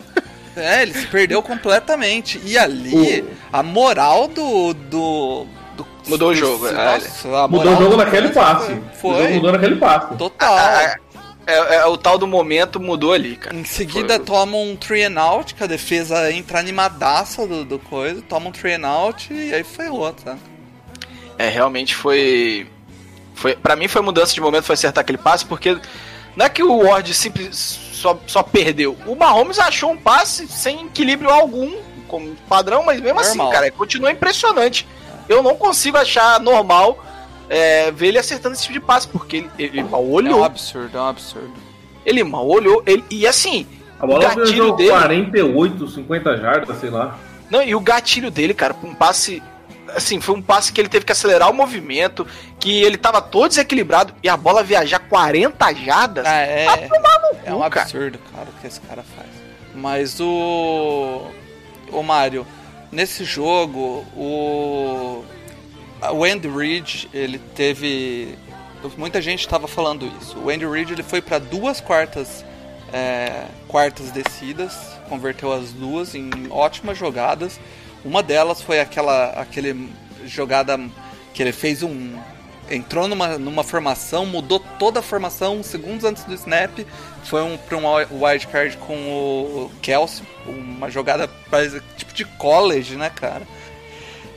É, 0.56 0.82
ele 0.82 0.94
se 0.94 1.06
perdeu 1.06 1.42
completamente. 1.42 2.40
E 2.44 2.56
ali, 2.56 3.24
a 3.52 3.62
moral 3.62 4.26
do. 4.28 4.72
do, 4.74 5.46
do- 5.76 5.86
Mudou 6.08 6.30
o 6.30 6.32
do- 6.32 6.38
jogo, 6.38 6.66
é, 6.68 6.72
nossa, 6.72 7.28
a 7.28 7.48
Mudou 7.48 7.64
moral 7.64 7.74
o 7.74 7.82
jogo 7.84 7.96
naquele 7.96 8.28
passe. 8.30 8.72
O 8.72 8.82
Foi. 9.00 9.18
jogo 9.22 9.34
mudou 9.34 9.52
naquele 9.52 9.76
passe. 9.76 10.16
Total. 10.16 10.58
É, 10.58 10.96
é- 11.46 11.74
é 11.76 11.86
o 11.86 11.96
tal 11.96 12.16
do 12.18 12.26
momento 12.26 12.80
mudou 12.80 13.12
ali, 13.12 13.36
cara. 13.36 13.54
Em 13.54 13.64
seguida 13.64 14.18
toma 14.18 14.56
um 14.56 14.74
three 14.76 15.04
and 15.04 15.20
out, 15.20 15.54
que 15.54 15.62
a 15.62 15.66
defesa 15.66 16.32
entra 16.32 16.58
animadaça 16.58 17.46
do, 17.46 17.64
do 17.64 17.78
coisa, 17.78 18.20
toma 18.22 18.48
um 18.48 18.52
three 18.52 18.74
and 18.74 18.86
out 18.88 19.32
e 19.32 19.54
aí 19.54 19.62
foi 19.62 19.88
outra. 19.88 20.36
É, 21.38 21.48
realmente 21.48 21.94
foi. 21.94 22.66
foi 23.34 23.54
para 23.54 23.76
mim 23.76 23.86
foi 23.88 24.00
mudança 24.02 24.32
de 24.32 24.40
momento, 24.40 24.64
foi 24.64 24.74
acertar 24.74 25.02
aquele 25.02 25.18
passe, 25.18 25.44
porque 25.44 25.76
não 26.34 26.46
é 26.46 26.48
que 26.48 26.62
o 26.62 26.78
Ward 26.84 27.12
simples 27.14 27.78
só, 27.96 28.18
só 28.26 28.42
perdeu. 28.42 28.96
O 29.06 29.14
Mahomes 29.14 29.58
achou 29.58 29.90
um 29.90 29.96
passe 29.96 30.46
sem 30.48 30.86
equilíbrio 30.86 31.30
algum, 31.30 31.74
como 32.06 32.34
padrão, 32.48 32.82
mas 32.84 33.00
mesmo 33.00 33.20
Normal. 33.20 33.46
assim, 33.46 33.52
cara, 33.54 33.70
continua 33.70 34.10
impressionante. 34.12 34.86
Eu 35.28 35.42
não 35.42 35.56
consigo 35.56 35.96
achar 35.96 36.38
normal 36.38 37.04
é, 37.48 37.90
ver 37.90 38.08
ele 38.08 38.18
acertando 38.18 38.54
esse 38.54 38.62
tipo 38.62 38.74
de 38.74 38.80
passe, 38.80 39.08
porque 39.08 39.38
ele, 39.38 39.50
ele 39.58 39.82
mal 39.82 40.02
É 40.02 40.04
um 40.06 40.10
olhou. 40.12 40.44
absurdo, 40.44 40.96
é 40.96 41.00
um 41.00 41.06
absurdo. 41.08 41.52
Ele 42.04 42.22
mal 42.22 42.46
olhou. 42.46 42.82
Ele, 42.86 43.04
e 43.10 43.26
assim, 43.26 43.66
A 43.98 44.04
o 44.04 44.08
bola 44.08 44.20
gatilho 44.22 44.44
viajou 44.76 44.76
dele. 44.76 44.90
48, 44.90 45.88
50 45.88 46.36
jardas, 46.36 46.78
sei 46.78 46.90
lá. 46.90 47.18
Não, 47.50 47.62
e 47.62 47.74
o 47.74 47.80
gatilho 47.80 48.30
dele, 48.30 48.54
cara, 48.54 48.74
pra 48.74 48.88
um 48.88 48.94
passe 48.94 49.42
assim, 49.96 50.20
foi 50.20 50.34
um 50.36 50.42
passe 50.42 50.72
que 50.72 50.80
ele 50.80 50.88
teve 50.88 51.04
que 51.04 51.12
acelerar 51.12 51.50
o 51.50 51.54
movimento, 51.54 52.26
que 52.60 52.82
ele 52.82 52.96
tava 52.96 53.20
todo 53.20 53.48
desequilibrado 53.48 54.14
e 54.22 54.28
a 54.28 54.36
bola 54.36 54.62
viajar 54.62 54.98
40 54.98 55.74
jardas. 55.74 56.26
Ah, 56.26 56.40
é, 56.40 56.88
é 57.44 57.54
um 57.54 57.68
cara. 57.68 57.82
absurdo, 57.82 58.18
cara, 58.32 58.48
o 58.48 58.60
que 58.60 58.66
esse 58.66 58.80
cara 58.80 59.02
faz. 59.02 59.28
Mas 59.74 60.20
o. 60.20 61.30
O 61.92 62.02
Mário, 62.02 62.46
nesse 62.90 63.24
jogo, 63.24 64.04
o. 64.16 65.24
O 66.12 66.24
Andy 66.24 66.48
Reid, 66.48 67.08
ele 67.12 67.38
teve. 67.54 68.36
Muita 68.96 69.20
gente 69.20 69.40
estava 69.40 69.66
falando 69.66 70.10
isso. 70.20 70.38
O 70.38 70.50
Andy 70.50 70.66
Reid 70.66 70.92
ele 70.92 71.02
foi 71.02 71.20
para 71.20 71.38
duas 71.38 71.80
quartas 71.80 72.44
é, 72.92 73.46
quartas 73.68 74.10
descidas, 74.10 74.74
converteu 75.08 75.52
as 75.52 75.72
duas 75.72 76.14
em 76.14 76.30
ótimas 76.50 76.96
jogadas. 76.96 77.58
Uma 78.06 78.22
delas 78.22 78.62
foi 78.62 78.78
aquela 78.80 79.30
aquele 79.30 79.92
jogada 80.24 80.78
que 81.34 81.42
ele 81.42 81.52
fez 81.52 81.82
um 81.82 82.16
entrou 82.70 83.06
numa, 83.06 83.38
numa 83.38 83.62
formação, 83.62 84.26
mudou 84.26 84.58
toda 84.78 85.00
a 85.00 85.02
formação 85.02 85.62
segundos 85.62 86.04
antes 86.04 86.24
do 86.24 86.34
snap. 86.34 86.78
Foi 87.24 87.42
um, 87.42 87.56
para 87.56 87.76
um 87.76 87.84
wildcard 88.22 88.76
com 88.78 88.94
o 88.94 89.70
Kelsey, 89.82 90.24
uma 90.46 90.90
jogada 90.90 91.28
tipo 91.96 92.12
de 92.12 92.24
college, 92.24 92.96
né, 92.96 93.10
cara? 93.10 93.42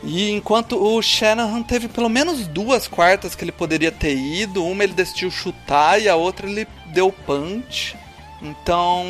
E 0.04 0.32
enquanto 0.32 0.82
o 0.82 1.02
Shanahan 1.02 1.62
teve 1.62 1.88
pelo 1.88 2.10
menos 2.10 2.48
duas 2.48 2.88
quartas 2.88 3.36
que 3.36 3.44
ele 3.44 3.52
poderia 3.52 3.92
ter 3.92 4.16
ido, 4.16 4.66
uma 4.66 4.84
ele 4.84 4.94
decidiu 4.94 5.30
chutar 5.30 6.02
e 6.02 6.08
a 6.08 6.16
outra 6.16 6.48
ele 6.50 6.68
deu 6.88 7.12
punch. 7.12 7.96
Então, 8.42 9.06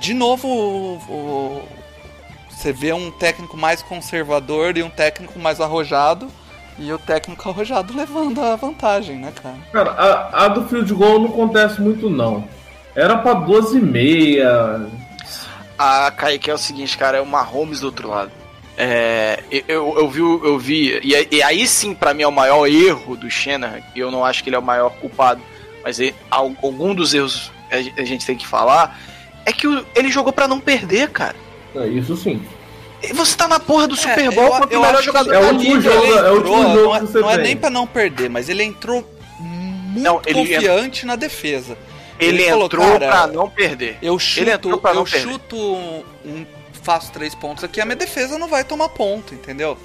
de 0.00 0.14
novo, 0.14 0.48
o- 0.48 1.62
você 2.62 2.72
vê 2.72 2.92
um 2.92 3.10
técnico 3.10 3.56
mais 3.56 3.82
conservador 3.82 4.76
e 4.78 4.82
um 4.82 4.90
técnico 4.90 5.38
mais 5.38 5.60
arrojado. 5.60 6.28
E 6.78 6.90
o 6.92 6.98
técnico 6.98 7.48
arrojado 7.48 7.94
levando 7.94 8.40
a 8.40 8.56
vantagem, 8.56 9.16
né, 9.16 9.32
cara? 9.42 9.56
Cara, 9.72 9.90
a, 9.90 10.44
a 10.44 10.48
do 10.48 10.66
field 10.68 10.92
goal 10.94 11.18
não 11.20 11.26
acontece 11.28 11.80
muito, 11.80 12.08
não. 12.08 12.48
Era 12.94 13.18
pra 13.18 13.34
12 13.34 13.76
e 13.78 13.80
meia. 13.80 14.86
A 15.78 16.10
Kaique 16.12 16.50
é 16.50 16.54
o 16.54 16.58
seguinte, 16.58 16.96
cara, 16.96 17.18
é 17.18 17.20
o 17.20 17.26
Mahomes 17.26 17.80
do 17.80 17.86
outro 17.86 18.08
lado. 18.08 18.30
É, 18.78 19.42
eu, 19.68 19.94
eu 19.98 20.08
vi, 20.08 20.20
eu 20.20 20.58
vi 20.58 20.98
e, 21.02 21.14
aí- 21.14 21.28
e 21.30 21.42
aí 21.42 21.66
sim, 21.68 21.94
pra 21.94 22.14
mim, 22.14 22.22
é 22.22 22.26
o 22.26 22.32
maior 22.32 22.66
erro 22.66 23.16
do 23.16 23.28
Shanahan, 23.30 23.80
e 23.94 23.98
eu 24.00 24.10
não 24.10 24.24
acho 24.24 24.42
que 24.42 24.48
ele 24.48 24.56
é 24.56 24.58
o 24.58 24.62
maior 24.62 24.90
culpado, 24.94 25.42
mas 25.84 26.00
ele- 26.00 26.14
al- 26.30 26.52
algum 26.62 26.94
dos 26.94 27.12
erros 27.12 27.52
a 27.70 27.82
gen- 27.82 27.92
a 27.98 28.04
gente 28.04 28.24
tem 28.24 28.34
que 28.36 28.46
falar, 28.46 28.98
é 29.44 29.52
que 29.52 29.66
ele 29.94 30.10
jogou 30.10 30.32
pra 30.32 30.48
não 30.48 30.58
perder, 30.58 31.10
cara. 31.10 31.36
É, 31.74 31.86
isso 31.88 32.16
sim. 32.16 32.42
E 33.02 33.12
você 33.12 33.36
tá 33.36 33.48
na 33.48 33.58
porra 33.58 33.88
do 33.88 33.96
Super 33.96 34.26
É, 34.26 34.30
Bowl 34.30 34.44
eu- 34.44 34.50
contra 34.52 34.74
eu 34.74 34.78
o 34.78 34.82
melhor 34.82 34.94
acho 34.94 35.00
que 35.00 35.06
jogador 35.06 35.32
é 35.34 35.40
da 35.40 35.46
o 35.46 35.52
último 35.54 35.74
liga. 35.76 35.90
jogo, 35.92 36.04
Ele 36.06 36.12
é 36.12 36.22
o 36.22 36.34
último 36.34 36.38
entrou, 36.38 36.62
jogo 36.62 36.74
não, 36.82 36.96
é, 36.96 37.00
que 37.00 37.06
você 37.06 37.18
não 37.18 37.30
é 37.30 37.36
nem 37.38 37.56
pra 37.56 37.70
não 37.70 37.86
perder, 37.86 38.30
mas 38.30 38.48
ele 38.48 38.62
entrou 38.62 39.04
muito 39.40 40.00
Não, 40.04 40.20
ele 40.24 40.34
confiante 40.40 41.04
na 41.06 41.16
defesa. 41.16 41.76
Ele, 42.20 42.42
Ele 42.42 42.50
falou, 42.50 42.66
entrou 42.66 42.98
pra 43.00 43.26
não 43.26 43.50
perder. 43.50 43.98
Eu 44.00 44.16
Ele 44.36 44.50
entrou 44.52 44.72
chuto, 44.74 44.78
pra 44.82 44.94
não 44.94 45.00
eu 45.00 45.04
perder. 45.06 45.28
chuto 45.32 45.56
um, 45.56 46.46
faço 46.82 47.10
três 47.12 47.34
pontos 47.34 47.64
aqui, 47.64 47.80
a 47.80 47.84
minha 47.84 47.96
defesa 47.96 48.38
não 48.38 48.46
vai 48.46 48.62
tomar 48.62 48.88
ponto, 48.90 49.34
entendeu? 49.34 49.76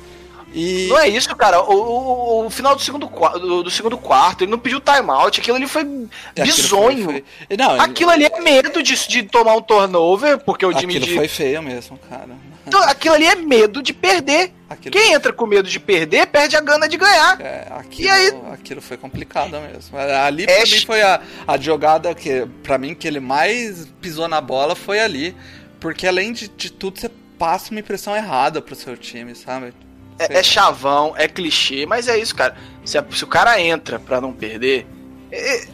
E 0.53 0.87
Não 0.87 0.97
é 0.97 1.07
isso, 1.09 1.35
cara. 1.35 1.61
O, 1.61 1.73
o- 1.73 2.45
o 2.45 2.49
final 2.49 2.75
do 2.75 2.81
segundo, 2.81 3.05
do, 3.07 3.63
do 3.63 3.69
segundo 3.69 3.97
quarto, 3.97 4.43
ele 4.43 4.51
não 4.51 4.57
pediu 4.59 4.79
timeout. 4.79 5.39
Aquilo 5.39 5.57
ali 5.57 5.67
foi 5.67 5.81
aquilo 5.81 6.07
bizonho. 6.45 7.03
foi- 7.05 7.23
foi- 7.47 7.57
Não, 7.57 7.71
Aquilo 7.79 8.09
ali 8.11 8.25
é 8.25 8.39
medo 8.41 8.81
de, 8.81 8.95
de 9.07 9.23
tomar 9.23 9.55
um 9.55 9.61
turnover, 9.61 10.37
porque 10.39 10.65
o 10.65 10.71
Jimmy 10.71 10.95
aquilo 10.97 11.11
G. 11.11 11.15
foi 11.15 11.27
feio 11.27 11.61
mesmo, 11.61 11.97
cara. 12.09 12.29
Então, 12.65 12.81
aquilo 12.83 13.15
ali 13.15 13.25
é 13.25 13.35
medo 13.35 13.81
de 13.81 13.93
perder. 13.93 14.51
Aquilo 14.69 14.91
Quem 14.91 15.13
entra 15.13 15.31
com 15.31 15.45
medo 15.45 15.69
de 15.69 15.79
perder, 15.79 16.27
perde 16.27 16.57
a 16.57 16.61
gana 16.61 16.87
de 16.89 16.97
ganhar. 16.97 17.39
É, 17.39 17.67
aquilo, 17.71 18.07
E 18.07 18.11
aí- 18.11 18.33
aquilo 18.51 18.81
foi 18.81 18.97
complicado 18.97 19.51
mesmo. 19.61 19.97
Ali 19.97 20.45
pra 20.45 20.65
mim 20.65 20.85
foi 20.85 21.01
a, 21.01 21.21
a 21.47 21.57
jogada 21.57 22.13
que, 22.13 22.45
pra 22.63 22.77
mim, 22.77 22.93
que 22.93 23.07
ele 23.07 23.21
mais 23.21 23.87
pisou 24.01 24.27
na 24.27 24.41
bola 24.41 24.75
foi 24.75 24.99
ali. 24.99 25.33
Porque 25.79 26.05
além 26.07 26.33
de, 26.33 26.49
de 26.49 26.69
tudo, 26.71 26.99
você 26.99 27.09
passa 27.37 27.71
uma 27.71 27.79
impressão 27.79 28.13
errada 28.15 28.61
pro 28.61 28.75
seu 28.75 28.97
time, 28.97 29.33
sabe? 29.35 29.73
É, 30.19 30.39
é 30.39 30.43
chavão, 30.43 31.13
é 31.17 31.27
clichê, 31.27 31.85
mas 31.85 32.07
é 32.07 32.17
isso, 32.17 32.35
cara. 32.35 32.55
Se, 32.83 32.97
a- 32.97 33.05
se 33.11 33.23
o 33.23 33.27
cara 33.27 33.59
entra 33.61 33.99
pra 33.99 34.19
não 34.19 34.33
perder, 34.33 34.87
é- 35.31 35.63
é- 35.63 35.67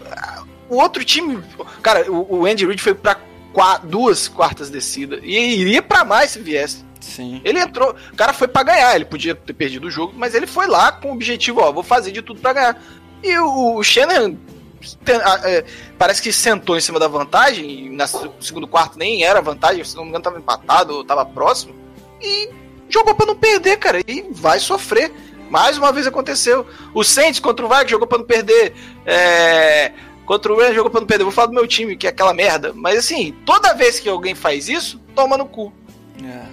o 0.69 0.77
outro 0.77 1.03
time. 1.03 1.41
Cara, 1.81 2.11
o, 2.11 2.39
o 2.41 2.45
Andy 2.45 2.65
Reid 2.65 2.81
foi 2.81 2.93
pra 2.93 3.17
qua- 3.53 3.77
duas 3.77 4.27
quartas 4.27 4.69
descidas. 4.69 5.19
E 5.23 5.37
iria 5.37 5.81
pra 5.81 6.03
mais 6.03 6.31
se 6.31 6.39
viesse. 6.39 6.83
Sim. 6.99 7.41
Ele 7.43 7.59
entrou, 7.59 7.95
o 8.11 8.15
cara 8.15 8.31
foi 8.33 8.47
pra 8.47 8.63
ganhar, 8.63 8.95
ele 8.95 9.03
podia 9.05 9.35
ter 9.35 9.53
perdido 9.53 9.87
o 9.87 9.91
jogo, 9.91 10.13
mas 10.15 10.33
ele 10.33 10.47
foi 10.47 10.67
lá 10.67 10.89
com 10.91 11.09
o 11.09 11.13
objetivo, 11.13 11.59
ó, 11.59 11.69
vou 11.71 11.83
fazer 11.83 12.11
de 12.11 12.21
tudo 12.21 12.39
pra 12.39 12.53
ganhar. 12.53 12.81
E 13.21 13.37
o, 13.39 13.75
o 13.75 13.83
Shannon 13.83 14.35
tem- 15.03 15.19
é, 15.43 15.65
parece 15.97 16.21
que 16.21 16.31
sentou 16.31 16.77
em 16.77 16.81
cima 16.81 16.99
da 16.99 17.07
vantagem, 17.09 17.87
e 17.87 17.89
na 17.89 18.07
se- 18.07 18.29
segundo 18.39 18.67
quarto 18.67 18.97
nem 18.97 19.21
era 19.23 19.41
vantagem, 19.41 19.83
se 19.83 19.95
não 19.97 20.03
me 20.03 20.09
engano 20.09 20.23
tava 20.23 20.39
empatado, 20.39 21.03
tava 21.03 21.25
próximo, 21.25 21.75
e 22.21 22.49
jogou 22.93 23.15
pra 23.15 23.25
não 23.25 23.35
perder, 23.35 23.77
cara, 23.77 24.01
e 24.07 24.25
vai 24.31 24.59
sofrer. 24.59 25.11
Mais 25.49 25.77
uma 25.77 25.91
vez 25.91 26.07
aconteceu. 26.07 26.65
O 26.93 27.03
Saints 27.03 27.39
contra 27.39 27.65
o 27.65 27.69
Vikings 27.69 27.91
jogou 27.91 28.07
pra 28.07 28.17
não 28.17 28.25
perder. 28.25 28.73
É, 29.05 29.91
contra 30.25 30.51
o 30.51 30.57
Rams 30.57 30.75
jogou 30.75 30.89
pra 30.89 31.01
não 31.01 31.07
perder. 31.07 31.23
Vou 31.23 31.33
falar 31.33 31.47
do 31.47 31.53
meu 31.53 31.67
time, 31.67 31.95
que 31.95 32.07
é 32.07 32.09
aquela 32.09 32.33
merda. 32.33 32.73
Mas 32.73 32.97
assim, 32.97 33.35
toda 33.45 33.73
vez 33.73 33.99
que 33.99 34.09
alguém 34.09 34.33
faz 34.33 34.67
isso, 34.67 34.99
toma 35.13 35.37
no 35.37 35.45
cu. 35.45 35.71
É. 36.23 36.45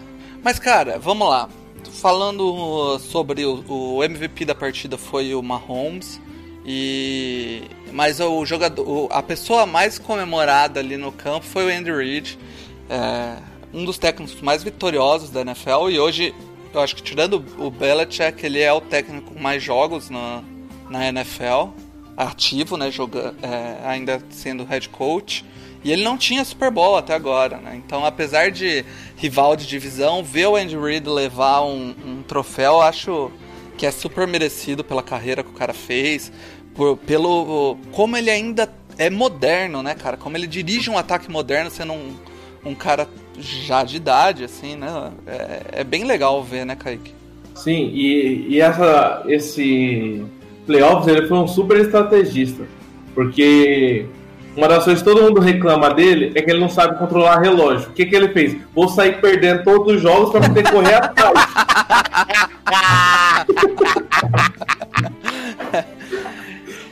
Mas, 0.43 0.59
cara, 0.59 0.99
vamos 0.99 1.29
lá. 1.29 1.49
Falando 1.93 2.99
sobre 2.99 3.45
o, 3.45 3.65
o 3.69 4.05
MVP 4.05 4.45
da 4.45 4.55
partida 4.55 4.99
foi 4.99 5.35
o 5.35 5.43
Mahomes. 5.43 6.21
E 6.65 7.63
mas 7.93 8.21
o 8.21 8.45
jogador, 8.45 9.09
a 9.11 9.23
pessoa 9.23 9.67
mais 9.67 9.99
comemorada 9.99 10.81
ali 10.81 10.97
no 10.97 11.11
campo 11.11 11.45
foi 11.45 11.67
o 11.67 11.69
Andy 11.69 11.91
Reid, 11.91 12.39
é, 12.89 13.37
um 13.73 13.85
dos 13.85 13.99
técnicos 13.99 14.41
mais 14.41 14.63
vitoriosos 14.63 15.31
da 15.31 15.43
NFL 15.43 15.91
e 15.91 15.99
hoje 15.99 16.35
eu 16.73 16.81
acho 16.81 16.95
que 16.97 17.03
tirando 17.03 17.45
o 17.59 17.71
Belichick 17.71 18.45
ele 18.45 18.61
é 18.61 18.73
o 18.73 18.81
técnico 18.81 19.33
com 19.35 19.41
mais 19.41 19.63
jogos 19.63 20.09
na, 20.09 20.43
na 20.89 21.09
NFL, 21.09 21.71
ativo, 22.17 22.77
né, 22.77 22.91
joga, 22.91 23.35
é, 23.43 23.89
ainda 23.89 24.23
sendo 24.31 24.65
head 24.65 24.89
coach. 24.89 25.45
E 25.83 25.91
ele 25.91 26.05
não 26.05 26.19
tinha 26.19 26.45
Super 26.45 26.71
Bowl 26.71 26.97
até 26.97 27.15
agora, 27.15 27.57
né? 27.57 27.75
Então, 27.75 28.05
apesar 28.05 28.51
de 28.51 28.85
rival 29.17 29.57
de 29.57 29.67
divisão, 29.67 30.23
ver 30.23 30.47
o 30.47 30.57
Andy 30.57 30.77
Reid 30.77 31.09
levar 31.09 31.63
um, 31.63 31.95
um 32.05 32.23
troféu, 32.23 32.83
acho 32.83 33.31
que 33.79 33.87
é 33.87 33.91
super 33.91 34.27
merecido 34.27 34.85
pela 34.85 35.03
carreira 35.03 35.43
que 35.43 35.49
o 35.49 35.55
cara 35.55 35.73
fez, 35.73 36.31
por, 36.75 36.99
pelo 36.99 37.79
como 37.93 38.15
ele 38.15 38.31
ainda 38.31 38.71
é 38.99 39.09
moderno, 39.09 39.83
né, 39.83 39.95
cara? 39.95 40.19
Como 40.19 40.37
ele 40.37 40.47
dirige 40.47 40.91
um 40.91 40.99
ataque 40.99 41.31
moderno, 41.31 41.71
sendo 41.71 41.95
um, 41.95 42.15
um 42.65 42.75
cara 42.75 43.09
já 43.39 43.85
de 43.85 43.97
idade, 43.97 44.45
assim, 44.45 44.77
né? 44.77 45.11
É, 45.27 45.81
é 45.81 45.85
bem 45.85 46.05
legal 46.05 46.43
ver, 46.43 46.65
né, 46.65 46.77
Kaique? 46.77 47.15
Sim, 47.55 47.91
e, 47.93 48.47
e 48.49 48.61
essa, 48.61 49.23
esse 49.27 50.25
playoffs 50.67 51.09
ele 51.09 51.27
foi 51.27 51.39
um 51.39 51.49
super 51.49 51.79
estrategista. 51.79 52.65
Porque 53.15 54.07
uma 54.57 54.69
das 54.69 54.85
coisas 54.85 55.03
que 55.03 55.09
todo 55.09 55.23
mundo 55.23 55.41
reclama 55.41 55.93
dele 55.93 56.33
é 56.35 56.43
que 56.43 56.51
ele 56.51 56.61
não 56.61 56.69
sabe 56.69 56.99
controlar 56.99 57.41
relógio. 57.41 57.91
O 57.91 57.93
que, 57.93 58.07
que 58.07 58.15
ele 58.15 58.29
fez? 58.29 58.57
Vou 58.75 58.89
sair 58.89 59.21
perdendo 59.21 59.65
todos 59.65 59.95
os 59.95 60.03
jogos 60.03 60.31
para 60.31 60.41
poder 60.41 60.71
correr 60.71 60.95
atrás. 60.95 61.35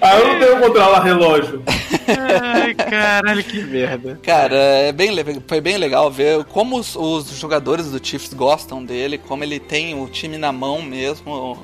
Aí 0.00 0.20
eu 0.20 0.28
não 0.28 0.38
tenho 0.38 0.60
controlar 0.60 1.02
relógio. 1.02 1.62
Ai, 2.08 2.74
caralho, 2.74 3.44
que 3.44 3.62
merda. 3.62 4.18
Cara, 4.22 4.56
é 4.56 4.92
bem, 4.92 5.10
foi 5.46 5.60
bem 5.60 5.76
legal 5.76 6.10
ver 6.10 6.44
como 6.44 6.78
os, 6.78 6.96
os 6.96 7.28
jogadores 7.38 7.90
do 7.90 8.04
Chiefs 8.04 8.32
gostam 8.34 8.84
dele, 8.84 9.18
como 9.18 9.44
ele 9.44 9.58
tem 9.58 10.00
o 10.00 10.06
time 10.08 10.38
na 10.38 10.52
mão 10.52 10.80
mesmo, 10.82 11.58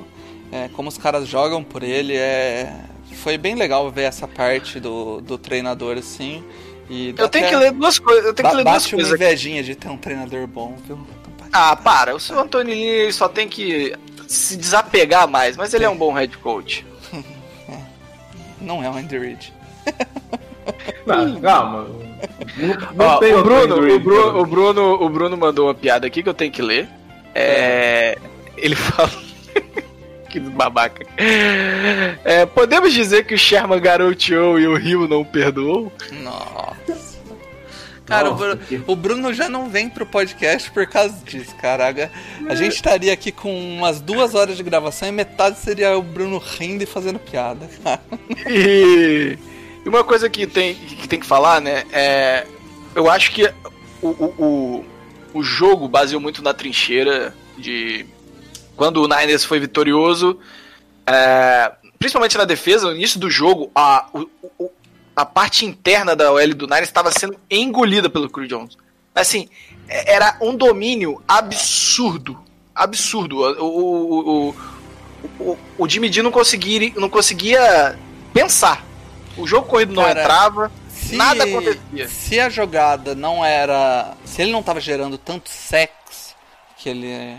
é, 0.51 0.69
como 0.69 0.89
os 0.89 0.97
caras 0.97 1.27
jogam 1.27 1.63
por 1.63 1.83
ele. 1.83 2.15
É, 2.15 2.73
foi 3.13 3.37
bem 3.37 3.55
legal 3.55 3.89
ver 3.91 4.03
essa 4.03 4.27
parte 4.27 4.79
do, 4.79 5.21
do 5.21 5.37
treinador 5.37 5.97
assim. 5.97 6.43
E 6.89 7.15
Eu 7.17 7.27
tenho 7.27 7.47
que 7.47 7.55
ler 7.55 7.71
duas 7.71 7.97
coisas. 7.97 8.25
Eu 8.25 8.33
tenho 8.33 8.49
que 8.49 8.55
ler 8.55 8.63
duas 8.63 8.75
bate 8.83 8.95
uma 8.95 8.97
coisas 8.97 9.13
aqui. 9.13 9.23
invejinha 9.23 9.63
de 9.63 9.75
ter 9.75 9.89
um 9.89 9.97
treinador 9.97 10.45
bom, 10.45 10.75
viu? 10.85 10.99
Ah, 11.51 11.75
para. 11.75 12.15
O 12.15 12.19
seu 12.19 12.39
Antônio 12.39 12.73
Lini 12.73 13.11
só 13.11 13.27
tem 13.27 13.47
que 13.47 13.95
se 14.27 14.57
desapegar 14.57 15.27
mais, 15.27 15.55
mas 15.55 15.73
ele 15.73 15.85
é 15.85 15.89
um 15.89 15.97
bom 15.97 16.11
head 16.13 16.37
coach. 16.37 16.85
Não 18.61 18.83
é 18.83 18.89
o 18.89 18.93
Andy 18.93 19.17
Reid. 19.17 19.53
Não, 21.05 21.39
calma. 21.39 21.87
Não, 22.57 22.67
não 22.95 23.05
Ó, 23.05 23.17
o, 23.17 23.19
Bruno, 23.19 23.39
o, 23.39 23.43
Bruno, 23.43 23.81
Reid, 23.81 23.95
o, 23.95 24.45
Bruno, 24.45 24.93
o 25.03 25.09
Bruno 25.09 25.37
mandou 25.37 25.67
uma 25.67 25.75
piada 25.75 26.07
aqui 26.07 26.23
que 26.23 26.29
eu 26.29 26.33
tenho 26.33 26.51
que 26.51 26.61
ler. 26.61 26.89
É, 27.33 28.17
ele 28.57 28.73
fala. 28.75 29.11
que 30.29 30.39
babaca. 30.39 31.05
É, 32.23 32.45
podemos 32.47 32.91
dizer 32.93 33.25
que 33.25 33.35
o 33.35 33.37
Sherman 33.37 33.79
garoteou 33.79 34.59
e 34.59 34.67
o 34.67 34.75
Rio 34.75 35.07
não 35.07 35.23
perdoou? 35.23 35.91
Nossa. 36.23 37.15
Cara, 38.05 38.29
o, 38.29 38.31
Nossa, 38.33 38.55
Bru- 38.55 38.65
que- 38.65 38.81
o 38.85 38.95
Bruno 38.95 39.33
já 39.33 39.49
não 39.49 39.69
vem 39.69 39.89
pro 39.89 40.05
podcast 40.05 40.69
por 40.71 40.85
causa 40.87 41.15
disso, 41.25 41.55
cara. 41.55 41.89
A, 41.89 42.51
a 42.51 42.55
gente 42.55 42.75
estaria 42.75 43.11
aqui 43.13 43.31
com 43.31 43.51
umas 43.77 43.99
duas 43.99 44.35
horas 44.35 44.57
de 44.57 44.63
gravação 44.63 45.07
e 45.07 45.11
metade 45.11 45.57
seria 45.59 45.97
o 45.97 46.01
Bruno 46.03 46.37
rindo 46.37 46.83
e 46.83 46.87
fazendo 46.87 47.17
piada, 47.19 47.67
cara. 47.83 48.01
E, 48.47 49.37
e 49.85 49.89
uma 49.89 50.03
coisa 50.03 50.29
que 50.29 50.47
tem, 50.47 50.73
que 50.75 51.07
tem 51.07 51.19
que 51.19 51.25
falar, 51.25 51.61
né? 51.61 51.83
É, 51.91 52.47
eu 52.95 53.09
acho 53.09 53.31
que 53.31 53.45
o, 54.01 54.07
o, 54.09 54.25
o, 54.37 54.85
o 55.35 55.43
jogo 55.43 55.87
baseou 55.87 56.19
muito 56.19 56.41
na 56.41 56.53
trincheira 56.53 57.33
de. 57.57 58.05
Quando 58.75 59.01
o 59.01 59.07
Niners 59.07 59.45
foi 59.45 59.59
vitorioso, 59.59 60.37
é, 61.07 61.71
principalmente 61.97 62.37
na 62.37 62.43
defesa, 62.45 62.87
no 62.87 62.95
início 62.95 63.19
do 63.19 63.29
jogo, 63.29 63.71
a, 63.73 64.07
o- 64.13 64.69
a 65.15 65.25
parte 65.25 65.65
interna 65.65 66.13
da 66.15 66.29
OL 66.31 66.53
do 66.53 66.65
Niners 66.67 66.89
estava 66.89 67.09
sendo 67.11 67.37
engolida 67.49 68.09
pelo 68.09 68.29
Chris 68.29 68.49
Jones. 68.49 68.75
Assim, 69.13 69.47
é- 69.87 70.13
era 70.15 70.37
um 70.41 70.55
domínio 70.57 71.21
absurdo. 71.25 72.37
Absurdo. 72.73 73.37
O, 73.37 73.63
o, 73.63 74.49
o, 74.49 74.55
o, 75.39 75.57
o 75.77 75.87
Jimmy 75.87 76.09
D 76.09 76.21
não 76.21 76.31
conseguia, 76.31 76.91
não 76.97 77.07
conseguia 77.07 77.97
pensar. 78.33 78.83
O 79.37 79.45
jogo 79.45 79.67
corrido 79.67 79.93
não 79.93 80.03
Cara, 80.03 80.21
entrava, 80.21 80.71
Se, 80.89 81.15
nada 81.15 81.43
acontecia. 81.43 82.07
Se 82.07 82.39
a 82.39 82.49
jogada 82.49 83.13
não 83.15 83.43
era. 83.43 84.15
Se 84.23 84.41
ele 84.41 84.51
não 84.51 84.63
tava 84.63 84.79
gerando 84.79 85.17
tanto 85.17 85.49
sex, 85.49 86.35
que 86.77 86.89
ele. 86.89 87.37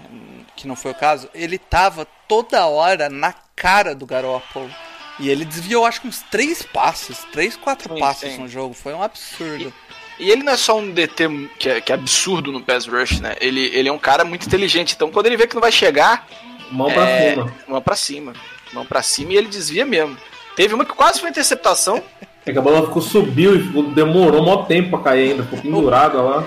que 0.54 0.66
não 0.66 0.76
foi 0.76 0.90
o 0.90 0.94
caso, 0.94 1.28
ele 1.34 1.58
tava 1.58 2.06
toda 2.28 2.66
hora 2.66 3.08
na 3.08 3.34
cara 3.54 3.94
do 3.94 4.06
Garoppolo. 4.06 4.70
E 5.18 5.30
ele 5.30 5.46
desviou, 5.46 5.86
acho 5.86 6.02
que 6.02 6.08
uns 6.08 6.20
três 6.30 6.62
passes, 6.62 7.24
três, 7.32 7.56
quatro 7.56 7.94
Sim, 7.94 8.00
passes 8.00 8.32
sim. 8.34 8.38
no 8.38 8.48
jogo. 8.48 8.74
Foi 8.74 8.92
um 8.92 9.02
absurdo. 9.02 9.72
E 10.18 10.30
ele 10.30 10.42
não 10.42 10.52
é 10.52 10.56
só 10.58 10.78
um 10.78 10.90
DT 10.90 11.50
que 11.58 11.68
é, 11.70 11.80
que 11.80 11.90
é 11.92 11.94
absurdo 11.94 12.52
no 12.52 12.62
pass 12.62 12.86
rush, 12.86 13.20
né? 13.20 13.34
Ele, 13.40 13.66
ele 13.74 13.88
é 13.88 13.92
um 13.92 13.98
cara 13.98 14.24
muito 14.24 14.46
inteligente. 14.46 14.94
Então 14.94 15.10
quando 15.10 15.26
ele 15.26 15.36
vê 15.38 15.46
que 15.46 15.54
não 15.54 15.60
vai 15.62 15.72
chegar, 15.72 16.26
Mão 16.70 16.90
pra 16.92 17.08
é, 17.08 17.30
cima. 17.30 17.54
mão 17.68 17.80
pra 17.82 17.96
cima. 17.96 18.32
Mão 18.72 18.84
pra 18.84 19.02
cima 19.02 19.32
e 19.32 19.36
ele 19.36 19.48
desvia 19.48 19.86
mesmo. 19.86 20.16
Teve 20.56 20.74
uma 20.74 20.86
que 20.86 20.92
quase 20.94 21.20
foi 21.20 21.28
interceptação. 21.28 22.02
É 22.46 22.52
que 22.52 22.58
a 22.58 22.62
bola 22.62 22.86
ficou, 22.86 23.02
subiu 23.02 23.56
e 23.56 23.62
ficou, 23.64 23.82
demorou 23.90 24.40
um 24.40 24.44
maior 24.44 24.66
tempo 24.66 24.90
pra 24.90 25.00
cair 25.00 25.32
ainda. 25.32 25.42
Ficou 25.42 25.58
pendurada 25.58 26.22
lá. 26.22 26.44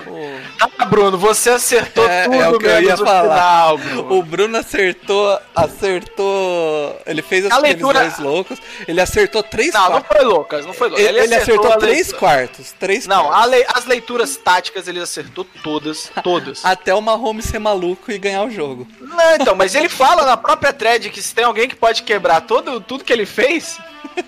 Ah, 0.78 0.86
Bruno, 0.86 1.16
você 1.18 1.50
acertou 1.50 2.06
É, 2.08 2.24
tudo 2.24 2.34
é 2.36 2.48
o 2.48 2.58
que 2.58 2.66
eu 2.66 2.82
ia 2.82 2.96
falar. 2.96 3.22
final, 3.22 3.78
Bruno. 3.78 4.12
O 4.18 4.22
Bruno 4.22 4.56
acertou, 4.58 5.38
acertou. 5.54 6.98
Ele 7.06 7.22
fez 7.22 7.44
A 7.44 7.48
aqueles 7.48 7.62
leitura- 7.62 8.00
dois 8.00 8.18
loucos. 8.18 8.58
Ele 8.86 9.00
acertou 9.00 9.42
três 9.42 9.72
Não, 9.74 9.82
não 9.82 9.90
quartos. 10.02 10.16
foi 10.16 10.24
Lucas, 10.26 10.66
não 10.66 10.72
foi 10.72 10.88
Lucas. 10.88 11.04
Ele, 11.04 11.18
ele 11.20 11.34
acertou 11.34 11.72
a 11.72 11.76
três 11.76 11.96
leitura- 11.98 12.18
quartos. 12.18 12.72
Três 12.78 13.06
Não, 13.06 13.24
quartos. 13.24 13.42
a 13.42 13.44
lei- 13.46 13.66
as 13.74 13.84
leituras 13.86 14.36
táticas 14.36 14.88
ele 14.88 15.00
acertou 15.00 15.46
todas, 15.62 16.10
todas. 16.22 16.64
Até 16.64 16.94
o 16.94 17.00
Mahomes 17.00 17.44
ser 17.46 17.58
maluco 17.58 18.10
e 18.10 18.18
ganhar 18.18 18.44
o 18.44 18.50
jogo. 18.50 18.86
Não, 19.00 19.34
então, 19.36 19.54
mas 19.54 19.74
ele 19.74 19.88
fala 19.88 20.24
na 20.24 20.36
própria 20.36 20.72
thread 20.72 21.10
que 21.10 21.22
se 21.22 21.34
tem 21.34 21.44
alguém 21.44 21.68
que 21.68 21.76
pode 21.76 22.02
quebrar 22.02 22.40
todo, 22.42 22.80
tudo 22.80 23.04
que 23.04 23.12
ele 23.12 23.26
fez, 23.26 23.78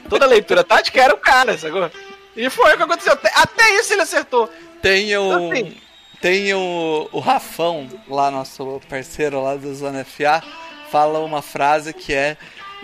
toda 0.08 0.24
a 0.24 0.28
leitura 0.28 0.64
tática 0.64 1.00
era 1.02 1.14
o 1.14 1.18
cara, 1.18 1.56
sacou? 1.62 1.90
E 2.36 2.48
foi 2.50 2.74
o 2.74 2.76
que 2.76 2.82
aconteceu. 2.82 3.12
Até, 3.12 3.78
isso 3.78 3.92
ele 3.92 4.02
acertou. 4.02 4.50
Tem 4.80 5.16
o. 5.16 5.50
Assim. 5.52 5.76
Tem 6.20 6.54
o, 6.54 7.08
o 7.10 7.18
Rafão, 7.18 7.88
lá, 8.08 8.30
nosso 8.30 8.80
parceiro 8.88 9.42
lá 9.42 9.56
do 9.56 9.74
Zona 9.74 10.04
FA, 10.04 10.40
fala 10.88 11.18
uma 11.18 11.42
frase 11.42 11.92
que 11.92 12.12
é 12.14 12.36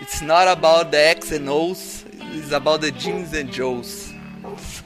It's 0.03 0.21
not 0.21 0.49
about 0.49 0.91
the 0.91 1.11
X 1.11 1.31
and 1.33 1.49
O's, 1.49 2.05
it's 2.37 2.53
about 2.53 2.81
the 2.81 2.91
Jeans 2.91 3.33
and 3.35 3.53
Joes. 3.53 4.09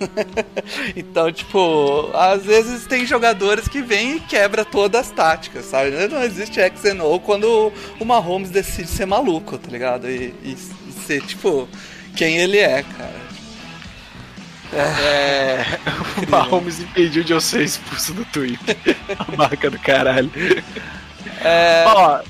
então, 0.96 1.33
tipo, 1.33 2.11
às 2.12 2.44
vezes 2.44 2.87
tem 2.87 3.07
jogadores 3.07 3.68
que 3.68 3.81
vêm 3.81 4.16
e 4.16 4.20
quebra 4.20 4.64
todas 4.64 5.02
as 5.02 5.11
táticas, 5.11 5.64
sabe? 5.66 5.90
Não 6.09 6.22
existe 6.22 6.61
X 6.61 6.85
and 6.85 7.02
O 7.02 7.20
quando 7.20 7.72
o 7.98 8.05
Mahomes 8.05 8.50
decide 8.50 8.88
ser 8.88 9.07
maluco, 9.07 9.57
tá 9.57 9.70
ligado? 9.70 10.11
E, 10.11 10.35
e- 10.42 10.57
e 10.88 10.92
ser, 11.07 11.22
tipo, 11.22 11.68
quem 12.16 12.37
ele 12.37 12.59
é, 12.59 12.83
cara. 12.83 13.32
É. 14.73 15.65
O 16.27 16.31
Mahomes 16.31 16.81
impediu 16.81 17.23
de 17.23 17.33
eu 17.33 17.41
ser 17.41 17.63
expulso 17.63 18.13
do 18.15 18.25
Twitter. 18.25 18.77
A 19.19 19.37
marca 19.37 19.71
do 19.71 19.79
caralho. 19.79 20.31
É, 21.41 21.85
Ó, 21.87 22.21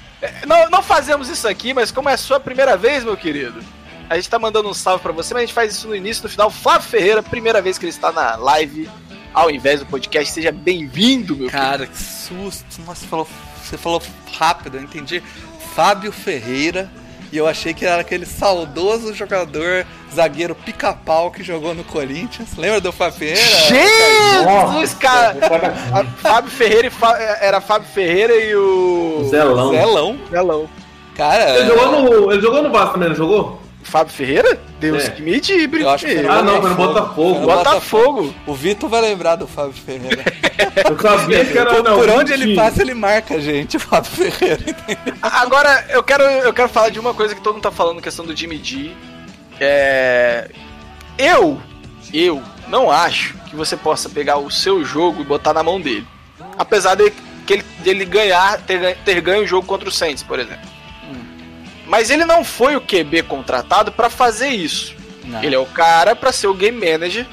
não, 0.47 0.71
não 0.71 0.83
fazemos 0.83 1.29
isso 1.29 1.47
aqui, 1.47 1.73
mas 1.73 1.91
como 1.91 2.09
é 2.09 2.15
a 2.15 2.17
sua 2.17 2.41
primeira 2.41 2.77
vez, 2.77 3.05
meu 3.05 3.17
querido, 3.17 3.63
a 4.09 4.17
gente 4.17 4.29
tá 4.29 4.39
mandando 4.39 4.69
um 4.69 4.75
salve 4.75 5.03
pra 5.03 5.13
você, 5.13 5.35
mas 5.35 5.43
a 5.43 5.47
gente 5.47 5.55
faz 5.55 5.75
isso 5.75 5.89
no 5.89 5.95
início, 5.95 6.23
no 6.23 6.29
final. 6.29 6.51
Flávio 6.51 6.89
Ferreira, 6.89 7.23
primeira 7.23 7.63
vez 7.63 7.79
que 7.79 7.85
ele 7.85 7.91
está 7.91 8.13
na 8.13 8.37
live, 8.37 8.89
ao 9.33 9.51
invés 9.51 9.81
do 9.81 9.87
podcast. 9.87 10.33
Seja 10.33 10.53
bem-vindo, 10.53 11.37
meu 11.37 11.51
Cara, 11.51 11.87
que 11.87 11.97
susto. 11.97 12.81
Nossa, 12.85 13.01
você 13.01 13.07
falou, 13.07 13.29
você 13.63 13.79
falou 13.79 14.03
rápido, 14.39 14.77
eu 14.77 14.83
entendi. 14.83 15.23
Fábio 15.75 16.13
Ferreira. 16.13 16.91
E 17.33 17.37
eu 17.39 17.47
achei 17.49 17.73
que 17.73 17.87
era 17.87 18.03
aquele 18.03 18.27
saudoso 18.27 19.15
jogador, 19.15 19.87
zagueiro 20.15 20.55
pica-pau 20.55 21.31
que 21.31 21.43
jogou 21.43 21.75
no 21.75 21.83
Corinthians. 21.83 22.51
Lembra 22.59 22.79
do 22.79 22.93
Fábio 22.93 23.19
Ferreira? 23.19 23.41
Jesus, 23.43 24.95
cara! 24.95 25.37
Fábio 26.19 26.51
Ferreira 26.51 26.89
e 26.89 26.91
Fá- 26.91 27.17
era 27.41 27.59
Fábio 27.63 27.89
Ferreira 27.89 28.35
e 28.37 28.55
o. 28.55 29.27
Zelão. 29.31 29.71
Zelão. 29.71 30.19
Zelão. 30.31 30.69
Cara, 31.17 31.59
Ele 31.59 31.69
jogou 31.69 31.91
no, 32.03 32.33
ele 32.33 32.43
jogou 32.43 32.63
no 32.63 32.71
Vasco 32.71 32.95
também, 32.95 33.09
não 33.09 33.17
jogou? 33.17 33.62
Fábio 33.83 34.13
Ferreira? 34.13 34.59
Deus 34.81 35.05
É. 35.05 35.11
que 35.11 35.23
me 35.23 35.41
dibre. 35.41 35.85
Ah, 36.29 36.43
não, 36.43 36.61
foi 36.61 36.71
no 36.71 36.77
Botafogo. 36.77 37.41
Botafogo. 37.41 38.35
O 38.47 38.55
Vitor 38.55 38.89
vai 38.89 39.01
lembrar 39.01 39.37
do 39.37 39.47
Fábio 39.47 39.73
Ferreira. 39.75 40.23
Eu 40.89 40.99
sabia 40.99 41.45
que 41.45 41.59
era 41.59 41.75
por, 41.75 41.83
não, 41.83 41.97
por 41.99 42.09
onde 42.11 42.33
ele 42.33 42.55
passa, 42.55 42.83
ele 42.83 42.95
marca 42.95 43.35
a 43.35 43.41
gente, 43.41 43.77
o 43.77 43.81
Fábio 43.81 44.11
Ferreira. 44.11 44.63
entendeu? 44.67 45.15
Agora, 45.21 45.85
eu 45.91 46.03
quero, 46.03 46.23
eu 46.23 46.53
quero 46.53 46.69
falar 46.69 46.89
de 46.91 46.99
uma 47.01 47.13
coisa 47.15 47.35
que 47.35 47.41
todo 47.41 47.55
mundo 47.55 47.63
tá 47.63 47.71
falando, 47.71 48.01
questão 48.01 48.25
do 48.25 48.35
Jimmy 48.37 48.61
G. 48.63 48.93
É... 49.61 50.49
Eu, 51.19 51.61
eu 52.13 52.43
não 52.69 52.91
acho 52.91 53.35
que 53.51 53.57
você 53.57 53.77
possa 53.77 54.09
pegar 54.09 54.39
o 54.39 54.51
seu 54.51 54.85
jogo 54.85 55.21
e 55.21 55.25
botar 55.25 55.53
na 55.53 55.63
mão 55.63 55.81
dele. 55.81 56.07
Apesar 56.59 56.95
de 56.95 57.13
que 57.47 57.55
ele, 57.55 57.65
dele 57.81 58.05
ganhar, 58.05 58.61
ter, 58.63 58.79
ganho- 58.79 58.97
ter 59.05 59.21
ganho 59.21 59.43
o 59.45 59.47
jogo 59.47 59.67
contra 59.67 59.89
o 59.89 59.93
Saints, 59.93 60.23
por 60.23 60.39
exemplo. 60.39 60.71
Mas 61.87 62.11
ele 62.11 62.25
não 62.25 62.45
foi 62.45 62.77
o 62.77 62.81
QB 62.81 63.25
contratado 63.25 63.93
pra 63.93 64.09
fazer 64.09 64.49
isso. 64.49 64.95
Não. 65.25 65.43
Ele 65.43 65.55
é 65.55 65.59
o 65.59 65.67
cara 65.67 66.15
pra 66.15 66.33
ser 66.33 66.47
o 66.47 66.55
game 66.55 66.79
manager. 66.79 67.27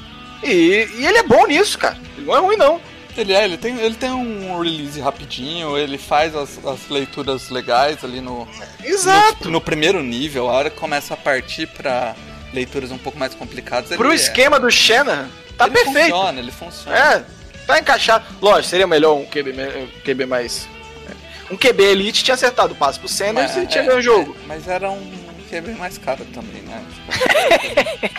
E, 0.43 0.87
e 0.97 1.05
ele 1.05 1.17
é 1.17 1.23
bom 1.23 1.45
nisso, 1.47 1.77
cara. 1.77 1.97
Ele 2.17 2.25
não 2.25 2.35
é 2.35 2.39
ruim, 2.39 2.57
não. 2.57 2.81
Ele 3.17 3.33
é, 3.33 3.43
ele 3.43 3.57
tem, 3.57 3.77
ele 3.79 3.95
tem 3.95 4.11
um 4.11 4.59
release 4.61 4.99
rapidinho, 4.99 5.77
ele 5.77 5.97
faz 5.97 6.35
as, 6.35 6.63
as 6.65 6.87
leituras 6.89 7.49
legais 7.49 8.03
ali 8.03 8.21
no, 8.21 8.47
Exato. 8.83 9.45
no, 9.45 9.51
no 9.51 9.61
primeiro 9.61 10.01
nível, 10.01 10.47
a 10.47 10.53
hora 10.53 10.69
que 10.69 10.77
começa 10.77 11.15
a 11.15 11.17
partir 11.17 11.67
pra 11.67 12.15
leituras 12.53 12.91
um 12.91 12.97
pouco 12.97 13.17
mais 13.17 13.33
complicadas. 13.33 13.89
Pro 13.97 14.07
ele 14.07 14.15
esquema 14.15 14.59
do 14.59 14.71
Shannon, 14.71 15.27
tá 15.57 15.65
é, 15.65 15.67
ele 15.67 15.73
perfeito. 15.73 16.11
Funciona, 16.11 16.39
ele 16.39 16.51
funciona. 16.51 16.97
É, 16.97 17.25
tá 17.65 17.79
encaixado. 17.79 18.25
Lógico, 18.41 18.69
seria 18.69 18.87
melhor 18.87 19.15
um 19.15 19.25
QB, 19.25 19.51
um 19.51 19.87
QB 20.01 20.25
mais. 20.25 20.67
Um 21.51 21.57
QB 21.57 21.83
Elite 21.83 22.23
tinha 22.23 22.35
acertado 22.35 22.73
o 22.73 22.75
passe 22.75 22.99
pro 22.99 23.07
Sanders 23.07 23.55
e 23.57 23.65
tinha 23.65 23.83
é, 23.83 23.87
ganho 23.87 23.99
o 23.99 24.01
jogo. 24.01 24.35
é, 24.43 24.47
mas 24.47 24.67
era 24.67 24.89
um 24.89 25.11
QB 25.49 25.73
mais 25.73 25.97
caro 25.97 26.23
também, 26.33 26.61
né? 26.61 26.83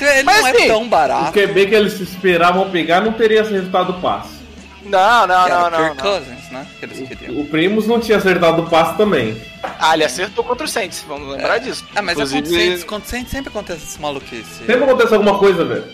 ele 0.00 0.22
Mas, 0.22 0.42
não 0.42 0.50
assim, 0.50 0.62
é 0.62 0.66
tão 0.68 0.82
O 0.82 0.88
barato. 0.88 1.32
QB 1.32 1.66
que 1.66 1.74
eles 1.74 2.00
esperavam 2.00 2.70
pegar 2.70 3.00
não 3.02 3.12
teria 3.12 3.42
acertado 3.42 3.92
o 3.92 4.00
passe. 4.00 4.38
Não, 4.84 5.26
não, 5.26 5.44
que 5.44 5.50
era 5.50 5.58
não, 5.58 5.70
não. 5.70 5.78
Kirk 5.78 5.96
não. 5.96 6.12
Cousins, 6.12 6.50
né? 6.50 6.66
Que 6.78 6.84
eles 6.86 7.08
queriam. 7.08 7.40
O 7.40 7.46
Primos 7.46 7.86
não 7.86 8.00
tinha 8.00 8.16
acertado 8.16 8.62
o 8.62 8.70
passe 8.70 8.96
também. 8.96 9.38
Ah, 9.78 9.92
ele 9.94 10.04
acertou 10.04 10.42
contra 10.42 10.64
o 10.64 10.68
Saints, 10.68 11.04
vamos 11.06 11.28
lembrar 11.28 11.58
disso. 11.58 11.84
Ah, 11.94 12.00
mas 12.00 12.16
Inclusive, 12.16 12.46
acontece, 12.46 12.84
acontece, 12.84 13.30
sempre 13.30 13.50
acontece 13.50 13.84
esse 13.84 14.00
maluquice. 14.00 14.64
Sempre 14.66 14.84
acontece 14.84 15.12
alguma 15.12 15.38
coisa, 15.38 15.64
velho. 15.64 15.84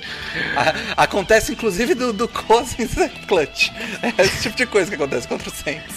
Acontece 0.97 1.53
inclusive 1.53 1.95
do, 1.95 2.13
do 2.13 2.29
Cousins 2.29 2.97
é 2.99 3.09
clutch. 3.27 3.71
É 4.03 4.23
esse 4.23 4.43
tipo 4.43 4.57
de 4.57 4.67
coisa 4.67 4.89
que 4.91 4.95
acontece 4.95 5.27
contra 5.27 5.49
o 5.49 5.53
Saints. 5.53 5.97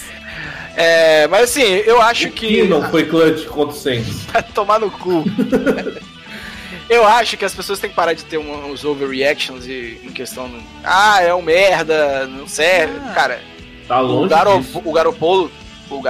É, 0.76 1.26
mas 1.28 1.42
assim, 1.50 1.62
eu 1.62 2.00
acho 2.00 2.30
que. 2.30 2.46
Que 2.48 2.62
não 2.64 2.88
foi 2.90 3.04
clutch 3.04 3.46
contra 3.46 3.74
o 3.74 3.78
Saints. 3.78 4.22
Vai 4.32 4.42
tomar 4.42 4.78
no 4.78 4.90
cu. 4.90 5.24
Eu 6.88 7.06
acho 7.06 7.36
que 7.36 7.44
as 7.44 7.54
pessoas 7.54 7.78
têm 7.78 7.90
que 7.90 7.96
parar 7.96 8.14
de 8.14 8.24
ter 8.24 8.38
um- 8.38 8.70
uns 8.70 8.82
overreactions 8.82 9.66
e 9.66 10.00
em 10.02 10.10
questão. 10.10 10.50
Ah, 10.82 11.20
é 11.22 11.34
um 11.34 11.42
merda, 11.42 12.26
não 12.26 12.48
serve. 12.48 12.94
Ah. 13.10 13.12
Cara, 13.14 13.40
Tá 13.86 14.00
o, 14.00 14.06
longe 14.06 14.30
Garo, 14.30 14.58
disso. 14.58 14.80
o 14.82 14.92
Garopolo, 14.92 15.50
o 15.90 16.02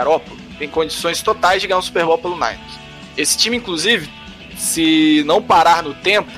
tem 0.57 0.69
condições 0.69 1.21
totais 1.21 1.61
de 1.61 1.67
ganhar 1.67 1.79
um 1.79 1.83
Super 1.83 2.05
Bowl 2.05 2.19
pelo 2.19 2.35
Niners. 2.35 2.79
Esse 3.17 3.37
time, 3.37 3.57
inclusive, 3.57 4.09
se 4.57 5.23
não 5.27 5.43
parar 5.43 5.83
no 5.83 5.95
tempo, 5.95 6.31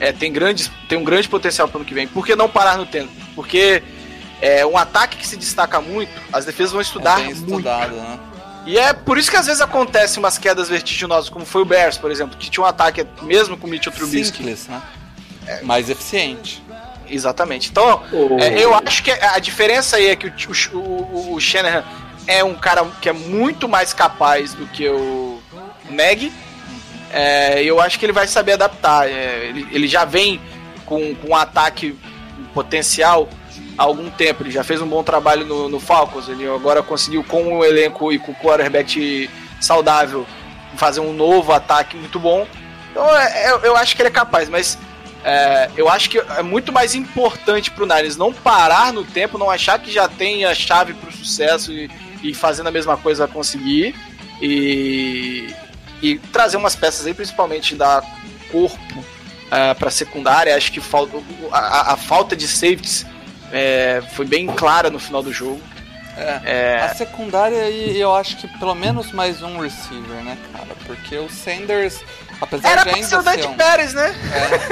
é, 0.00 0.12
tem, 0.12 0.30
grandes, 0.32 0.70
tem 0.86 0.98
um 0.98 1.04
grande 1.04 1.26
potencial 1.28 1.66
para 1.66 1.78
ano 1.78 1.84
que 1.86 1.94
vem. 1.94 2.06
Por 2.06 2.26
que 2.26 2.36
não 2.36 2.48
parar 2.48 2.76
no 2.76 2.84
tempo? 2.84 3.10
Porque 3.34 3.82
é 4.40 4.64
um 4.64 4.76
ataque 4.76 5.16
que 5.16 5.26
se 5.26 5.36
destaca 5.36 5.80
muito, 5.80 6.10
as 6.32 6.44
defesas 6.44 6.72
vão 6.72 6.80
estudar 6.80 7.14
é 7.20 7.24
bem 7.24 7.34
muito. 7.34 7.48
estudado, 7.50 7.94
né? 7.94 8.18
E 8.66 8.76
é 8.78 8.92
por 8.92 9.16
isso 9.16 9.30
que 9.30 9.36
às 9.36 9.46
vezes 9.46 9.60
acontecem 9.62 10.18
umas 10.18 10.36
quedas 10.36 10.68
vertiginosas, 10.68 11.30
como 11.30 11.46
foi 11.46 11.62
o 11.62 11.64
Bears, 11.64 11.96
por 11.96 12.10
exemplo, 12.10 12.36
que 12.36 12.50
tinha 12.50 12.62
um 12.62 12.66
ataque 12.66 13.06
mesmo 13.22 13.56
com 13.56 13.66
o 13.66 13.70
Mitchell 13.70 13.92
Trubisky. 13.92 14.38
Simples, 14.38 14.66
né? 14.68 14.82
Mais 15.62 15.88
eficiente. 15.88 16.62
Exatamente. 17.08 17.70
Então, 17.70 18.02
O- 18.12 18.38
é, 18.38 18.62
eu 18.62 18.74
acho 18.74 19.02
que 19.02 19.10
a 19.10 19.38
diferença 19.38 19.96
aí 19.96 20.08
é 20.08 20.16
que 20.16 20.26
o, 20.26 20.32
o, 20.74 20.78
o, 20.78 21.34
o 21.34 21.40
Shanahan 21.40 21.82
é 22.26 22.44
um 22.44 22.54
cara 22.54 22.84
que 23.00 23.08
é 23.08 23.12
muito 23.14 23.66
mais 23.66 23.94
capaz 23.94 24.52
do 24.52 24.66
que 24.66 24.86
o 24.86 25.40
Neg. 25.88 26.30
É, 27.10 27.62
eu 27.62 27.80
acho 27.80 27.98
que 27.98 28.04
ele 28.04 28.12
vai 28.12 28.26
saber 28.26 28.52
adaptar. 28.52 29.08
É, 29.08 29.46
ele, 29.46 29.66
ele 29.72 29.88
já 29.88 30.04
vem 30.04 30.38
com, 30.84 31.14
com 31.14 31.28
um 31.28 31.34
ataque 31.34 31.98
potencial 32.52 33.26
há 33.78 33.82
algum 33.84 34.10
tempo. 34.10 34.42
Ele 34.42 34.50
já 34.50 34.64
fez 34.64 34.82
um 34.82 34.86
bom 34.88 35.02
trabalho 35.04 35.46
no, 35.46 35.68
no 35.68 35.78
Falcons. 35.80 36.28
Ele 36.28 36.46
agora 36.48 36.82
conseguiu, 36.82 37.22
com 37.24 37.58
o 37.58 37.64
elenco 37.64 38.12
e 38.12 38.18
com 38.18 38.32
o 38.32 38.34
quarterback 38.34 39.30
saudável, 39.60 40.26
fazer 40.76 41.00
um 41.00 41.12
novo 41.12 41.52
ataque 41.52 41.96
muito 41.96 42.18
bom. 42.18 42.46
Então 42.90 43.04
é, 43.16 43.50
eu, 43.52 43.58
eu 43.60 43.76
acho 43.76 43.94
que 43.94 44.02
ele 44.02 44.08
é 44.08 44.12
capaz, 44.12 44.48
mas 44.48 44.76
é, 45.24 45.70
eu 45.76 45.88
acho 45.88 46.10
que 46.10 46.18
é 46.18 46.42
muito 46.42 46.72
mais 46.72 46.94
importante 46.94 47.70
pro 47.70 47.86
Niners 47.86 48.16
não 48.16 48.32
parar 48.32 48.92
no 48.92 49.04
tempo, 49.04 49.38
não 49.38 49.50
achar 49.50 49.78
que 49.78 49.90
já 49.92 50.08
tem 50.08 50.44
a 50.44 50.54
chave 50.54 50.94
pro 50.94 51.10
sucesso 51.12 51.72
e, 51.72 51.90
e 52.22 52.34
fazendo 52.34 52.66
a 52.68 52.72
mesma 52.72 52.96
coisa 52.96 53.26
vai 53.26 53.34
conseguir. 53.34 53.94
E, 54.40 55.52
e 56.00 56.18
trazer 56.32 56.56
umas 56.56 56.76
peças 56.76 57.04
aí, 57.06 57.12
principalmente 57.12 57.74
da 57.74 58.02
corpo 58.52 58.98
uh, 58.98 59.74
para 59.78 59.90
secundária. 59.90 60.54
Acho 60.56 60.70
que 60.72 60.80
falta, 60.80 61.16
a, 61.50 61.58
a- 61.58 61.92
a 61.94 61.96
falta 61.96 62.36
de 62.36 62.46
safeties 62.46 63.04
é, 63.52 64.02
foi 64.14 64.26
bem 64.26 64.46
clara 64.46 64.90
no 64.90 64.98
final 64.98 65.22
do 65.22 65.32
jogo. 65.32 65.60
É. 66.44 66.80
A 66.82 66.94
secundária 66.96 67.62
aí, 67.62 68.00
eu 68.00 68.12
acho 68.14 68.36
que 68.38 68.48
pelo 68.58 68.74
menos 68.74 69.12
mais 69.12 69.40
um 69.40 69.60
receiver, 69.60 70.16
né, 70.24 70.36
cara? 70.52 70.74
Porque 70.84 71.16
o 71.16 71.30
Sanders, 71.30 72.00
apesar 72.40 72.70
Era 72.70 72.82
de 72.82 72.88
ainda 72.90 73.06
ser 73.06 73.16
o 73.18 73.22
Dante 73.22 73.46
um, 73.46 73.54
Pérez, 73.54 73.94
né? 73.94 74.12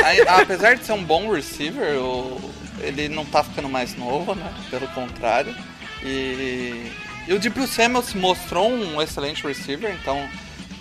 é, 0.01 0.29
a- 0.29 0.41
apesar 0.41 0.75
de 0.75 0.85
ser 0.85 0.91
um 0.93 1.05
bom 1.05 1.31
receiver, 1.33 1.99
o- 2.01 2.53
ele 2.81 3.09
não 3.09 3.25
tá 3.25 3.45
ficando 3.45 3.69
mais 3.69 3.95
novo, 3.97 4.35
né? 4.35 4.53
Pelo 4.71 4.89
contrário. 4.89 5.55
E, 6.03 6.91
e 7.29 7.33
o 7.33 7.39
Deep 7.39 7.65
Samuel 7.69 8.03
se 8.03 8.17
mostrou 8.17 8.69
um 8.69 9.01
excelente 9.01 9.47
receiver, 9.47 9.97
então 10.03 10.29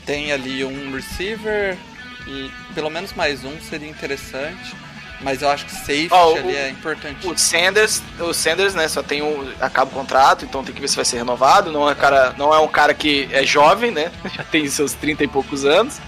tem 0.03 0.31
ali 0.31 0.65
um 0.65 0.91
receiver 0.91 1.77
e 2.27 2.49
pelo 2.73 2.89
menos 2.89 3.13
mais 3.13 3.43
um 3.43 3.59
seria 3.61 3.87
interessante. 3.87 4.75
Mas 5.21 5.41
eu 5.41 5.49
acho 5.49 5.65
que 5.65 5.71
safety 5.71 6.09
Ó, 6.11 6.33
o- 6.33 6.37
ali 6.37 6.55
é 6.55 6.69
importante. 6.69 7.25
O 7.27 7.37
Sanders, 7.37 8.01
o 8.19 8.33
Sanders, 8.33 8.75
né, 8.75 8.87
só 8.87 9.01
tem 9.01 9.21
um 9.21 9.49
acaba 9.61 9.89
o 9.89 9.93
contrato, 9.93 10.43
então 10.45 10.63
tem 10.63 10.73
que 10.75 10.81
ver 10.81 10.87
se 10.89 10.95
vai 10.95 11.05
ser 11.05 11.17
renovado. 11.17 11.71
Não 11.71 11.89
é 11.89 11.95
cara, 11.95 12.33
não 12.37 12.53
é 12.53 12.59
um 12.59 12.67
cara 12.67 12.93
que 12.93 13.27
é 13.31 13.43
jovem, 13.45 13.91
né? 13.91 14.11
Já 14.35 14.43
tem 14.43 14.67
seus 14.67 14.93
30 14.93 15.23
e 15.23 15.27
poucos 15.27 15.63
anos. 15.65 15.99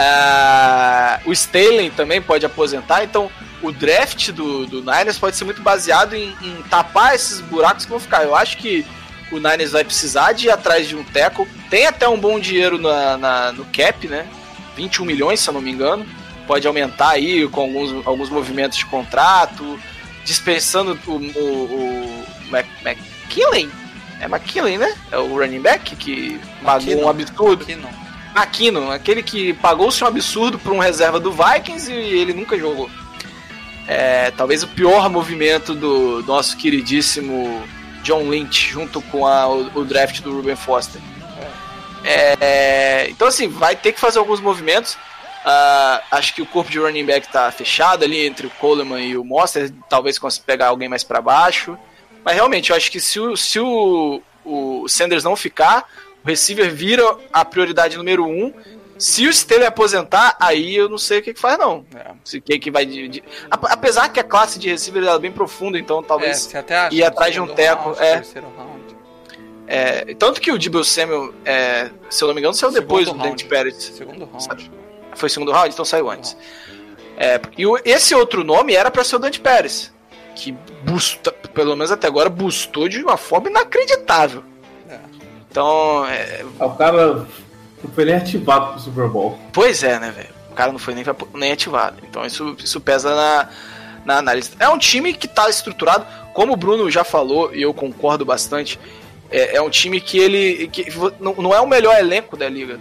Ah, 0.00 1.18
o 1.26 1.32
Staley 1.32 1.90
também 1.90 2.22
pode 2.22 2.46
aposentar, 2.46 3.02
então 3.02 3.30
o 3.60 3.72
draft 3.72 4.30
do, 4.30 4.64
do 4.66 4.80
Niners 4.80 5.18
pode 5.18 5.36
ser 5.36 5.44
muito 5.44 5.60
baseado 5.60 6.14
em, 6.14 6.36
em 6.40 6.62
tapar 6.70 7.14
esses 7.16 7.40
buracos 7.40 7.84
que 7.84 7.90
vão 7.90 7.98
ficar. 7.98 8.22
Eu 8.22 8.34
acho 8.36 8.56
que 8.58 8.86
o 9.32 9.38
Niners 9.38 9.72
vai 9.72 9.82
precisar 9.82 10.32
de 10.32 10.46
ir 10.46 10.50
atrás 10.50 10.86
de 10.88 10.94
um 10.94 11.02
tackle. 11.02 11.46
Tem 11.68 11.86
até 11.86 12.08
um 12.08 12.18
bom 12.18 12.38
dinheiro 12.38 12.78
na, 12.78 13.16
na- 13.18 13.52
no 13.52 13.64
cap, 13.66 14.06
né? 14.06 14.26
21 14.76 15.04
milhões, 15.04 15.40
se 15.40 15.50
eu 15.50 15.54
não 15.54 15.60
me 15.60 15.70
engano. 15.72 16.06
Pode 16.48 16.66
aumentar 16.66 17.10
aí 17.10 17.46
com 17.48 17.60
alguns, 17.60 18.04
alguns 18.06 18.28
movimentos 18.30 18.76
de 18.78 18.86
contrato, 18.86 19.78
dispensando 20.24 20.98
o, 21.06 21.12
o, 21.12 21.16
o 21.16 22.26
Mac, 22.50 22.66
McKinley. 22.84 23.70
É 24.20 24.24
McKinley, 24.24 24.78
né? 24.78 24.92
É 25.12 25.18
o 25.18 25.36
running 25.38 25.60
back 25.60 25.94
que 25.94 26.40
pagou 26.64 26.80
McKinnon. 26.88 27.06
um 27.06 27.08
absurdo. 27.08 27.66
Não. 27.76 28.08
McKinnon, 28.34 28.90
aquele 28.90 29.22
que 29.22 29.52
pagou-se 29.54 30.02
um 30.02 30.06
absurdo 30.06 30.58
por 30.58 30.72
um 30.72 30.78
reserva 30.78 31.20
do 31.20 31.30
Vikings 31.32 31.92
e 31.92 31.94
ele 32.18 32.32
nunca 32.32 32.58
jogou. 32.58 32.90
É, 33.86 34.30
talvez 34.32 34.62
o 34.62 34.68
pior 34.68 35.08
movimento 35.08 35.74
do 35.74 36.22
nosso 36.26 36.56
queridíssimo 36.56 37.62
John 38.02 38.28
Lynch, 38.28 38.70
junto 38.70 39.00
com 39.02 39.26
a- 39.26 39.48
o, 39.48 39.80
o 39.80 39.84
draft 39.84 40.20
do 40.20 40.32
Ruben 40.34 40.56
Foster. 40.56 41.00
É, 42.04 43.06
então, 43.10 43.28
assim, 43.28 43.48
vai 43.48 43.76
ter 43.76 43.92
que 43.92 44.00
fazer 44.00 44.18
alguns 44.18 44.40
movimentos. 44.40 44.96
Ah, 45.50 46.02
acho 46.10 46.34
que 46.34 46.42
o 46.42 46.46
corpo 46.46 46.70
de 46.70 46.78
running 46.78 47.06
back 47.06 47.26
tá 47.32 47.50
fechado 47.50 48.04
ali 48.04 48.26
entre 48.26 48.46
o 48.46 48.50
Coleman 48.50 49.00
e 49.00 49.16
o 49.16 49.24
Monster. 49.24 49.72
Talvez 49.88 50.18
consiga 50.18 50.44
pegar 50.46 50.66
alguém 50.68 50.88
mais 50.90 51.02
para 51.02 51.22
baixo. 51.22 51.78
Mas 52.22 52.34
realmente, 52.34 52.68
eu 52.68 52.76
acho 52.76 52.90
que 52.90 53.00
se 53.00 53.18
o, 53.18 53.34
se 53.34 53.58
o, 53.58 54.20
o 54.44 54.86
Sanders 54.88 55.24
não 55.24 55.34
ficar, 55.34 55.88
o 56.22 56.28
receiver 56.28 56.70
vira 56.70 57.02
a 57.32 57.44
prioridade 57.46 57.96
número 57.96 58.26
um. 58.26 58.52
Se 58.98 59.26
o 59.26 59.30
Staley 59.30 59.64
aposentar, 59.64 60.36
aí 60.38 60.74
eu 60.76 60.88
não 60.88 60.98
sei 60.98 61.20
o 61.20 61.22
que, 61.22 61.32
que 61.32 61.40
faz, 61.40 61.56
não. 61.56 61.86
É. 61.94 62.10
Se 62.24 62.40
quem 62.42 62.58
que 62.60 62.70
vai. 62.70 62.84
de- 62.84 63.08
de- 63.08 63.24
Ap- 63.50 63.70
Apesar 63.70 64.08
que 64.10 64.20
a 64.20 64.24
classe 64.24 64.58
de 64.58 64.68
receiver 64.68 65.02
é 65.04 65.18
bem 65.18 65.32
profunda, 65.32 65.78
então 65.78 66.00
É, 66.00 66.02
talvez. 66.02 66.38
você 66.40 66.58
até 66.58 66.88
ir 66.92 67.02
atrás 67.04 67.32
de 67.32 67.40
um 67.40 67.46
teco, 67.46 67.92
round, 67.92 68.02
é. 68.02 68.22
É, 69.66 70.14
tanto 70.14 70.40
que 70.40 70.50
o 70.50 70.58
Debo 70.58 70.82
Samuel, 70.82 71.32
é, 71.44 71.90
se 72.10 72.22
eu 72.24 72.28
não 72.28 72.34
me 72.34 72.40
engano, 72.40 72.54
saiu 72.54 72.72
depois 72.72 73.06
do 73.06 73.14
Dante. 73.16 73.44
Pérez. 73.44 73.76
Segundo 73.76 74.24
round. 74.24 74.70
Foi 75.18 75.28
segundo 75.28 75.52
round, 75.52 75.70
então 75.72 75.84
saiu 75.84 76.10
antes. 76.10 76.36
É, 77.16 77.40
e 77.56 77.66
o- 77.66 77.78
esse 77.84 78.14
outro 78.14 78.44
nome 78.44 78.74
era 78.74 78.90
pra 78.90 79.02
ser 79.04 79.16
o 79.16 79.18
Dante 79.18 79.40
Pérez, 79.40 79.92
que 80.36 80.52
busta, 80.84 81.32
pelo 81.32 81.74
menos 81.74 81.90
até 81.90 82.06
agora, 82.06 82.28
bustou 82.30 82.88
de 82.88 83.02
uma 83.02 83.16
forma 83.16 83.48
inacreditável. 83.50 84.44
É. 84.88 84.98
Então, 85.50 86.06
é, 86.06 86.44
Ah, 86.60 86.66
O 86.66 86.76
cara 86.76 87.26
não 87.82 87.90
foi 87.94 88.04
nem 88.04 88.14
ativado 88.14 88.72
pro 88.72 88.80
Super 88.80 89.08
Bowl. 89.08 89.38
pois 89.52 89.82
é, 89.82 89.98
né, 89.98 90.10
velho? 90.12 90.28
O 90.50 90.54
cara 90.54 90.70
não 90.72 90.78
foi 90.78 90.94
nem, 90.94 91.04
nem 91.34 91.52
ativado. 91.52 91.96
Então 92.08 92.24
isso, 92.24 92.56
isso 92.62 92.80
pesa 92.80 93.14
na, 93.14 93.48
na 94.04 94.18
análise. 94.18 94.52
É 94.60 94.68
um 94.68 94.78
time 94.78 95.12
que 95.12 95.26
tá 95.28 95.48
estruturado, 95.48 96.06
como 96.34 96.52
o 96.52 96.56
Bruno 96.56 96.88
já 96.90 97.02
falou, 97.04 97.52
e 97.54 97.62
eu 97.62 97.74
concordo 97.74 98.24
bastante. 98.24 98.78
É, 99.30 99.56
é 99.56 99.62
um 99.62 99.70
time 99.70 100.00
que 100.00 100.18
ele. 100.18 100.68
Que 100.68 100.86
não, 101.20 101.34
não 101.34 101.54
é 101.54 101.60
o 101.60 101.66
melhor 101.66 101.96
elenco 101.98 102.36
da 102.36 102.48
liga. 102.48 102.78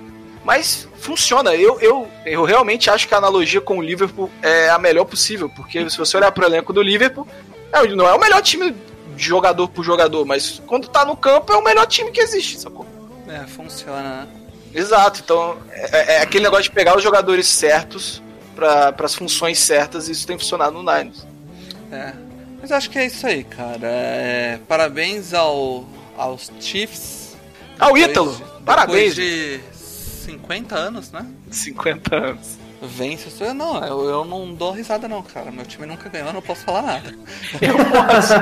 Mas 0.48 0.88
funciona. 1.02 1.54
Eu, 1.54 1.78
eu, 1.82 2.08
eu 2.26 2.46
realmente 2.46 2.90
acho 2.90 3.06
que 3.06 3.14
a 3.14 3.18
analogia 3.18 3.60
com 3.60 3.80
o 3.80 3.82
Liverpool 3.82 4.32
é 4.42 4.70
a 4.70 4.80
melhor 4.80 5.04
possível. 5.04 5.50
Porque 5.50 5.90
se 5.90 5.98
você 5.98 6.16
olhar 6.16 6.32
pro 6.32 6.46
elenco 6.46 6.72
do 6.72 6.82
Liverpool, 6.82 7.28
é, 7.74 7.82
o- 7.82 7.96
não 7.98 8.08
é 8.08 8.14
o 8.14 8.20
melhor 8.20 8.42
time 8.42 8.72
de 9.14 9.24
jogador 9.26 9.68
por 9.68 9.84
jogador, 9.84 10.26
mas 10.26 10.62
quando 10.66 10.88
tá 10.88 11.04
no 11.04 11.18
campo 11.18 11.52
é 11.52 11.58
o 11.58 11.62
melhor 11.64 11.86
time 11.86 12.12
que 12.12 12.22
existe, 12.22 12.62
sacou? 12.62 12.86
É, 13.28 13.46
funciona, 13.46 14.02
né? 14.22 14.28
Exato, 14.74 15.20
então 15.24 15.58
é, 15.70 16.16
é 16.16 16.22
aquele 16.22 16.44
negócio 16.46 16.64
de 16.66 16.72
pegar 16.72 16.96
os 16.96 17.04
jogadores 17.04 17.46
certos 17.48 18.22
para 18.56 18.94
as 19.04 19.16
funções 19.16 19.60
certas 19.60 20.08
e 20.08 20.12
isso 20.14 20.26
tem 20.26 20.38
funcionado 20.38 20.72
no 20.74 20.80
Niners. 20.82 21.26
É. 21.92 22.14
Mas 22.62 22.72
acho 22.72 22.90
que 22.90 22.98
é 23.00 23.06
isso 23.08 23.26
aí, 23.28 23.44
cara. 23.44 23.80
É, 23.84 24.60
Parabéns 24.68 25.34
ao, 25.34 25.86
aos 26.18 26.50
Chiefs. 26.62 27.36
O 27.82 27.86
Depois 27.86 28.04
Ítalo, 28.04 28.42
parabéns. 28.66 29.16
de 29.16 29.60
50 30.28 30.76
anos, 30.76 31.12
né? 31.12 31.26
50 31.50 32.16
anos. 32.16 32.58
Vence. 32.82 33.44
Não, 33.56 33.84
eu, 33.84 34.04
eu 34.10 34.26
não 34.26 34.54
dou 34.54 34.72
risada 34.72 35.08
não, 35.08 35.24
cara. 35.24 35.50
Meu 35.52 35.66
time 35.66 35.88
nunca 35.88 36.10
ganhou, 36.10 36.28
eu 36.28 36.34
não 36.34 36.42
posso 36.42 36.62
falar 36.64 36.82
nada. 36.84 37.16
Eu 37.60 37.76
posso, 37.76 38.34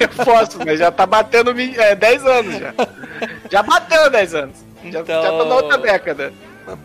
eu 0.00 0.24
posso, 0.24 0.58
mas 0.64 0.78
já 0.78 0.90
tá 0.90 1.06
batendo 1.06 1.52
é, 1.60 1.94
10 1.94 2.26
anos 2.26 2.58
já. 2.58 2.74
Já 3.50 3.62
bateu 3.62 4.10
10 4.10 4.34
anos. 4.34 4.56
Já, 4.90 5.00
Então- 5.00 5.22
já 5.22 5.30
tá 5.30 5.44
na 5.44 5.54
outra 5.54 5.78
década. 5.78 6.32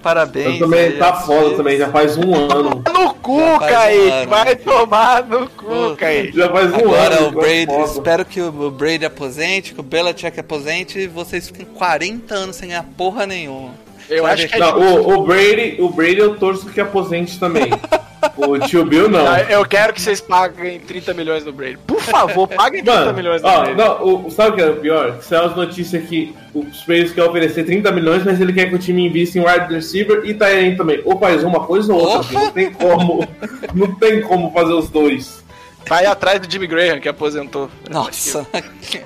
Parabéns. 0.03 0.59
Eu 0.59 0.67
também 0.67 0.79
aí 0.79 0.97
tá 0.99 1.11
foda 1.21 1.57
também, 1.57 1.75
já 1.75 1.89
faz 1.89 2.15
um 2.15 2.35
ano. 2.35 2.83
No 2.93 3.13
cu, 3.15 3.41
um 3.41 3.57
Kaique! 3.57 4.09
ano. 4.11 4.29
Vai 4.29 4.55
tomar 4.55 5.23
no 5.25 5.49
cu. 5.49 5.95
Kaique! 5.97 6.37
Já 6.37 6.49
faz 6.51 6.71
um 6.71 6.75
Agora 6.75 7.15
ano. 7.15 7.27
o 7.29 7.31
Brady, 7.31 7.65
foda. 7.65 7.83
espero 7.91 8.25
que 8.25 8.39
o 8.41 8.69
Brady 8.69 9.05
aposente, 9.05 9.73
que 9.73 9.79
o 9.79 9.83
Belichick 9.83 10.39
aposente 10.39 10.99
e 10.99 11.07
vocês 11.07 11.47
fiquem 11.47 11.65
40 11.65 12.35
anos 12.35 12.57
sem 12.57 12.69
ganhar 12.69 12.85
porra 12.95 13.25
nenhuma. 13.25 13.73
Eu 14.11 14.25
acho 14.25 14.47
que 14.47 14.55
é 14.55 14.59
Não, 14.59 14.77
o, 14.77 15.19
o 15.19 15.23
Brady, 15.23 15.77
o 15.79 15.89
Brady 15.89 16.19
eu 16.19 16.35
torço 16.35 16.67
que 16.67 16.81
aposente 16.81 17.39
também. 17.39 17.69
o 18.37 18.59
tio 18.59 18.85
Bill 18.85 19.09
não. 19.09 19.25
Eu 19.37 19.65
quero 19.65 19.93
que 19.93 20.01
vocês 20.01 20.19
paguem 20.19 20.79
30 20.79 21.13
milhões 21.13 21.45
no 21.45 21.51
Brady. 21.51 21.77
Por 21.87 22.01
favor, 22.01 22.47
paguem 22.47 22.83
30 22.83 22.99
Mano, 22.99 23.13
milhões 23.13 23.41
no 23.41 23.47
ó, 23.47 23.61
Brady. 23.61 23.77
não, 23.77 24.25
o, 24.25 24.31
sabe 24.31 24.51
o 24.51 24.55
que 24.55 24.61
é 24.61 24.69
o 24.69 24.75
pior? 24.75 25.17
Que 25.17 25.25
saiu 25.25 25.45
as 25.45 25.55
notícias 25.55 26.03
que 26.07 26.35
os 26.53 26.85
Raiders 26.85 27.13
querem 27.13 27.29
oferecer 27.29 27.63
30 27.63 27.91
milhões, 27.91 28.23
mas 28.23 28.39
ele 28.41 28.51
quer 28.53 28.67
que 28.67 28.75
o 28.75 28.79
time 28.79 29.07
invista 29.07 29.39
em 29.39 29.45
wide 29.45 29.73
receiver 29.73 30.21
e 30.25 30.33
Tyrene 30.33 30.75
também. 30.75 31.01
Ou 31.05 31.17
faz 31.17 31.43
uma 31.43 31.61
coisa 31.61 31.93
ou 31.93 31.99
outra, 32.01 32.31
não 32.33 32.51
tem 32.51 32.71
como. 32.71 33.27
não 33.73 33.95
tem 33.95 34.21
como 34.21 34.51
fazer 34.51 34.73
os 34.73 34.89
dois. 34.89 35.41
Vai 35.87 36.05
atrás 36.05 36.39
do 36.39 36.51
Jimmy 36.51 36.67
Graham, 36.67 36.99
que 36.99 37.09
aposentou. 37.09 37.69
Nossa. 37.89 38.45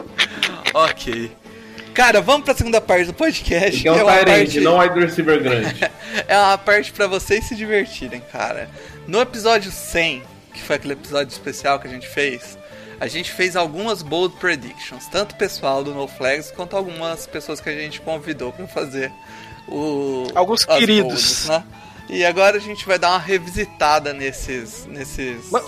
ok. 0.74 1.32
Cara, 1.96 2.22
vamos 2.22 2.44
pra 2.46 2.54
segunda 2.54 2.80
parte 2.82 3.06
do 3.06 3.14
podcast. 3.14 3.82
Que 3.82 3.88
é 3.88 3.92
um 3.92 3.96
Tyrene, 3.96 4.26
parte- 4.46 4.60
não 4.60 4.78
wide 4.80 5.00
receiver 5.00 5.42
grande. 5.42 5.76
É 6.28 6.38
uma 6.38 6.58
parte 6.58 6.92
pra 6.94 7.08
vocês 7.08 7.44
se 7.46 7.56
divertirem, 7.56 8.22
cara. 8.32 8.70
No 9.08 9.20
episódio 9.20 9.70
100, 9.72 10.24
que 10.54 10.62
foi 10.62 10.76
aquele 10.78 10.94
episódio 10.94 11.32
especial 11.32 11.78
que 11.80 11.88
a 11.88 11.92
gente 11.92 12.08
fez, 12.08 12.58
a 13.00 13.08
gente 13.08 13.32
fez 13.32 13.56
algumas 13.58 14.02
bold 14.02 14.36
predictions, 14.38 15.08
tanto 15.08 15.36
pessoal 15.36 15.84
do 15.84 15.94
No 15.94 16.08
Flags 16.08 16.52
quanto 16.52 16.76
algumas 16.78 17.28
pessoas 17.28 17.60
que 17.60 17.70
a 17.70 17.74
gente 17.74 18.00
convidou 18.02 18.52
pra 18.54 18.66
fazer 18.68 19.12
o 19.68 20.26
Alguns 20.36 20.64
queridos. 20.64 21.06
bolds, 21.08 21.50
né? 21.50 21.64
E 22.10 22.24
agora 22.24 22.58
a 22.58 22.62
gente 22.62 22.86
vai 22.86 22.98
dar 23.00 23.10
uma 23.10 23.20
revisitada 23.20 24.14
nesses 24.14 24.86
nesses 24.86 25.50
Mas- 25.52 25.66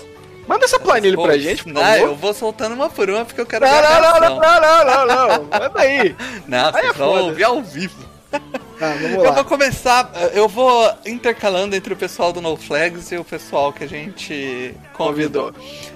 Manda 0.48 0.64
essa 0.64 0.80
planilha 0.80 1.14
pra 1.16 1.32
Pô, 1.32 1.38
gente, 1.38 1.62
por 1.64 1.72
não, 1.74 1.82
favor. 1.82 1.98
eu 2.08 2.16
vou 2.16 2.32
soltando 2.34 2.74
uma 2.74 2.88
por 2.88 3.08
uma 3.10 3.24
porque 3.24 3.40
eu 3.40 3.46
quero 3.46 3.66
Não, 3.66 3.82
não, 3.82 4.00
não, 4.00 4.20
não, 4.20 4.40
não, 4.40 4.84
não, 4.84 5.06
não. 5.06 5.44
Manda 5.44 5.72
aí. 5.80 6.16
Não, 6.48 6.74
Aí 6.74 6.86
é 6.86 6.94
foda. 6.94 7.22
ouvir 7.24 7.44
ao 7.44 7.62
vivo. 7.62 8.08
Tá, 8.30 8.40
vamos 8.94 9.02
Eu 9.12 9.16
vou 9.24 9.32
lá. 9.34 9.44
começar, 9.44 10.10
eu 10.32 10.48
vou 10.48 10.90
intercalando 11.04 11.76
entre 11.76 11.92
o 11.92 11.96
pessoal 11.96 12.32
do 12.32 12.40
No 12.40 12.56
Flags 12.56 13.10
e 13.12 13.16
o 13.18 13.24
pessoal 13.24 13.72
que 13.72 13.84
a 13.84 13.86
gente 13.86 14.74
convidou. 14.94 15.52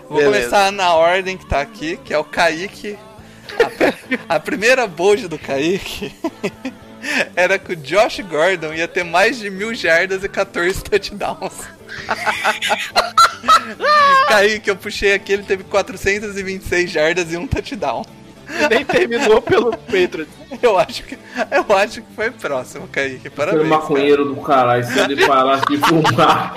Vou 0.09 0.18
Beleza. 0.18 0.32
começar 0.50 0.72
na 0.72 0.94
ordem 0.94 1.36
que 1.38 1.46
tá 1.46 1.61
aqui, 1.61 1.96
que 2.05 2.12
é 2.12 2.18
o 2.18 2.24
Kaique. 2.24 2.98
A, 4.28 4.34
a 4.36 4.40
primeira 4.40 4.86
bold 4.86 5.28
do 5.28 5.38
Kaique 5.38 6.12
era 7.34 7.59
que 7.59 7.72
o 7.72 7.76
Josh 7.76 8.20
Gordon 8.20 8.72
ia 8.72 8.86
ter 8.86 9.05
mais 9.05 9.38
de 9.38 9.50
mil 9.50 9.74
jardas 9.74 10.22
e 10.24 10.28
14 10.28 10.82
touchdowns. 10.84 11.55
Kaique, 14.28 14.70
eu 14.70 14.76
puxei 14.76 15.14
aqui, 15.14 15.32
ele 15.32 15.42
teve 15.42 15.64
426 15.64 16.90
jardas 16.90 17.32
e 17.32 17.36
um 17.36 17.46
touchdown. 17.46 18.05
Nem 18.68 18.84
terminou 18.84 19.40
pelo 19.40 19.70
Patriots. 19.70 20.28
Eu 20.61 20.78
acho 20.78 21.03
que, 21.05 21.18
eu 21.50 21.76
acho 21.76 22.03
que 22.03 22.14
foi 22.14 22.30
próximo, 22.30 22.86
Kaique. 22.88 23.30
Parabéns. 23.30 23.62
Cara. 23.62 23.80
maconheiro 23.80 24.24
do 24.26 24.36
caralho, 24.36 24.84
se 24.84 24.98
ele 24.98 25.26
parasse 25.26 25.64
de 25.66 25.78
fumar. 25.78 26.53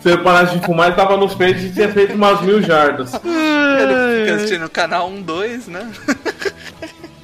se 0.00 0.08
ele 0.10 0.18
parasse 0.18 0.58
de 0.58 0.66
fumar, 0.66 0.88
ele 0.88 0.96
tava 0.96 1.16
nos 1.16 1.34
peitos 1.34 1.64
e 1.64 1.72
tinha 1.72 1.90
feito 1.90 2.12
umas 2.14 2.42
mil 2.42 2.60
jardas. 2.62 3.14
Ele 3.14 4.20
fica 4.20 4.36
assistindo 4.36 4.66
o 4.66 4.70
canal 4.70 5.08
1, 5.08 5.22
2, 5.22 5.68
né? 5.68 5.90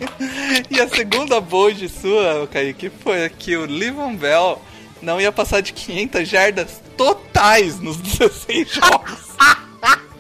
e 0.71 0.81
a 0.81 0.89
segunda 0.89 1.41
bold 1.41 1.89
sua, 1.89 2.47
Kaique, 2.53 2.91
foi 2.91 3.29
que 3.31 3.57
o 3.57 3.65
Livon 3.65 4.15
Bell 4.17 4.61
não 5.03 5.21
ia 5.21 5.33
passar 5.33 5.61
de 5.61 5.73
500 5.73 6.29
jardas 6.29 6.83
totais 6.97 7.81
nos 7.81 7.97
16 7.99 8.69
jogos. 8.71 9.27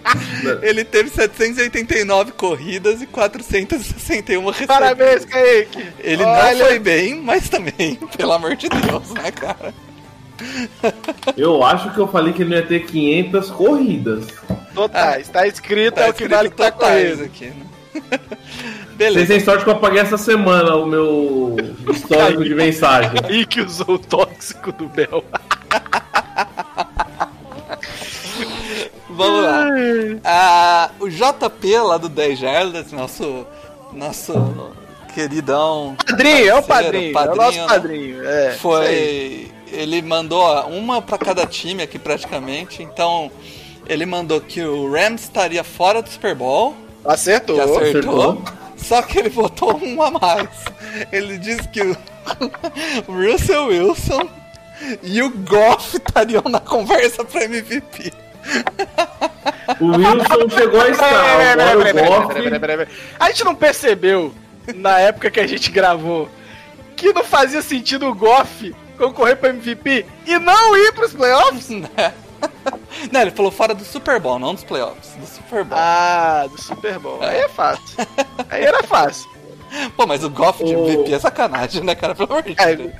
Ele 0.62 0.84
teve 0.84 1.10
789 1.10 2.32
corridas 2.32 3.02
e 3.02 3.06
461 3.06 4.44
recepções. 4.46 4.66
Parabéns, 4.66 5.24
Kaique. 5.24 5.84
Ele 5.98 6.22
Olha, 6.22 6.54
não 6.54 6.66
foi 6.66 6.78
bem, 6.78 7.16
mas 7.20 7.48
também, 7.48 7.96
pelo 8.16 8.32
amor 8.32 8.54
de 8.54 8.68
Deus, 8.68 9.10
né, 9.10 9.30
cara? 9.32 9.74
Eu 11.36 11.62
acho 11.64 11.92
que 11.92 11.98
eu 11.98 12.06
falei 12.06 12.32
que 12.32 12.42
ele 12.42 12.54
ia 12.54 12.64
ter 12.64 12.86
500 12.86 13.50
corridas. 13.50 14.26
Totais, 14.74 15.28
tá 15.28 15.46
escrito, 15.46 15.94
Tá 15.94 16.02
é 16.02 16.10
o 16.10 16.14
que 16.14 16.24
escrito 16.24 16.36
vale 16.36 16.50
que 16.50 16.56
tá 16.56 16.70
totais 16.70 17.16
correndo. 17.18 17.24
aqui, 17.24 17.46
né? 17.46 17.66
Vocês 18.96 19.12
Beleza. 19.12 19.26
têm 19.26 19.40
sorte 19.40 19.62
que 19.62 19.68
eu 19.68 19.74
apaguei 19.74 20.00
essa 20.00 20.16
semana 20.16 20.74
o 20.74 20.86
meu 20.86 21.54
histórico 21.92 22.42
de 22.42 22.54
mensagem. 22.54 23.20
Kaique 23.20 23.60
usou 23.60 23.96
o 23.96 23.98
tóxico 23.98 24.72
do 24.72 24.88
Bel. 24.88 25.22
Vamos 29.10 29.42
lá. 29.42 29.66
Ah, 30.24 30.90
o 30.98 31.08
JP 31.10 31.78
lá 31.78 31.98
do 31.98 32.08
10 32.08 32.38
Jardas, 32.38 32.90
nosso, 32.90 33.46
nosso 33.92 34.74
queridão. 35.14 35.94
Padrinho, 36.06 36.48
é 36.48 36.54
o 36.54 36.62
parceiro, 36.62 37.12
padrinho, 37.12 37.32
é 37.32 37.32
o 37.32 37.36
nosso 37.36 37.58
né? 37.58 37.66
padrinho. 37.66 38.26
É, 38.26 38.54
isso 38.54 38.72
aí. 38.72 39.52
Foi. 39.52 39.78
Ele 39.78 40.00
mandou 40.00 40.42
uma 40.68 41.02
pra 41.02 41.18
cada 41.18 41.44
time 41.44 41.82
aqui 41.82 41.98
praticamente. 41.98 42.82
Então, 42.82 43.30
ele 43.86 44.06
mandou 44.06 44.40
que 44.40 44.62
o 44.62 44.90
Rams 44.90 45.22
estaria 45.22 45.62
fora 45.62 46.00
do 46.00 46.08
Super 46.08 46.34
Bowl. 46.34 46.74
Acertou. 47.04 47.56
Que 47.56 47.62
acertou. 47.62 47.82
acertou. 47.82 48.55
Só 48.76 49.02
que 49.02 49.18
ele 49.18 49.30
botou 49.30 49.76
um 49.82 50.02
a 50.02 50.10
mais. 50.10 50.48
Ele 51.10 51.38
disse 51.38 51.66
que 51.68 51.82
o 51.82 51.96
Russell 53.08 53.66
Wilson 53.66 54.28
e 55.02 55.22
o 55.22 55.30
Goff 55.30 55.96
estariam 55.96 56.42
na 56.48 56.60
conversa 56.60 57.24
pra 57.24 57.44
MVP. 57.44 58.12
O 59.80 59.86
Wilson 59.86 60.48
chegou 60.50 60.80
a 60.80 60.88
estar. 60.88 61.10
Goff. 61.92 62.88
A 63.18 63.28
gente 63.28 63.44
não 63.44 63.54
percebeu, 63.54 64.32
na 64.74 64.98
época 65.00 65.30
que 65.30 65.40
a 65.40 65.46
gente 65.46 65.70
gravou, 65.70 66.28
que 66.94 67.12
não 67.12 67.24
fazia 67.24 67.62
sentido 67.62 68.06
o 68.06 68.14
Goff 68.14 68.74
concorrer 68.96 69.36
pro 69.36 69.50
MVP 69.50 70.06
e 70.26 70.38
não 70.38 70.76
ir 70.76 70.92
pros 70.92 71.12
playoffs? 71.12 71.68
Né? 71.70 71.88
Não, 73.12 73.20
ele 73.20 73.30
falou 73.30 73.50
fora 73.52 73.74
do 73.74 73.84
Super 73.84 74.18
Bowl, 74.18 74.38
não 74.38 74.54
dos 74.54 74.64
playoffs, 74.64 75.10
do 75.16 75.26
Super 75.26 75.64
Bowl. 75.64 75.78
Ah, 75.80 76.46
do 76.50 76.60
Super 76.60 76.98
Bowl. 76.98 77.18
Aí 77.22 77.40
é 77.40 77.48
fácil. 77.48 77.84
Aí 78.50 78.64
era 78.64 78.82
fácil. 78.82 79.28
Pô, 79.96 80.06
mas 80.06 80.24
o 80.24 80.30
Goff 80.30 80.64
de 80.64 80.74
O- 80.74 80.86
MVP 80.88 81.12
é 81.12 81.18
sacanagem, 81.18 81.82
né, 81.84 81.94
cara? 81.94 82.14
Pelo 82.14 82.30
amor 82.32 82.42
de 82.42 82.54
É, 82.58 82.74
Deus. 82.74 82.92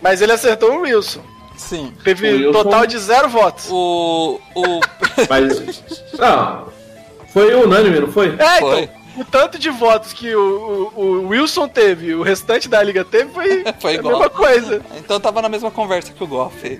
mas 0.00 0.20
ele 0.22 0.32
acertou 0.32 0.72
o 0.72 0.80
Wilson. 0.80 1.20
Sim. 1.56 1.92
Teve 2.02 2.32
Wilson- 2.32 2.52
total 2.64 2.86
de 2.86 2.98
zero 2.98 3.28
votos. 3.28 3.66
O. 3.70 4.40
O. 4.54 4.80
Mas. 5.28 5.82
Não. 6.18 6.68
Foi 7.32 7.54
unânime, 7.54 8.00
não 8.00 8.12
foi? 8.12 8.34
É, 8.38 8.60
Foi. 8.60 8.82
então, 8.84 8.94
o 9.16 9.24
tanto 9.24 9.58
de 9.58 9.70
votos 9.70 10.12
que 10.12 10.34
o, 10.34 10.92
o- 10.94 11.00
o 11.00 11.28
Wilson 11.28 11.68
teve 11.68 12.08
e 12.08 12.14
o 12.14 12.22
restante 12.22 12.68
da 12.68 12.82
liga 12.82 13.04
teve 13.04 13.32
foi, 13.32 13.64
Foi 13.80 13.92
a 13.92 13.94
igual. 13.94 14.14
mesma 14.18 14.30
coisa. 14.30 14.82
Então 14.96 15.18
tava 15.20 15.40
na 15.42 15.48
mesma 15.48 15.70
conversa 15.70 16.12
que 16.12 16.22
o 16.22 16.26
Goff. 16.26 16.54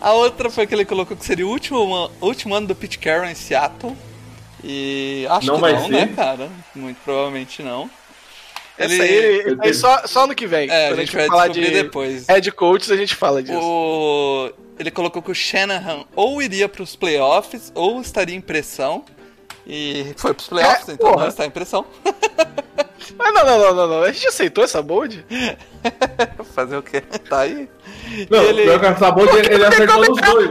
A 0.00 0.12
outra 0.12 0.50
foi 0.50 0.66
que 0.66 0.74
ele 0.74 0.84
colocou 0.84 1.16
que 1.16 1.24
seria 1.24 1.46
o 1.46 1.50
último, 1.50 2.10
último 2.20 2.54
ano 2.54 2.66
do 2.68 2.74
Pete 2.74 2.98
Carroll 2.98 3.28
em 3.28 3.34
Seattle. 3.34 3.96
E 4.62 5.26
acho 5.30 5.46
Não 5.46 5.56
que 5.56 5.60
vai 5.60 5.72
não, 5.74 5.84
ser? 5.86 5.90
né, 5.90 6.12
cara? 6.14 6.48
Muito 6.74 6.98
provavelmente 7.04 7.62
não. 7.62 7.88
Essa 8.76 9.02
aí, 9.02 9.40
essa 9.40 9.58
aí 9.62 9.74
só, 9.74 10.06
só 10.06 10.26
no 10.26 10.34
que 10.34 10.46
vem. 10.46 10.68
É, 10.70 10.88
a 10.88 10.96
gente 10.96 11.14
vai 11.14 11.26
falar 11.26 11.48
de 11.48 11.60
depois. 11.70 12.26
head 12.28 12.50
coaches, 12.52 12.90
a 12.90 12.96
gente 12.96 13.14
fala 13.14 13.42
disso. 13.42 13.58
O... 13.60 14.50
Ele 14.78 14.90
colocou 14.90 15.22
que 15.22 15.30
o 15.30 15.34
Shanahan 15.34 16.04
ou 16.16 16.42
iria 16.42 16.68
pros 16.68 16.96
playoffs 16.96 17.70
ou 17.74 18.00
estaria 18.00 18.34
em 18.34 18.40
pressão. 18.40 19.04
E 19.66 20.12
foi 20.16 20.34
pros 20.34 20.48
playoffs, 20.48 20.88
É, 20.88 20.92
então 20.92 21.10
porra. 21.10 21.22
não 21.22 21.28
está 21.28 21.46
em 21.46 21.50
pressão. 21.50 21.84
Mas 23.16 23.34
não, 23.34 23.44
não, 23.44 23.58
não, 23.58 23.74
não, 23.74 23.86
não. 23.88 24.02
A 24.02 24.12
gente 24.12 24.26
aceitou 24.26 24.64
essa 24.64 24.82
bold? 24.82 25.24
Fazer 26.54 26.76
o 26.76 26.82
quê? 26.82 27.00
Tá 27.00 27.40
aí. 27.40 27.68
Não, 28.30 28.42
ele... 28.42 28.62
pior 28.62 28.80
que 28.80 28.86
essa 28.86 29.10
boa, 29.10 29.38
ele, 29.38 29.48
ele 29.54 29.64
acertou 29.64 30.04
dos 30.06 30.20
dois. 30.20 30.50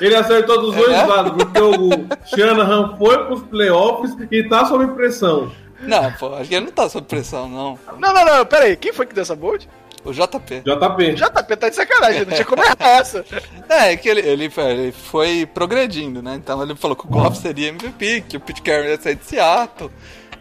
Ele 0.00 0.14
acertou 0.16 0.60
dos 0.60 0.74
dois 0.76 0.92
É? 0.92 1.04
lados, 1.06 1.32
porque 1.32 1.60
o 1.60 1.90
Shanahan 2.26 2.96
foi 2.96 3.24
pros 3.26 3.42
playoffs 3.44 4.16
e 4.30 4.42
tá 4.48 4.64
sob 4.66 4.86
pressão. 4.94 5.52
Não, 5.82 6.12
pô, 6.12 6.34
acho 6.34 6.48
que 6.48 6.54
ele 6.54 6.66
não 6.66 6.72
tá 6.72 6.88
sob 6.88 7.06
pressão, 7.06 7.48
não. 7.48 7.78
Não, 7.98 8.12
não, 8.12 8.24
não. 8.24 8.46
Pera 8.46 8.64
aí. 8.64 8.76
Quem 8.76 8.92
foi 8.92 9.06
que 9.06 9.14
deu 9.14 9.22
essa 9.22 9.36
bold? 9.36 9.68
O 10.04 10.12
JP. 10.12 10.62
JP. 10.64 11.12
JP 11.14 11.56
tá 11.56 11.68
de 11.68 11.76
sacanagem. 11.76 12.24
Não 12.24 12.32
tinha 12.32 12.44
como 12.44 12.62
errar 12.62 12.76
essa. 13.00 13.24
É, 13.68 13.96
que 13.96 14.08
ele, 14.08 14.20
ele, 14.20 14.50
ele 14.56 14.92
foi 14.92 15.46
progredindo, 15.46 16.20
né? 16.20 16.34
Então 16.34 16.60
ele 16.62 16.74
falou 16.74 16.96
que 16.96 17.06
o 17.06 17.08
Goff 17.08 17.36
seria 17.38 17.68
MVP, 17.68 18.22
que 18.28 18.36
o 18.36 18.40
Pete 18.40 18.62
Carroll 18.62 18.86
ia 18.86 19.00
sair 19.00 19.14
de 19.14 19.24
Seattle. 19.24 19.90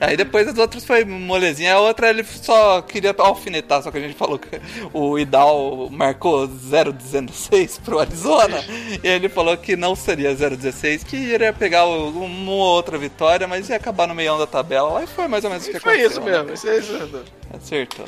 Aí 0.02 0.16
depois 0.18 0.48
as 0.48 0.58
outras 0.58 0.84
foi 0.86 1.04
molezinha. 1.06 1.76
A 1.76 1.80
outra 1.80 2.10
ele 2.10 2.24
só 2.24 2.82
queria 2.82 3.14
alfinetar, 3.18 3.84
só 3.84 3.92
que 3.92 3.98
a 3.98 4.02
gente 4.02 4.16
falou 4.16 4.40
que 4.40 4.60
o 4.94 5.20
Idal 5.20 5.90
marcou 5.92 6.48
0,16 6.48 7.82
pro 7.82 8.00
Arizona. 8.00 8.64
e 9.04 9.08
ele 9.08 9.30
falou 9.30 9.56
que 9.58 9.76
não 9.76 9.96
seria 9.96 10.34
0,16, 10.34 11.04
que 11.04 11.18
iria 11.18 11.54
pegar 11.54 11.86
uma 11.86 12.52
ou 12.52 12.58
outra 12.58 12.98
vitória, 12.98 13.48
mas 13.48 13.70
ia 13.70 13.76
acabar 13.76 14.08
no 14.08 14.16
meião 14.16 14.40
da 14.40 14.48
tabela. 14.48 15.00
Aí 15.00 15.06
foi 15.08 15.28
mais 15.28 15.44
ou 15.44 15.50
menos 15.50 15.68
o 15.68 15.72
que 15.72 15.78
E 15.78 15.80
foi 15.80 16.02
aconteceu. 16.04 16.10
isso 16.12 16.22
né? 16.22 16.32
mesmo. 16.32 16.54
Isso 16.54 16.68
é 16.70 16.78
isso. 16.80 17.26
Acertou. 17.54 18.06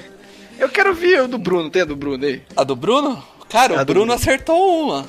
Eu 0.62 0.70
quero 0.70 0.93
ver 0.93 1.24
o 1.24 1.28
do 1.28 1.38
Bruno. 1.38 1.70
Tem 1.70 1.82
a 1.82 1.86
do 1.86 1.95
Bruno 1.95 2.24
aí? 2.26 2.41
A 2.55 2.64
do 2.64 2.76
Bruno? 2.76 3.22
Cara, 3.49 3.80
A 3.80 3.82
o 3.82 3.86
Bruno 3.86 4.05
Bruno. 4.05 4.14
acertou 4.14 4.86
uma. 4.86 5.05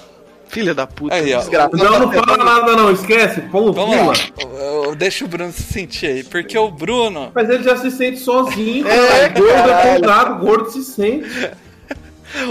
Filha 0.48 0.74
da 0.74 0.86
puta. 0.86 1.14
Aí, 1.14 1.32
ó. 1.32 1.38
desgraça. 1.38 1.76
Não, 1.76 1.98
não 2.00 2.12
fala 2.12 2.36
nada 2.44 2.76
não, 2.76 2.90
esquece. 2.92 3.40
Pô, 3.42 3.72
Vamos 3.72 3.96
pula. 3.96 4.06
lá. 4.08 4.14
Eu- 4.40 4.84
eu- 4.84 4.94
Deixa 4.94 5.24
o 5.24 5.28
Bruno 5.28 5.52
se 5.52 5.62
sentir 5.62 6.06
aí. 6.06 6.24
Porque 6.24 6.56
o 6.58 6.70
Bruno. 6.70 7.30
Mas 7.34 7.48
ele 7.48 7.62
já 7.62 7.76
se 7.76 7.90
sente 7.90 8.18
sozinho, 8.18 8.86
É, 8.86 9.28
cara. 9.28 9.40
Gordo 9.40 9.70
é 9.70 9.82
folgado, 9.92 10.44
gordo 10.46 10.70
se 10.70 10.84
sente. 10.84 11.26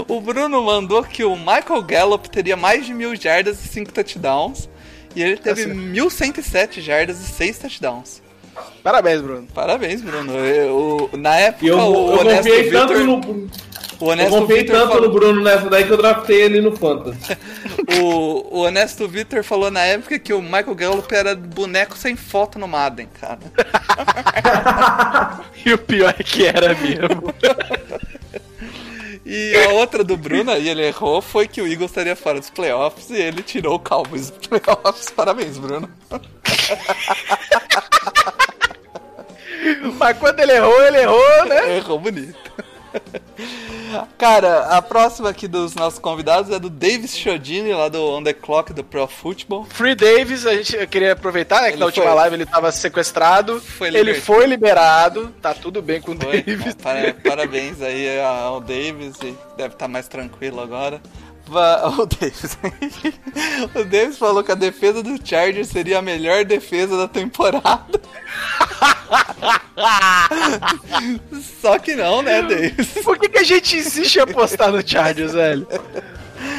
O 0.08 0.20
Bruno 0.20 0.62
mandou 0.62 1.02
que 1.02 1.24
o 1.24 1.36
Michael 1.36 1.82
Gallup 1.82 2.28
teria 2.30 2.56
mais 2.56 2.86
de 2.86 2.94
mil 2.94 3.14
jardas 3.16 3.64
e 3.64 3.68
5 3.68 3.92
touchdowns. 3.92 4.68
E 5.14 5.22
ele 5.22 5.36
teve 5.36 5.64
certo. 5.64 5.76
1.107 5.78 6.80
jardas 6.80 7.20
e 7.20 7.24
6 7.24 7.58
touchdowns. 7.58 8.22
Parabéns, 8.82 9.20
Bruno. 9.20 9.46
Parabéns, 9.54 10.00
Bruno. 10.02 10.32
Eu- 10.36 11.08
na 11.14 11.36
época, 11.36 11.64
E 11.64 11.68
eu, 11.68 11.78
o 11.78 12.12
eu 12.14 12.20
Honesto 12.20 12.42
confiei 12.48 12.70
tanto 12.70 12.94
Victor, 12.94 13.06
no. 13.06 13.20
o 13.20 13.48
Eu 14.00 14.06
Honesto 14.08 14.30
confiei 14.30 14.58
Victor 14.58 14.76
tanto 14.80 14.92
falou, 14.92 15.08
no 15.08 15.14
Bruno 15.14 15.42
nessa 15.42 15.70
daí 15.70 15.84
que 15.84 15.92
eu 15.92 15.96
draftei 15.96 16.42
ele 16.42 16.60
no 16.60 16.76
Fantasy. 16.76 17.18
o, 18.02 18.58
o 18.58 18.62
Honesto 18.62 19.08
Victor 19.08 19.42
falou 19.44 19.70
na 19.70 19.80
época 19.82 20.18
que 20.18 20.32
o 20.34 20.42
Michael 20.42 20.74
Gallup 20.74 21.14
era 21.14 21.34
boneco 21.36 21.96
sem 21.96 22.16
foto 22.16 22.58
no 22.58 22.66
Madden, 22.68 23.08
cara. 23.20 23.38
E 25.64 25.72
o 25.72 25.78
pior 25.78 26.12
é 26.18 26.22
que 26.24 26.44
era 26.44 26.74
mesmo. 26.74 27.32
E 29.24 29.54
a 29.64 29.68
outra 29.74 30.02
do 30.02 30.16
Bruno, 30.16 30.50
aí 30.50 30.68
ele 30.68 30.84
errou, 30.84 31.22
foi 31.22 31.46
que 31.46 31.62
o 31.62 31.68
Eagles 31.68 31.92
estaria 31.92 32.16
fora 32.16 32.40
dos 32.40 32.50
playoffs 32.50 33.08
e 33.10 33.14
ele 33.16 33.42
tirou 33.44 33.76
o 33.76 33.78
Cowboys 33.78 34.30
dos 34.30 34.48
playoffs. 34.48 35.08
Parabéns, 35.10 35.56
Bruno. 35.58 35.88
Mas 39.98 40.18
quando 40.18 40.40
ele 40.40 40.52
errou, 40.52 40.82
ele 40.82 40.98
errou, 40.98 41.44
né? 41.46 41.76
Errou 41.78 41.98
bonito. 41.98 42.52
Cara, 44.18 44.66
a 44.76 44.82
próxima 44.82 45.28
aqui 45.30 45.48
dos 45.48 45.74
nossos 45.74 45.98
convidados 45.98 46.50
é 46.50 46.58
do 46.58 46.68
Davis 46.70 47.16
Chodini, 47.16 47.72
lá 47.72 47.88
do 47.88 48.02
On 48.02 48.22
The 48.22 48.32
Clock 48.34 48.72
do 48.72 48.84
Pro 48.84 49.06
Football. 49.06 49.64
Free 49.66 49.94
Davis, 49.94 50.46
a 50.46 50.54
gente 50.54 50.76
eu 50.76 50.86
queria 50.86 51.12
aproveitar, 51.12 51.62
né, 51.62 51.68
que 51.68 51.74
Ele 51.74 51.80
na 51.80 51.86
última 51.86 52.06
foi- 52.06 52.14
live 52.14 52.36
ele 52.36 52.46
tava 52.46 52.70
sequestrado. 52.72 53.60
Foi 53.60 53.88
ele 53.88 54.14
foi 54.14 54.46
liberado, 54.46 55.34
tá 55.40 55.54
tudo 55.54 55.80
bem 55.82 56.00
com 56.00 56.12
o 56.12 56.16
Foi, 56.18 56.42
Davis. 56.42 56.74
para- 56.74 57.14
parabéns 57.14 57.80
aí 57.82 58.20
ao 58.20 58.60
Davis, 58.60 59.14
deve 59.56 59.74
estar 59.74 59.88
mais 59.88 60.08
tranquilo 60.08 60.60
agora. 60.60 61.00
O 61.98 62.06
Davis. 62.06 62.58
o 63.74 63.84
Davis 63.84 64.18
falou 64.18 64.42
que 64.42 64.52
a 64.52 64.56
defesa 64.56 65.02
do 65.02 65.18
Chargers 65.22 65.68
seria 65.68 65.98
a 65.98 66.02
melhor 66.02 66.44
defesa 66.44 66.96
da 66.96 67.08
temporada. 67.08 68.00
Só 71.60 71.78
que 71.78 71.94
não, 71.94 72.22
né, 72.22 72.42
Davis? 72.42 72.88
Por 73.04 73.18
que, 73.18 73.28
que 73.28 73.38
a 73.38 73.44
gente 73.44 73.76
insiste 73.76 74.16
em 74.16 74.20
apostar 74.20 74.72
no 74.72 74.86
Chargers, 74.86 75.32
velho? 75.32 75.66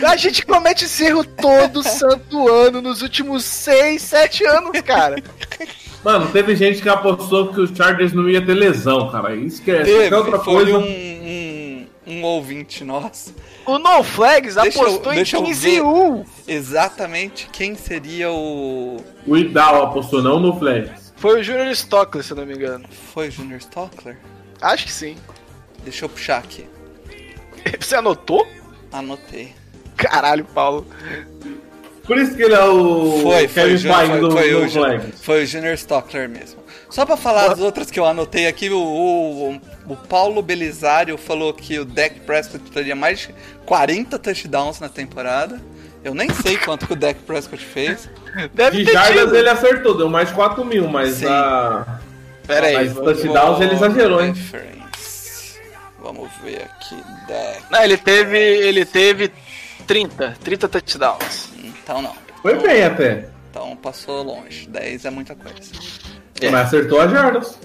A 0.05 0.15
gente 0.15 0.45
comete 0.45 0.85
esse 0.85 1.05
erro 1.05 1.23
todo 1.23 1.83
santo 1.83 2.47
ano 2.47 2.81
nos 2.81 3.01
últimos 3.01 3.43
6, 3.43 4.01
7 4.01 4.45
anos, 4.45 4.81
cara. 4.81 5.21
Mano, 6.03 6.27
teve 6.31 6.55
gente 6.55 6.81
que 6.81 6.89
apostou 6.89 7.53
que 7.53 7.61
o 7.61 7.75
Chargers 7.75 8.11
não 8.13 8.29
ia 8.29 8.45
ter 8.45 8.53
lesão, 8.53 9.09
cara. 9.09 9.35
Isso 9.35 9.61
que 9.61 9.71
é, 9.71 9.83
Teve, 9.83 10.13
é 10.13 10.17
outra 10.17 10.39
foi 10.39 10.65
coisa. 10.65 10.77
um, 10.77 10.83
um, 10.83 11.87
um 12.07 12.23
ouvinte 12.23 12.83
nosso. 12.83 13.33
O 13.65 13.77
No 13.77 14.03
Flags 14.03 14.55
Deixa 14.55 14.77
eu- 14.79 14.83
apostou 14.83 15.13
eu 15.13 15.21
em 15.21 15.23
15 15.23 15.53
ver. 15.69 15.75
e 15.77 15.81
1. 15.81 16.25
Exatamente 16.47 17.47
quem 17.51 17.75
seria 17.75 18.31
o. 18.31 18.97
O 19.25 19.37
Idal 19.37 19.83
apostou 19.83 20.21
não 20.21 20.39
no 20.39 20.57
Flags. 20.59 21.13
Foi 21.15 21.39
o 21.39 21.43
Junior 21.43 21.67
Stockley, 21.69 22.23
se 22.23 22.31
eu 22.31 22.37
não 22.37 22.45
me 22.45 22.53
engano. 22.53 22.85
Foi 23.13 23.29
o 23.29 23.31
Junior 23.31 23.57
Stockler? 23.59 24.17
Acho 24.61 24.85
que 24.85 24.91
sim. 24.91 25.15
Deixa 25.83 26.03
eu 26.05 26.09
puxar 26.09 26.39
aqui. 26.39 26.65
Você 27.79 27.95
anotou? 27.95 28.45
Anotei. 28.91 29.53
Caralho, 29.95 30.43
Paulo. 30.45 30.85
Por 32.05 32.17
isso 32.17 32.35
que 32.35 32.41
ele 32.43 32.53
é 32.53 32.63
o 32.65 33.21
Foi, 33.21 33.47
foi, 33.47 33.47
Kevin 33.47 33.77
Feige 33.77 33.87
foi, 33.87 34.19
do, 34.19 34.31
foi 34.31 34.51
do 34.51 34.65
o 34.65 34.69
Flags. 34.69 35.21
foi 35.21 35.43
o 35.43 35.45
Junior 35.45 35.73
Stockler 35.75 36.27
mesmo. 36.27 36.61
Só 36.89 37.05
pra 37.05 37.15
falar 37.15 37.51
as 37.53 37.59
outras 37.59 37.89
que 37.89 37.97
eu 37.99 38.05
anotei 38.05 38.45
aqui, 38.45 38.69
o, 38.69 38.77
o, 38.77 39.61
o 39.87 39.95
Paulo 39.95 40.41
Belisário 40.41 41.17
falou 41.17 41.53
que 41.53 41.79
o 41.79 41.85
Dak 41.85 42.19
Prescott 42.21 42.71
teria 42.71 42.95
mais 42.95 43.19
de 43.19 43.35
40 43.65 44.17
touchdowns 44.19 44.79
na 44.79 44.89
temporada. 44.89 45.59
Eu 46.03 46.13
nem 46.13 46.29
sei 46.29 46.57
quanto 46.57 46.85
que 46.85 46.93
o 46.93 46.95
Dak 46.95 47.19
Prescott 47.21 47.63
fez. 47.63 48.09
Deve 48.53 48.77
De 48.77 48.85
ter 48.85 48.93
jardas 48.93 49.23
tido. 49.25 49.35
ele 49.35 49.49
acertou, 49.49 49.97
deu 49.97 50.09
mais 50.09 50.31
4 50.31 50.63
mil, 50.65 50.87
mas 50.87 51.15
Sim. 51.15 51.27
a... 51.27 51.99
Pera 52.45 52.67
aí. 52.67 52.89
Mas 52.89 52.93
touchdowns 52.93 53.61
ele 53.61 53.73
exagerou, 53.73 54.21
hein? 54.23 54.33
Vamos 56.01 56.29
ver 56.43 56.63
aqui, 56.63 56.95
Dak. 57.27 57.63
Não, 57.71 57.83
ele 57.83 57.97
teve, 57.97 58.37
ele 58.37 58.85
teve 58.85 59.31
30, 59.87 60.37
30 60.43 60.67
touchdowns. 60.67 61.49
Então 61.63 62.01
não. 62.01 62.13
Foi 62.41 62.59
bem 62.59 62.83
até. 62.83 63.29
Então 63.49 63.75
passou 63.77 64.23
longe. 64.23 64.67
10 64.67 65.05
é 65.05 65.09
muita 65.09 65.35
coisa. 65.35 65.57
É. 66.41 66.49
Mas 66.49 66.67
acertou 66.67 66.99
as 66.99 67.11
jardas. 67.11 67.57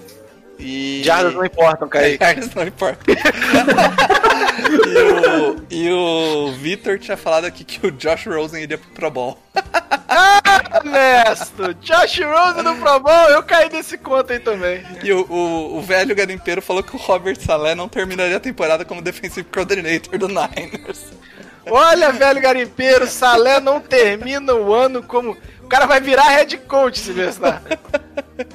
E... 0.58 1.02
Jardas 1.04 1.34
não 1.34 1.44
importam, 1.44 1.88
Kaique. 1.88 2.18
Jardas 2.24 2.54
não 2.54 2.66
importa. 2.66 3.04
e 5.70 5.90
o, 5.90 6.48
e 6.48 6.52
Vitor 6.56 6.98
tinha 6.98 7.16
falado 7.16 7.44
aqui 7.44 7.64
que 7.64 7.86
o 7.86 7.90
Josh 7.92 8.26
Rosen 8.26 8.62
iria 8.62 8.78
pro 8.78 8.90
Pro 8.90 9.10
Bowl. 9.10 9.38
Honesto! 10.82 11.74
Josh 11.74 12.20
Rose 12.20 12.62
no 12.62 12.76
Pro 12.76 13.00
Bowl, 13.00 13.28
eu 13.30 13.42
caí 13.42 13.70
nesse 13.70 13.96
conto 13.98 14.32
aí 14.32 14.40
também. 14.40 14.82
E 15.02 15.12
o, 15.12 15.24
o, 15.30 15.78
o 15.78 15.82
velho 15.82 16.14
garimpeiro 16.14 16.60
falou 16.60 16.82
que 16.82 16.96
o 16.96 16.98
Robert 16.98 17.38
Saleh 17.40 17.74
não 17.74 17.88
terminaria 17.88 18.36
a 18.36 18.40
temporada 18.40 18.84
como 18.84 19.02
defensive 19.02 19.46
coordinator 19.50 20.18
do 20.18 20.28
Niners. 20.28 21.06
Olha, 21.70 22.12
velho 22.12 22.40
garimpeiro, 22.40 23.06
Salé 23.06 23.60
não 23.60 23.80
termina 23.80 24.54
o 24.54 24.72
ano 24.72 25.02
como. 25.02 25.36
O 25.62 25.68
cara 25.68 25.86
vai 25.86 26.00
virar 26.00 26.28
head 26.30 26.56
coach 26.58 26.98
se 26.98 27.12
vestar. 27.12 27.62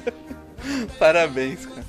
Parabéns, 0.98 1.64
cara. 1.66 1.83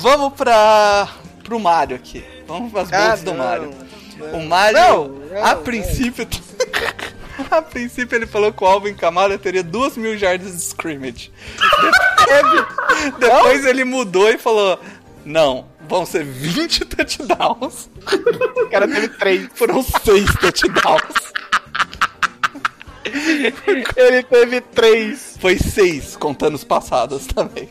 Vamos 0.00 0.34
pra, 0.34 1.08
pro 1.42 1.58
Mario 1.58 1.96
aqui. 1.96 2.24
Vamos 2.46 2.72
pras 2.72 2.92
Ah, 2.92 3.00
bolsas 3.08 3.22
do 3.22 3.34
Mario. 3.34 3.74
não. 4.18 4.38
O 4.40 4.46
Mario, 4.46 4.78
Não, 4.78 5.08
não, 5.08 5.44
a 5.44 5.56
princípio... 5.56 6.26
a 7.50 7.60
princípio 7.62 8.14
ele 8.16 8.26
falou 8.26 8.52
que 8.52 8.62
o 8.62 8.66
Alvin 8.66 8.94
Kamara 8.94 9.36
teria 9.38 9.62
duas 9.62 9.96
mil 9.96 10.16
jardas 10.16 10.52
de 10.52 10.62
scrimmage. 10.62 11.32
Teve- 12.24 13.12
Depois 13.18 13.64
ele 13.64 13.84
mudou 13.84 14.28
e 14.30 14.38
falou... 14.38 14.78
Não, 15.24 15.66
vão 15.88 16.04
ser 16.04 16.22
20 16.22 16.84
touchdowns. 16.84 17.88
O 18.56 18.68
cara 18.68 18.86
teve 18.86 19.08
três. 19.08 19.48
Foram 19.54 19.82
seis 19.82 20.26
touchdowns. 20.34 21.32
Ele 23.96 24.22
teve 24.22 24.60
três. 24.60 25.36
Foi 25.38 25.58
seis, 25.58 26.16
contando 26.16 26.54
os 26.54 26.64
passados 26.64 27.26
também. 27.26 27.68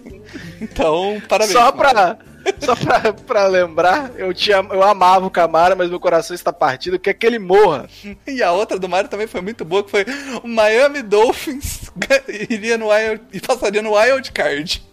Então, 0.61 1.21
parabéns. 1.27 1.53
Só 1.53 1.71
pra. 1.71 2.17
Só 2.59 2.75
pra, 2.75 3.13
pra 3.13 3.47
lembrar, 3.47 4.11
eu, 4.17 4.33
tinha, 4.33 4.57
eu 4.57 4.83
amava 4.83 5.25
o 5.25 5.31
Camara, 5.31 5.77
mas 5.77 5.89
meu 5.89 5.97
coração 5.99 6.35
está 6.35 6.51
partido, 6.51 6.99
quer 6.99 7.13
que 7.13 7.25
ele 7.25 7.39
morra. 7.39 7.87
E 8.27 8.43
a 8.43 8.51
outra 8.51 8.77
do 8.77 8.89
Mario 8.89 9.09
também 9.09 9.27
foi 9.27 9.39
muito 9.39 9.63
boa, 9.63 9.81
que 9.81 9.89
foi 9.89 10.05
o 10.43 10.47
Miami 10.47 11.01
Dolphins 11.01 11.89
iria 12.49 12.77
no 12.77 12.89
wild, 12.89 13.21
e 13.31 13.39
passaria 13.39 13.81
no 13.81 13.97
Wild 13.97 14.29
Card. 14.33 14.83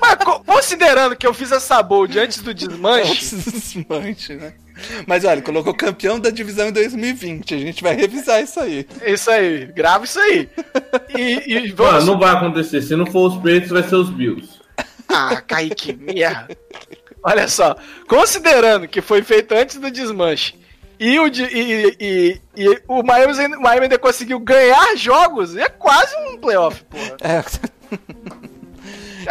Mas 0.00 0.14
co- 0.24 0.40
considerando 0.44 1.16
que 1.16 1.26
eu 1.26 1.32
fiz 1.34 1.52
essa 1.52 1.82
bold 1.82 2.18
antes 2.18 2.40
do 2.42 2.52
desmanche, 2.54 3.36
Desmanche, 3.36 4.34
né? 4.34 4.54
Mas 5.06 5.24
olha, 5.24 5.40
colocou 5.40 5.72
campeão 5.74 6.20
da 6.20 6.28
divisão 6.30 6.68
em 6.68 6.72
2020. 6.72 7.54
A 7.54 7.58
gente 7.58 7.82
vai 7.82 7.94
revisar 7.96 8.42
isso 8.42 8.60
aí. 8.60 8.86
é 9.00 9.12
isso 9.12 9.30
aí, 9.30 9.66
grava 9.66 10.04
isso 10.04 10.18
aí. 10.20 10.48
E, 11.16 11.44
e 11.46 11.60
Mano, 11.72 11.74
vamos. 11.76 12.06
não 12.06 12.18
vai 12.18 12.34
acontecer. 12.34 12.82
Se 12.82 12.94
não 12.94 13.06
for 13.06 13.28
os 13.28 13.36
Patriots, 13.36 13.70
vai 13.70 13.82
ser 13.82 13.94
os 13.96 14.10
Bills. 14.10 14.60
Ah, 15.08 15.40
Kaique, 15.40 15.94
merda. 15.94 16.48
Olha 17.22 17.48
só, 17.48 17.74
considerando 18.06 18.86
que 18.86 19.00
foi 19.00 19.22
feito 19.22 19.52
antes 19.54 19.76
do 19.78 19.90
desmanche 19.90 20.54
e 21.00 21.18
o, 21.18 21.26
e, 21.26 21.96
e- 22.00 22.40
e 22.56 22.82
o 22.86 23.02
Miami, 23.02 23.48
Miami 23.58 23.82
ainda 23.84 23.98
conseguiu 23.98 24.38
ganhar 24.40 24.94
jogos, 24.96 25.56
é 25.56 25.68
quase 25.68 26.14
um 26.16 26.36
playoff, 26.38 26.84
porra. 26.84 27.16
É. 27.22 27.42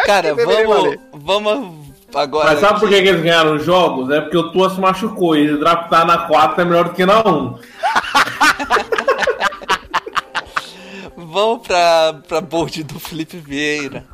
Cara, 0.04 0.36
vamos, 0.36 0.98
vamos 1.14 1.86
agora. 2.14 2.52
Mas 2.52 2.60
sabe 2.60 2.80
por 2.80 2.88
aqui. 2.88 2.96
que 2.96 3.04
que 3.04 3.10
eles 3.10 3.22
ganharam 3.22 3.56
os 3.56 3.64
jogos? 3.64 4.10
É 4.10 4.22
porque 4.22 4.38
o 4.38 4.52
Tua 4.52 4.70
se 4.70 4.80
machucou. 4.80 5.36
E 5.36 5.58
draftar 5.58 6.06
na 6.06 6.20
4 6.20 6.62
é 6.62 6.66
melhor 6.66 6.86
do 6.86 6.94
que 6.94 7.06
na 7.06 7.20
1. 7.20 7.60
Vamos 11.18 11.68
pra, 11.68 12.22
pra 12.28 12.40
board 12.40 12.84
do 12.84 12.98
Felipe 12.98 13.38
Vieira, 13.38 14.06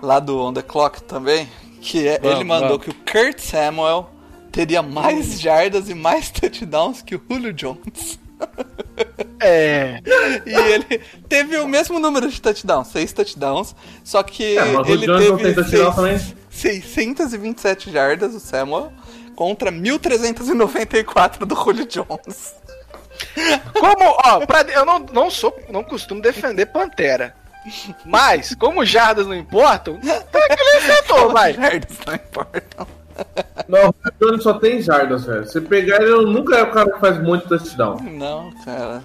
lá 0.00 0.18
do 0.18 0.38
On 0.40 0.54
The 0.54 0.62
Clock 0.62 1.02
também, 1.02 1.46
que 1.82 2.08
é, 2.08 2.18
Vamos, 2.18 2.36
ele 2.36 2.44
mandou 2.44 2.78
vamos. 2.78 2.84
que 2.84 2.90
o 2.90 2.94
Kurt 2.94 3.38
Samuel 3.40 4.08
teria 4.50 4.82
mais 4.82 5.38
jardas 5.38 5.90
e 5.90 5.94
mais 5.94 6.30
touchdowns 6.30 7.02
que 7.02 7.14
o 7.14 7.22
Julio 7.28 7.52
Jones. 7.52 8.18
É. 9.40 10.00
E 10.46 10.52
ele 10.54 10.98
teve 11.28 11.56
o 11.58 11.66
mesmo 11.66 11.98
número 11.98 12.28
de 12.28 12.40
touchdowns, 12.40 12.88
seis 12.88 13.12
touchdowns, 13.12 13.74
só 14.04 14.22
que 14.22 14.56
É, 14.58 14.64
mas 14.66 14.86
o 14.86 14.90
ele 14.92 15.06
não 15.06 15.18
tem 15.18 15.36
teve 15.36 15.54
touchdown 15.54 15.92
seis- 15.94 16.34
627 16.50 17.90
jardas, 17.90 18.34
o 18.34 18.40
Samuel, 18.40 18.92
contra 19.34 19.70
1394 19.70 21.46
do 21.46 21.54
Julio 21.56 21.86
Jones. 21.86 22.54
Como, 23.78 24.16
ó, 24.24 24.46
pra, 24.46 24.62
eu 24.62 24.84
não, 24.84 24.98
não 24.98 25.30
sou, 25.30 25.58
não 25.70 25.82
costumo 25.82 26.20
defender 26.22 26.66
Pantera. 26.66 27.34
Mas, 28.06 28.54
como 28.54 28.84
jardas 28.86 29.26
não 29.26 29.34
importam, 29.36 29.98
é 30.02 30.56
que 30.56 30.62
ele 30.62 30.76
acertou, 30.78 31.30
vai. 31.30 31.52
Jardas 31.52 31.98
não 32.06 32.14
importam. 32.14 32.86
Não, 33.68 33.90
o 33.90 33.94
Jones 34.18 34.42
só 34.42 34.54
tem 34.54 34.80
jardas, 34.80 35.26
velho. 35.26 35.44
Você 35.46 35.60
pegar 35.60 36.00
ele, 36.02 36.24
nunca 36.24 36.56
é 36.56 36.62
o 36.62 36.70
cara 36.70 36.90
que 36.90 36.98
faz 36.98 37.22
muito 37.22 37.46
touchdown. 37.48 37.98
Não, 38.00 38.50
cara. 38.64 39.02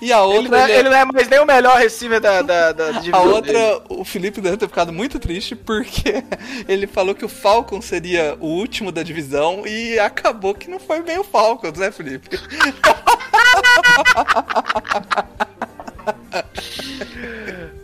E 0.00 0.12
a 0.12 0.18
Ele 0.18 0.48
não, 0.48 0.58
outra, 0.58 0.58
é, 0.60 0.64
ele- 0.64 0.72
ele 0.80 0.88
não 0.90 0.96
é 0.96 1.04
mais 1.04 1.28
nem 1.28 1.40
o 1.40 1.44
melhor 1.46 1.78
receiver 1.78 2.20
da, 2.20 2.40
da, 2.42 2.72
da 2.72 2.84
a 3.12 3.20
outra, 3.20 3.52
dele. 3.52 3.80
o 3.88 4.04
Felipe 4.04 4.40
deve 4.40 4.56
ter 4.56 4.68
ficado 4.68 4.92
muito 4.92 5.18
triste 5.18 5.54
porque 5.56 6.22
ele 6.68 6.86
falou 6.86 7.14
que 7.14 7.24
o 7.24 7.28
Falcon 7.28 7.80
seria 7.82 8.36
o 8.40 8.46
último 8.46 8.90
da 8.92 9.02
divisão 9.02 9.66
e 9.66 9.98
acabou 9.98 10.54
que 10.54 10.70
não 10.70 10.78
foi 10.80 11.02
bem 11.02 11.18
o 11.18 11.24
Falcons, 11.24 11.78
né, 11.78 11.90
Felipe? 11.90 12.28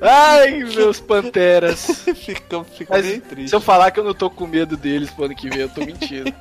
Ai, 0.00 0.58
meus 0.64 1.00
Panteras. 1.00 2.04
ficou 2.16 2.64
ficou 2.64 2.96
Mas 2.96 3.06
bem 3.06 3.20
triste. 3.20 3.48
se 3.50 3.54
eu 3.56 3.60
falar 3.60 3.90
que 3.90 4.00
eu 4.00 4.04
não 4.04 4.14
tô 4.14 4.30
com 4.30 4.46
medo 4.46 4.76
deles 4.76 5.10
pro 5.10 5.24
ano 5.24 5.34
que 5.34 5.48
vem, 5.48 5.60
eu 5.60 5.68
tô 5.68 5.84
mentindo. 5.84 6.32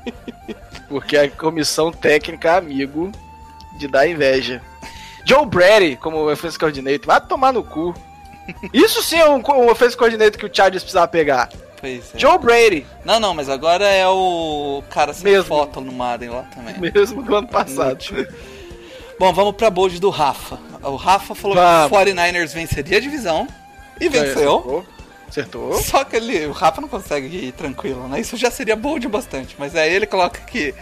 Porque 0.88 1.18
a 1.18 1.30
comissão 1.30 1.92
técnica 1.92 2.50
é 2.50 2.58
amigo 2.58 3.12
de 3.80 3.88
dar 3.88 4.08
inveja. 4.08 4.62
Joe 5.28 5.46
Brady, 5.46 5.98
como 5.98 6.30
offensive 6.32 6.58
coordinator, 6.60 7.06
vai 7.06 7.20
tomar 7.22 7.52
no 7.52 7.64
cu. 7.64 7.94
Isso 8.72 9.04
sim 9.04 9.18
é 9.18 9.30
um, 9.30 9.40
um 9.40 9.70
offensive 9.70 9.98
coordinator 9.98 10.40
que 10.40 10.46
o 10.46 10.50
Chargers 10.54 10.84
precisava 10.84 11.08
pegar. 11.08 11.50
Pois 11.80 12.16
é. 12.16 12.18
Joe 12.18 12.38
Brady, 12.38 12.86
Não, 13.04 13.20
não, 13.20 13.34
mas 13.34 13.50
agora 13.50 13.86
é 13.86 14.08
o 14.08 14.82
cara 14.90 15.14
sem 15.14 15.26
Mesmo. 15.32 15.46
foto 15.46 15.82
no 15.82 15.92
Madden 15.92 16.30
lá 16.30 16.44
também. 16.56 16.76
mesmo 16.94 17.22
do 17.22 17.36
ano 17.36 17.48
passado. 17.48 18.04
Bom, 19.20 19.34
vamos 19.34 19.56
pra 19.56 19.70
bold 19.70 20.00
do 20.00 20.10
Rafa. 20.10 20.58
O 20.82 20.96
Rafa 20.96 21.36
falou 21.36 21.56
Vamos. 21.58 21.90
que 21.90 21.96
o 21.96 22.16
49ers 22.16 22.54
venceria 22.54 22.98
a 22.98 23.02
divisão 23.02 23.48
e 24.00 24.08
venceu. 24.08 24.32
Acertou. 24.32 24.86
Acertou. 25.28 25.74
Só 25.82 26.04
que 26.06 26.16
ele, 26.16 26.46
o 26.46 26.52
Rafa 26.52 26.80
não 26.80 26.88
consegue 26.88 27.28
ir 27.28 27.52
tranquilo, 27.52 28.08
né? 28.08 28.20
Isso 28.22 28.38
já 28.38 28.50
seria 28.50 28.76
bold 28.76 29.06
bastante. 29.10 29.56
Mas 29.60 29.76
aí 29.76 29.94
ele 29.94 30.06
coloca 30.06 30.40
que 30.42 30.74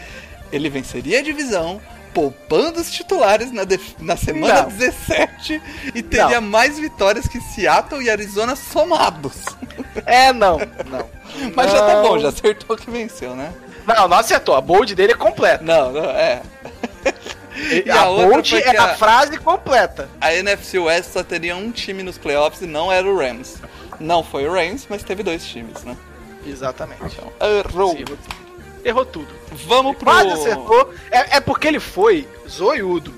ele 0.51 0.69
venceria 0.69 1.19
a 1.19 1.23
divisão, 1.23 1.81
poupando 2.16 2.80
os 2.80 2.89
titulares 2.89 3.51
na, 3.51 3.63
def- 3.66 3.93
na 3.99 4.16
semana 4.18 4.63
Não. 4.63 4.70
17 4.70 5.61
e 5.93 6.01
teria 6.01 6.39
Não. 6.41 6.49
mais 6.49 6.80
vitórias 6.80 7.28
que 7.28 7.39
Seattle 7.41 8.01
e 8.01 8.09
Arizona 8.09 8.55
somados. 8.55 9.34
É, 10.05 10.32
não. 10.34 10.57
Não. 10.57 11.09
Mas 11.55 11.72
já 11.72 11.80
tá 11.86 11.95
Não. 11.95 12.01
bom, 12.03 12.18
já 12.20 12.30
acertou 12.30 12.78
que 12.78 12.89
venceu, 12.89 13.36
né? 13.36 13.53
Não, 13.86 14.07
não 14.07 14.18
acertou. 14.18 14.55
A 14.55 14.61
bold 14.61 14.95
dele 14.95 15.11
é 15.11 15.16
completa. 15.16 15.63
Não, 15.63 15.91
não, 15.91 16.05
é. 16.09 16.41
E 17.86 17.88
a, 17.91 18.01
a 18.03 18.09
outra 18.09 18.30
bold 18.32 18.55
é 18.55 18.78
a... 18.78 18.84
a- 18.86 18.95
frase 18.95 19.38
completa. 19.38 20.09
A 20.20 20.34
NFC 20.34 20.80
West 20.80 21.11
só 21.11 21.22
teria 21.24 21.55
um 21.55 21.70
time 21.72 22.01
nos 22.01 22.18
playoffs 22.18 22.61
e 22.61 22.66
não 22.66 22.91
era 22.91 23.05
o 23.05 23.16
Rams. 23.18 23.57
Não 23.99 24.24
foi 24.24 24.47
o 24.47 24.53
Rams, 24.53 24.88
mas 24.89 25.03
teve 25.03 25.22
dois 25.22 25.45
times, 25.45 25.84
né? 25.84 25.95
Exatamente. 26.45 27.01
Então, 27.05 27.32
errou. 27.41 27.91
Errou, 27.97 28.18
errou 28.86 29.05
tudo. 29.05 29.27
Vamos 29.51 29.95
pro. 29.97 30.05
Quase 30.05 30.29
acertou. 30.31 30.93
É, 31.11 31.38
é 31.38 31.39
porque 31.41 31.67
ele 31.67 31.79
foi 31.79 32.27
zoiudo. 32.47 33.13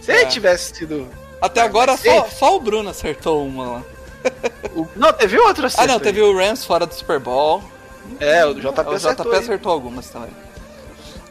Se 0.00 0.10
ele 0.10 0.22
É. 0.22 0.26
tivesse 0.26 0.74
sido. 0.74 1.08
Até 1.40 1.60
agora 1.60 1.96
só, 1.96 2.24
só 2.28 2.56
o 2.56 2.60
Bruno 2.60 2.90
acertou 2.90 3.46
uma 3.46 3.64
lá. 3.66 3.82
o- 4.74 4.86
Não, 4.96 5.12
teve 5.12 5.38
outro 5.38 5.64
Ah, 5.64 5.66
acerto. 5.66 5.86
não, 5.88 5.94
aí. 5.96 6.00
teve 6.00 6.20
o 6.22 6.36
Rams 6.36 6.64
fora 6.64 6.86
do 6.86 6.94
Super 6.94 7.18
Bowl. 7.20 7.62
É, 8.18 8.44
o 8.46 8.54
JP 8.54 8.66
o 8.90 8.92
acertou. 8.94 9.26
JP 9.26 9.36
aí. 9.36 9.42
acertou 9.42 9.72
algumas 9.72 10.08
também. 10.08 10.30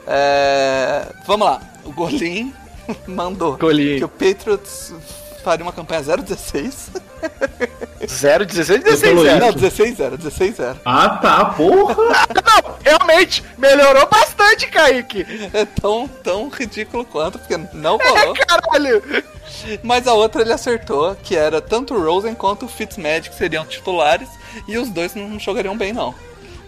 É, 0.07 1.05
Vamos 1.25 1.45
lá. 1.47 1.61
O 1.85 1.91
Golim 1.91 2.53
mandou 3.07 3.57
Golim. 3.57 3.97
que 3.97 4.03
o 4.03 4.09
Patriots 4.09 4.93
faria 5.41 5.65
uma 5.65 5.73
campanha 5.73 6.01
0-16. 6.01 7.01
0, 8.07 8.45
16, 8.45 8.69
Eu 8.69 8.83
16, 8.83 9.15
tô 9.15 9.23
0. 9.23 9.39
Não, 9.39 9.53
16-0, 9.53 10.17
16-0. 10.17 10.77
Ah, 10.85 11.09
tá, 11.21 11.45
porra! 11.45 11.95
Não, 12.33 12.77
realmente, 12.83 13.43
melhorou 13.57 14.07
bastante, 14.07 14.67
Kaique. 14.67 15.25
É 15.53 15.65
tão, 15.65 16.07
tão 16.07 16.49
ridículo 16.49 17.05
quanto, 17.05 17.39
porque 17.39 17.57
não 17.73 17.97
rolou. 17.97 18.33
Caralho. 18.35 19.03
Mas 19.83 20.07
a 20.07 20.13
outra 20.13 20.41
ele 20.41 20.53
acertou, 20.53 21.15
que 21.15 21.35
era 21.35 21.61
tanto 21.61 21.93
o 21.93 22.03
Rosen 22.03 22.33
quanto 22.33 22.65
o 22.65 22.69
Fitzmagic 22.69 23.35
seriam 23.35 23.65
titulares 23.65 24.29
e 24.67 24.77
os 24.77 24.89
dois 24.89 25.13
não 25.15 25.39
jogariam 25.39 25.77
bem, 25.77 25.93
não. 25.93 26.15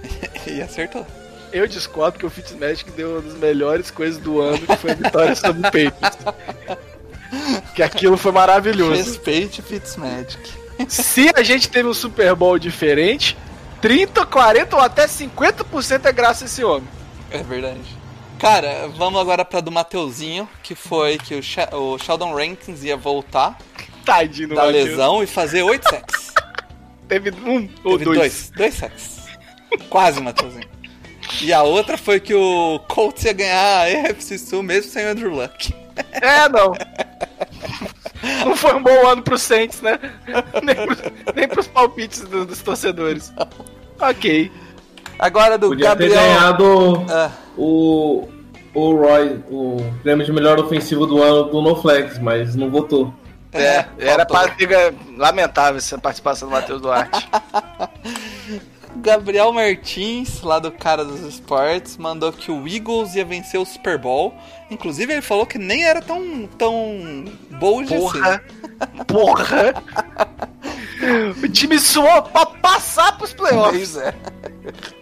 E 0.46 0.62
acertou. 0.62 1.06
Eu 1.52 1.68
discordo 1.68 2.18
que 2.18 2.26
o 2.26 2.30
Fitzmagic 2.30 2.92
deu 2.92 3.12
uma 3.12 3.22
das 3.22 3.34
melhores 3.36 3.92
coisas 3.92 4.20
do 4.20 4.42
ano, 4.42 4.60
que 4.60 4.76
foi 4.76 4.92
a 4.92 4.96
vitória 4.96 5.36
sobre 5.36 5.60
o 5.60 5.62
Patriots. 5.62 6.18
Que 7.76 7.82
aquilo 7.84 8.18
foi 8.18 8.32
maravilhoso. 8.32 8.92
Respeite 8.94 9.62
Fitzmagic. 9.62 10.52
Se 10.88 11.32
a 11.36 11.44
gente 11.44 11.70
teve 11.70 11.88
um 11.88 11.94
Super 11.94 12.36
Bowl 12.36 12.58
diferente, 12.60 13.38
30, 13.82 14.26
40 14.26 14.76
ou 14.76 14.82
até 14.82 15.06
50% 15.08 16.06
é 16.06 16.12
graças 16.12 16.44
a 16.44 16.46
esse 16.46 16.64
homem. 16.64 16.88
É 17.32 17.40
verdade. 17.44 17.80
Cara, 18.40 18.90
vamos 18.98 19.22
agora 19.22 19.46
pra 19.46 19.62
do 19.62 19.72
Mateuzinho, 19.72 20.50
que 20.62 20.76
foi 20.76 21.18
que 21.18 21.36
o, 21.36 21.42
Sha- 21.44 21.70
o 21.74 21.98
Sheldon 21.98 22.34
Rankins 22.34 22.84
ia 22.84 22.98
voltar 22.98 23.58
Tadinho 24.06 24.50
da 24.50 24.66
lesão 24.66 25.24
e 25.24 25.28
fazer 25.28 25.64
8 25.64 25.90
sacks. 25.90 26.34
Teve 27.08 27.32
um 27.32 27.70
ou 27.84 27.98
Teve 27.98 28.06
dois. 28.06 28.18
dois. 28.18 28.52
Dois 28.56 28.74
sacks. 28.74 29.20
Quase, 29.90 30.20
Mateuzinho. 30.22 30.68
E 31.42 31.54
a 31.54 31.64
outra 31.64 31.98
foi 31.98 32.20
que 32.20 32.34
o 32.34 32.80
Colts 32.90 33.24
ia 33.24 33.34
ganhar 33.34 33.58
a 33.88 34.10
AFC 34.10 34.38
Sul 34.38 34.62
mesmo 34.62 34.92
sem 34.92 35.06
o 35.06 35.10
Andrew 35.10 35.32
Luck. 35.34 35.74
É, 36.12 36.50
não. 36.50 36.74
Não 38.46 38.56
foi 38.56 38.74
um 38.76 38.84
bom 38.84 39.08
ano 39.08 39.22
pro 39.22 39.38
Saints, 39.38 39.82
né? 39.82 40.00
Nem, 40.64 40.76
pros, 40.76 41.00
nem 41.36 41.48
pros 41.48 41.68
palpites 41.68 42.22
do- 42.22 42.46
dos 42.46 42.62
torcedores. 42.62 43.34
Ok. 44.00 44.52
Agora 45.20 45.58
do 45.58 45.70
Podia 45.70 45.96
ter 45.96 46.10
Gabriel. 46.10 46.16
ganhado 46.22 47.06
Ah, 47.10 47.32
o, 47.58 48.28
o 48.74 48.96
Roy, 48.96 49.40
o 49.50 49.78
prêmio 50.02 50.26
de 50.26 50.32
melhor 50.32 50.60
ofensivo 50.60 51.06
do 51.06 51.22
ano 51.22 51.44
do 51.46 51.62
NoFlex, 51.62 52.18
mas 52.20 52.56
não 52.56 52.70
votou. 52.70 53.14
É, 53.52 53.86
era 54.00 54.26
faltou. 54.26 54.40
pra 54.48 54.56
fica 54.56 54.94
lamentável 55.16 55.78
essa 55.78 55.98
participação 56.00 56.50
do 56.50 56.54
Matheus 56.54 56.82
Duarte. 56.82 57.30
Gabriel 58.98 59.52
Martins, 59.52 60.42
lá 60.42 60.60
do 60.60 60.72
cara 60.72 61.04
dos 61.04 61.20
esportes, 61.22 61.98
mandou 61.98 62.32
que 62.32 62.52
o 62.52 62.68
Eagles 62.68 63.16
ia 63.16 63.26
vencer 63.26 63.60
o 63.60 63.66
Super 63.66 63.98
Bowl. 63.98 64.34
Inclusive, 64.72 65.12
ele 65.14 65.22
falou 65.22 65.46
que 65.46 65.58
nem 65.58 65.84
era 65.84 66.02
tão, 66.02 66.48
tão 66.58 67.26
bold 67.60 67.94
Porra. 67.94 68.36
assim. 68.80 69.04
Porra. 69.08 69.74
O 71.44 71.50
time 71.50 71.80
suou 71.80 72.22
pra 72.24 72.46
passar 72.46 73.18
pros 73.18 73.34
playoffs. 73.34 73.94
Pois 73.94 73.98
é. 73.98 74.14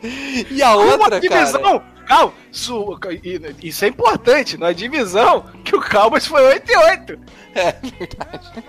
E 0.49 0.63
a 0.63 0.73
outra, 0.75 0.95
Uma 0.97 1.09
cara. 1.09 1.19
divisão. 1.19 1.83
Calma, 2.07 2.33
su- 2.51 2.99
e- 3.23 3.55
isso 3.67 3.85
é 3.85 3.87
importante. 3.89 4.57
Na 4.57 4.71
divisão, 4.73 5.45
que 5.63 5.75
o 5.75 5.81
Cowboys 5.81 6.25
foi 6.25 6.41
8 6.43 6.71
e 6.71 6.75
8. 6.75 7.19
É 7.53 7.71
verdade. 7.73 8.63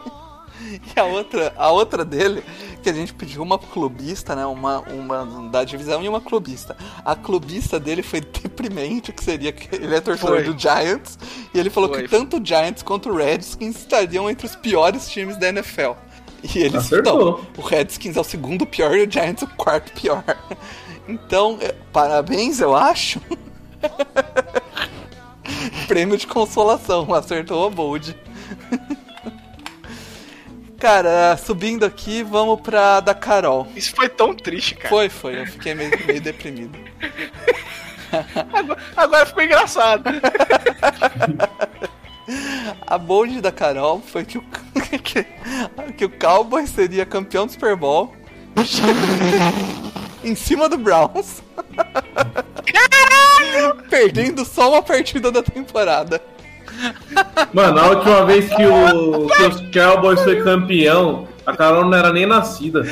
E 0.96 1.00
a 1.00 1.04
outra, 1.04 1.52
a 1.56 1.70
outra 1.70 2.04
dele, 2.04 2.42
que 2.82 2.88
a 2.88 2.92
gente 2.92 3.12
pediu 3.14 3.42
uma 3.42 3.58
clubista, 3.58 4.34
né? 4.34 4.46
Uma, 4.46 4.80
uma 4.80 5.48
da 5.50 5.64
divisão 5.64 6.02
e 6.02 6.08
uma 6.08 6.20
clubista. 6.20 6.76
A 7.04 7.14
clubista 7.14 7.78
dele 7.78 8.02
foi 8.02 8.20
deprimente, 8.22 9.12
que 9.12 9.22
seria 9.22 9.52
que 9.52 9.74
ele 9.74 9.94
é 9.94 10.00
torcedor 10.00 10.42
Foi. 10.42 10.52
do 10.52 10.58
Giants. 10.58 11.18
E 11.52 11.58
ele 11.58 11.70
falou 11.70 11.88
Foi. 11.88 12.02
que 12.02 12.08
tanto 12.08 12.38
o 12.38 12.44
Giants 12.44 12.82
quanto 12.82 13.10
o 13.10 13.16
Redskins 13.16 13.76
estariam 13.76 14.28
entre 14.30 14.46
os 14.46 14.56
piores 14.56 15.08
times 15.10 15.36
da 15.36 15.48
NFL. 15.48 15.92
E 16.42 16.58
eles 16.58 16.74
Acertou. 16.74 17.38
estão. 17.38 17.46
O 17.56 17.66
Redskins 17.66 18.16
é 18.16 18.20
o 18.20 18.24
segundo 18.24 18.66
pior 18.66 18.96
e 18.96 19.06
o 19.06 19.10
Giants 19.10 19.42
o 19.42 19.48
quarto 19.48 19.92
pior. 19.92 20.24
Então, 21.08 21.58
é, 21.60 21.74
parabéns, 21.92 22.60
eu 22.60 22.76
acho. 22.76 23.20
Prêmio 25.88 26.16
de 26.16 26.28
consolação, 26.28 27.12
acertou 27.12 27.66
a 27.66 27.70
Bold. 27.70 28.16
Cara, 30.82 31.36
subindo 31.36 31.84
aqui, 31.84 32.24
vamos 32.24 32.60
pra 32.60 32.98
da 32.98 33.14
Carol. 33.14 33.68
Isso 33.76 33.94
foi 33.94 34.08
tão 34.08 34.34
triste, 34.34 34.74
cara. 34.74 34.88
Foi, 34.88 35.08
foi, 35.08 35.40
eu 35.40 35.46
fiquei 35.46 35.76
meio, 35.76 35.92
meio 36.04 36.20
deprimido. 36.20 36.76
Agora, 38.52 38.80
agora 38.96 39.26
ficou 39.26 39.44
engraçado. 39.44 40.10
A 42.84 42.98
bold 42.98 43.40
da 43.40 43.52
Carol 43.52 44.02
foi 44.04 44.24
que 44.24 44.38
o, 44.38 44.42
que, 45.02 45.24
que 45.96 46.04
o 46.04 46.10
Cowboys 46.10 46.70
seria 46.70 47.06
campeão 47.06 47.46
do 47.46 47.52
Super 47.52 47.76
Bowl. 47.76 48.12
em 50.24 50.34
cima 50.34 50.68
do 50.68 50.76
Browns. 50.76 51.44
Perdendo 53.88 54.44
só 54.44 54.72
uma 54.72 54.82
partida 54.82 55.30
da 55.30 55.44
temporada. 55.44 56.20
Mano, 57.52 57.78
a 57.80 57.86
última 57.90 58.24
vez 58.24 58.48
que, 58.54 58.64
o, 58.66 59.26
que 59.26 59.42
os 59.42 59.60
Cowboys 59.72 60.20
foi 60.22 60.42
campeão, 60.42 61.28
a 61.46 61.56
Carol 61.56 61.84
não 61.84 61.96
era 61.96 62.12
nem 62.12 62.26
nascida. 62.26 62.82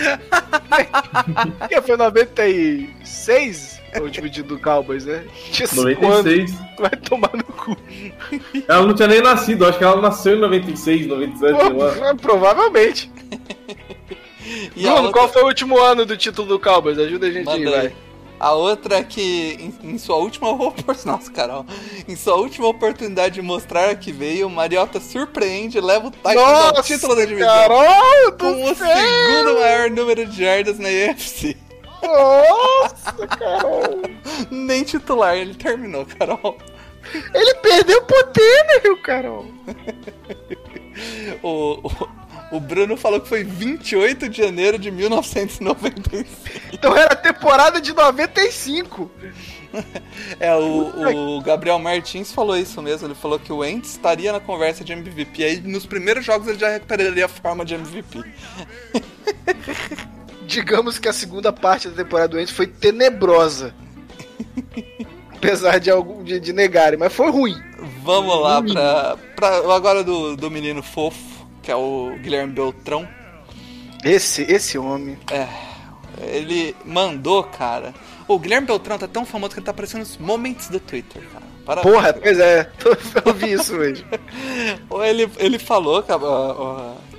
Que 1.69 1.81
foi 1.83 1.97
96 1.97 3.81
o 3.99 4.03
último 4.03 4.29
dia 4.29 4.45
do 4.45 4.59
Cowboys, 4.59 5.05
né? 5.05 5.25
Tinha 5.51 5.67
cinco 5.67 6.07
anos. 6.07 6.25
96. 6.25 6.55
Vai 6.79 6.91
tomar 6.91 7.31
no 7.35 7.43
cu. 7.45 7.77
Ela 8.69 8.87
não 8.87 8.95
tinha 8.95 9.09
nem 9.09 9.21
nascido, 9.21 9.67
acho 9.67 9.79
que 9.79 9.85
ela 9.85 10.01
nasceu 10.01 10.37
em 10.37 10.41
96, 10.41 11.07
97, 11.09 11.61
sei 11.61 11.73
lá. 11.73 12.15
Provavelmente. 12.15 13.11
E 14.77 14.83
Bruno, 14.83 14.97
outra- 14.97 15.13
qual 15.13 15.29
foi 15.29 15.43
o 15.43 15.47
último 15.47 15.79
ano 15.79 16.05
do 16.07 16.17
título 16.17 16.49
do 16.49 16.59
Cowboys? 16.59 16.99
Ajuda 16.99 17.27
a 17.27 17.31
gente 17.31 17.49
aí, 17.49 17.65
Manda 17.65 17.77
aí. 17.77 17.83
vai. 17.89 17.93
A 18.41 18.53
outra 18.53 18.97
é 18.97 19.03
que, 19.05 19.59
em, 19.61 19.93
em 19.93 19.99
sua 19.99 20.17
última 20.17 20.49
oportunidade. 20.51 21.05
Nossa, 21.07 21.31
Carol. 21.31 21.67
Em 22.09 22.17
sua 22.17 22.37
última 22.37 22.69
oportunidade 22.69 23.35
de 23.35 23.43
mostrar 23.43 23.95
que 23.97 24.11
veio, 24.11 24.47
o 24.47 24.51
Mariota 24.51 24.99
surpreende 24.99 25.77
e 25.77 25.81
leva 25.81 26.09
o 26.09 26.39
ao 26.39 26.83
título 26.83 27.15
da 27.15 27.25
divisão. 27.27 27.47
Caralho 27.47 28.33
com 28.39 28.65
o 28.65 28.75
céu! 28.75 28.87
segundo 28.87 29.61
maior 29.61 29.91
número 29.91 30.25
de 30.27 30.43
jardas 30.43 30.79
na 30.79 30.91
EFC. 30.91 31.55
Nossa, 32.03 33.27
Carol! 33.27 34.01
Nem 34.51 34.85
titular 34.85 35.37
ele 35.37 35.55
terminou, 35.55 36.07
Carol. 36.07 36.57
Ele 37.35 37.55
perdeu 37.57 38.03
pro 38.03 38.27
Tannehill, 38.29 39.03
Carol! 39.03 39.47
O, 41.43 41.79
o, 41.89 42.09
o 42.51 42.61
Bruno 42.61 42.97
falou 42.97 43.21
que 43.21 43.29
foi 43.29 43.45
28 43.45 44.29
de 44.29 44.39
janeiro 44.39 44.79
de 44.79 44.91
1996. 44.91 46.27
Então 46.73 46.97
era 46.97 47.13
a 47.13 47.17
temporada 47.17 47.81
de 47.81 47.93
95. 47.93 49.11
É, 50.41 50.53
o, 50.53 51.37
o 51.37 51.41
Gabriel 51.43 51.79
Martins 51.79 52.33
falou 52.33 52.57
isso 52.57 52.83
mesmo. 52.83 53.07
Ele 53.07 53.15
falou 53.15 53.39
que 53.39 53.53
o 53.53 53.59
Wentz 53.59 53.91
estaria 53.91 54.33
na 54.33 54.41
conversa 54.41 54.83
de 54.83 54.93
MVP. 54.93 55.45
Aí 55.45 55.61
nos 55.61 55.87
primeiros 55.87 56.25
jogos 56.25 56.49
ele 56.49 56.59
já 56.59 56.71
recuperaria 56.71 57.27
a 57.27 57.29
forma 57.29 57.65
de 57.65 57.75
MVP. 57.75 58.25
digamos 60.51 60.99
que 60.99 61.09
a 61.09 61.13
segunda 61.13 61.53
parte 61.53 61.89
da 61.89 62.03
temporada 62.03 62.29
doente 62.29 62.53
foi 62.53 62.67
tenebrosa. 62.67 63.73
Apesar 65.37 65.79
de, 65.79 65.91
algum, 65.91 66.23
de, 66.25 66.41
de 66.41 66.53
negarem, 66.53 66.99
mas 66.99 67.13
foi 67.13 67.31
ruim. 67.31 67.57
Vamos 68.03 68.39
lá 68.41 68.61
pra, 68.61 69.17
pra 69.37 69.75
agora 69.75 70.05
do, 70.05 70.37
do 70.37 70.51
menino 70.51 70.83
fofo, 70.83 71.19
que 71.63 71.71
é 71.71 71.77
o 71.77 72.17
Guilherme 72.21 72.53
Beltrão. 72.53 73.09
Esse, 74.05 74.43
esse 74.43 74.79
homem. 74.79 75.19
É, 75.31 75.47
ele 76.35 76.75
mandou, 76.85 77.43
cara. 77.45 77.95
O 78.27 78.39
Guilherme 78.39 78.67
Beltrão 78.67 78.99
tá 78.99 79.09
tão 79.09 79.27
famoso 79.27 79.55
que 79.55 79.59
ele 79.59 79.67
tá 79.67 79.73
aparecendo 79.73 80.01
nos 80.01 80.17
momentos 80.17 80.69
do 80.69 80.81
Twitter, 80.81 81.23
cara. 81.33 81.51
Parabéns. 81.65 81.95
Porra, 81.95 82.13
pois 82.15 82.39
é, 82.39 82.71
eu 83.25 83.35
vi 83.35 83.53
isso 83.53 83.77
hoje. 83.77 84.05
Ele, 85.05 85.31
ele 85.39 85.59
falou 85.59 86.03
que, 86.03 86.13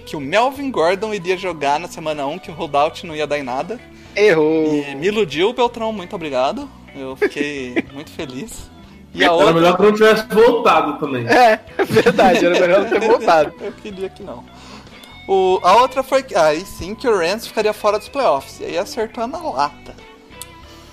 que 0.08 0.16
o 0.16 0.20
Melvin 0.20 0.70
Gordon 0.70 1.14
iria 1.14 1.38
jogar 1.38 1.80
na 1.80 1.88
semana 1.88 2.26
1, 2.26 2.40
que 2.40 2.52
o 2.52 2.54
holdout 2.54 3.06
não 3.06 3.16
ia 3.16 3.26
dar 3.26 3.40
em 3.40 3.44
nada. 3.44 3.80
Errou. 4.16 4.74
E 4.74 4.96
me 4.96 5.08
iludiu, 5.08 5.54
Beltrão, 5.54 5.94
muito 5.94 6.16
obrigado. 6.16 6.70
Eu 6.94 7.16
fiquei 7.16 7.76
muito 7.94 8.12
feliz. 8.12 8.70
E 9.14 9.22
a 9.24 9.26
Era 9.28 9.34
outra. 9.34 9.54
melhor 9.54 9.76
que 9.78 9.84
não 9.84 9.94
tivesse 9.94 10.26
voltado 10.28 10.98
também. 11.00 11.28
É, 11.28 11.60
é 11.78 11.84
verdade, 11.84 12.46
era 12.46 12.60
melhor 12.60 12.82
não 12.82 12.90
ter 12.90 13.00
voltado. 13.02 13.54
Eu 13.60 13.72
queria 13.74 14.10
que 14.10 14.24
não. 14.24 14.44
O, 15.28 15.60
a 15.64 15.76
outra 15.76 16.02
foi 16.02 16.24
que. 16.24 16.36
Aí 16.36 16.62
sim 16.66 16.96
que 16.96 17.08
o 17.08 17.18
Rams 17.18 17.46
ficaria 17.48 17.74
fora 17.74 18.00
dos 18.00 18.08
playoffs. 18.10 18.60
E 18.60 18.66
aí 18.66 18.78
acertou 18.78 19.28
na 19.28 19.38
lata. 19.40 19.94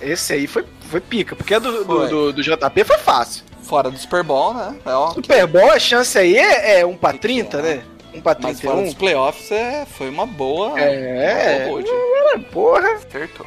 Esse 0.01 0.33
aí 0.33 0.47
foi, 0.47 0.65
foi 0.89 0.99
pica, 1.01 1.35
porque 1.35 1.53
a 1.53 1.59
do, 1.59 1.83
do, 1.83 2.07
do, 2.07 2.33
do 2.33 2.41
JP 2.43 2.83
foi 2.85 2.97
fácil. 2.99 3.43
Fora 3.63 3.89
do 3.91 3.97
Super 3.97 4.23
Bowl, 4.23 4.53
né? 4.53 4.75
É, 4.85 4.91
ó, 4.93 5.11
Super 5.11 5.45
Bowl, 5.47 5.71
a 5.71 5.77
chance 5.79 6.17
aí 6.17 6.37
é, 6.37 6.79
é 6.79 6.85
1 6.85 6.95
pra 6.97 7.13
30, 7.13 7.61
né? 7.61 7.83
1 8.15 8.21
pra 8.21 8.35
mas 8.41 8.59
fora 8.61 8.77
dos 8.77 8.93
31. 8.95 8.97
playoffs 8.97 9.51
é, 9.51 9.85
foi 9.85 10.09
uma 10.09 10.25
boa. 10.25 10.79
É, 10.79 11.65
uma 11.69 11.81
boa 11.81 11.83
bold. 11.83 12.45
porra. 12.51 12.93
Acertou. 12.95 13.45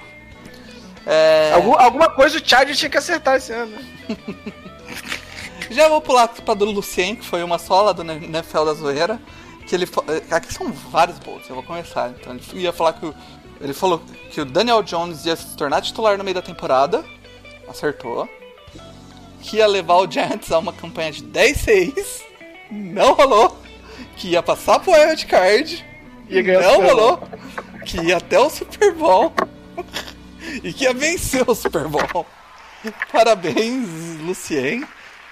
É, 1.06 1.52
Algum- 1.54 1.74
alguma 1.78 2.08
coisa 2.10 2.38
o 2.38 2.40
Chargers 2.46 2.78
tinha 2.78 2.90
que 2.90 2.98
acertar 2.98 3.36
esse 3.36 3.52
ano. 3.52 3.72
Já 5.72 5.88
vou 5.88 6.00
pular 6.00 6.28
pra 6.28 6.54
do 6.54 6.64
Lucien, 6.66 7.16
que 7.16 7.24
foi 7.24 7.42
uma 7.42 7.58
só 7.58 7.82
lá 7.82 7.92
do 7.92 8.02
NFL 8.02 8.64
da 8.64 8.74
zoeira. 8.74 9.20
Que 9.66 9.74
ele. 9.74 9.86
eh, 10.08 10.34
Aqui 10.34 10.52
são 10.52 10.72
vários 10.72 11.18
bolsos, 11.18 11.48
eu 11.48 11.54
vou 11.54 11.64
começar. 11.64 12.10
Então 12.10 12.32
ele 12.34 12.60
ia 12.60 12.72
falar 12.72 12.92
que 12.94 13.06
o. 13.06 13.14
Ele 13.60 13.72
falou 13.72 14.02
que 14.30 14.40
o 14.40 14.44
Daniel 14.44 14.82
Jones 14.82 15.24
ia 15.24 15.36
se 15.36 15.56
tornar 15.56 15.80
titular 15.82 16.18
no 16.18 16.24
meio 16.24 16.34
da 16.34 16.42
temporada. 16.42 17.04
Acertou. 17.68 18.28
Que 19.40 19.56
ia 19.58 19.66
levar 19.66 19.96
o 19.96 20.10
Giants 20.10 20.50
a 20.50 20.58
uma 20.58 20.72
campanha 20.72 21.12
de 21.12 21.22
10-6. 21.22 22.22
Não 22.70 23.12
rolou. 23.12 23.56
Que 24.16 24.28
ia 24.30 24.42
passar 24.42 24.80
pro 24.80 24.92
Wild 24.92 25.26
Card. 25.26 25.84
Não 26.60 26.82
rolou. 26.88 27.22
Que 27.84 28.00
ia 28.00 28.16
até 28.16 28.38
o 28.38 28.50
Super 28.50 28.92
Bowl. 28.94 29.32
e 30.62 30.72
que 30.72 30.84
ia 30.84 30.92
vencer 30.94 31.48
o 31.48 31.54
Super 31.54 31.86
Bowl. 31.86 32.26
Parabéns, 33.12 34.20
Lucien. 34.22 34.84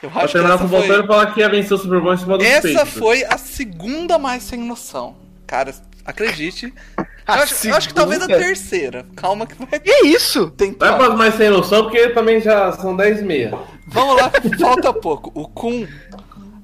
Eu 0.03 0.09
acho 0.15 0.27
que 0.27 0.33
terminar 0.33 0.55
essa 0.55 0.59
com 0.59 0.65
o 0.65 0.69
foi... 0.69 0.79
Voltaire 0.79 1.05
e 1.05 1.07
falar 1.07 1.27
que 1.33 1.41
ia 1.41 1.49
vencer 1.49 1.73
o 1.73 1.79
Super 1.79 2.01
Bowl 2.01 2.15
em 2.15 2.17
cima 2.17 2.39
do 2.39 2.45
Essa 2.45 2.69
Patriots. 2.69 2.93
foi 2.95 3.25
a 3.25 3.37
segunda 3.37 4.19
mais 4.19 4.43
sem 4.43 4.59
noção. 4.61 5.17
Cara, 5.47 5.75
acredite. 6.05 6.73
Eu 7.29 7.35
acho, 7.35 7.69
eu 7.69 7.77
acho 7.77 7.87
que 7.87 7.95
talvez 7.95 8.21
a 8.21 8.27
terceira. 8.27 9.07
Calma 9.15 9.47
que 9.47 9.55
vai 9.55 9.79
Que 9.79 10.05
isso? 10.05 10.47
Vai 10.47 10.57
tentar. 10.57 10.97
para 10.97 11.11
mais 11.11 11.35
sem 11.37 11.49
noção, 11.49 11.85
porque 11.85 12.09
também 12.09 12.41
já 12.41 12.73
são 12.73 12.97
10 12.97 13.21
e 13.21 13.23
meia. 13.23 13.57
Vamos 13.87 14.17
lá, 14.17 14.33
falta 14.59 14.93
pouco. 14.93 15.31
O 15.33 15.47
Kun. 15.47 15.87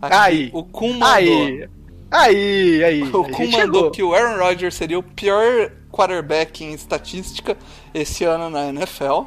aqui, 0.03 0.16
Aí. 0.16 0.51
O 0.53 0.64
Kun 0.64 0.95
mandou. 0.95 1.07
Aí. 1.09 1.68
Aí, 2.11 2.82
aí. 2.84 3.03
O 3.05 3.22
Kun 3.24 3.47
chegou. 3.47 3.61
mandou 3.61 3.91
que 3.93 4.03
o 4.03 4.12
Aaron 4.12 4.43
Rodgers 4.43 4.74
seria 4.74 4.99
o 4.99 5.05
pior 5.05 5.70
quarterback 5.93 6.64
em 6.64 6.72
estatística 6.74 7.57
esse 7.95 8.24
ano 8.24 8.51
na 8.51 8.68
NFL. 8.68 9.22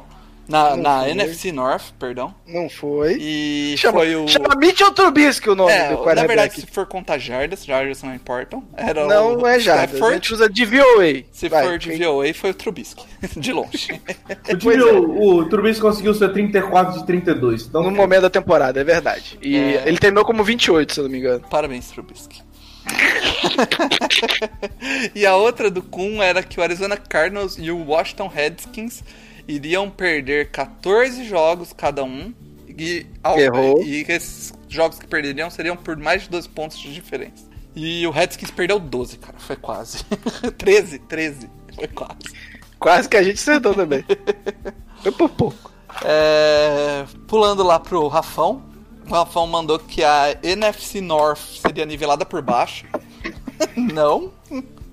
Na, 0.50 0.76
na. 0.76 1.08
NFC 1.08 1.52
North, 1.52 1.92
perdão. 1.98 2.34
Não 2.46 2.68
foi. 2.68 3.16
E 3.20 3.74
Chama, 3.78 4.00
foi 4.00 4.16
o. 4.16 4.26
chama 4.26 4.54
Mitchell 4.56 4.90
Trubisky 4.92 5.48
o 5.48 5.54
nome 5.54 5.70
É, 5.72 5.84
do 5.88 5.92
na 5.92 5.96
quarterback. 5.98 6.26
verdade, 6.26 6.54
se 6.60 6.66
for 6.66 6.86
contar 6.86 7.18
jardas, 7.18 7.64
jardas 7.64 8.02
não 8.02 8.14
importam. 8.14 8.64
Era 8.76 9.06
não 9.06 9.36
o 9.36 9.46
é 9.46 9.60
jardas, 9.60 10.02
a 10.02 10.12
gente 10.12 10.34
usa 10.34 10.48
de 10.50 10.64
VOA. 10.64 11.22
Se 11.30 11.48
Vai, 11.48 11.64
for 11.64 11.78
de 11.78 11.90
quem- 11.90 11.98
VOA, 11.98 12.34
foi 12.34 12.50
o 12.50 12.54
Trubisky. 12.54 13.04
De 13.36 13.52
longe. 13.52 14.00
É. 14.28 14.54
o, 14.66 15.36
o 15.36 15.48
Trubisky 15.48 15.82
conseguiu 15.82 16.14
ser 16.14 16.32
34 16.32 16.98
de 17.00 17.06
32. 17.06 17.66
Então, 17.66 17.82
No 17.82 17.90
momento 17.90 18.22
da 18.22 18.30
temporada, 18.30 18.80
é 18.80 18.84
verdade. 18.84 19.38
E 19.42 19.56
É. 19.56 19.82
ele 19.86 19.98
terminou 19.98 20.24
como 20.24 20.42
28, 20.42 20.94
se 20.94 21.00
eu 21.00 21.04
não 21.04 21.10
me 21.10 21.18
engano. 21.18 21.44
Parabéns, 21.50 21.90
Trubisky. 21.90 22.42
e 25.14 25.26
a 25.26 25.36
outra 25.36 25.70
do 25.70 25.82
Kun 25.82 26.22
era 26.22 26.42
que 26.42 26.58
o 26.58 26.62
Arizona 26.62 26.96
Cardinals 26.96 27.56
e 27.58 27.70
o 27.70 27.84
Washington 27.86 28.26
Redskins 28.28 29.04
iriam 29.48 29.90
perder 29.90 30.50
14 30.50 31.24
jogos 31.24 31.72
cada 31.72 32.04
um. 32.04 32.32
E, 32.68 33.06
ao- 33.22 33.38
Errou. 33.38 33.82
e 33.84 34.04
esses 34.08 34.52
jogos 34.68 34.98
que 34.98 35.06
perderiam 35.06 35.50
seriam 35.50 35.76
por 35.76 35.96
mais 35.96 36.22
de 36.22 36.30
12 36.30 36.48
pontos 36.48 36.78
de 36.78 36.92
diferença. 36.94 37.48
E 37.76 38.06
o 38.06 38.10
Redskins 38.10 38.50
perdeu 38.50 38.78
12, 38.78 39.18
cara. 39.18 39.38
Foi 39.38 39.56
quase. 39.56 40.04
13, 40.56 40.98
13. 41.00 41.50
Foi 41.74 41.88
quase. 41.88 42.18
Quase 42.78 43.08
que 43.08 43.16
a 43.16 43.22
gente 43.22 43.34
acertou 43.38 43.74
também. 43.74 44.04
Foi 45.02 45.12
por 45.12 45.28
pouco. 45.30 45.70
É, 46.04 47.04
pulando 47.26 47.62
lá 47.62 47.78
pro 47.78 48.06
Rafão. 48.08 48.62
O 49.08 49.12
Rafão 49.12 49.46
mandou 49.46 49.78
que 49.78 50.02
a 50.04 50.36
NFC 50.42 51.00
North 51.00 51.38
seria 51.60 51.84
nivelada 51.84 52.24
por 52.24 52.40
baixo. 52.42 52.86
Não. 53.76 54.32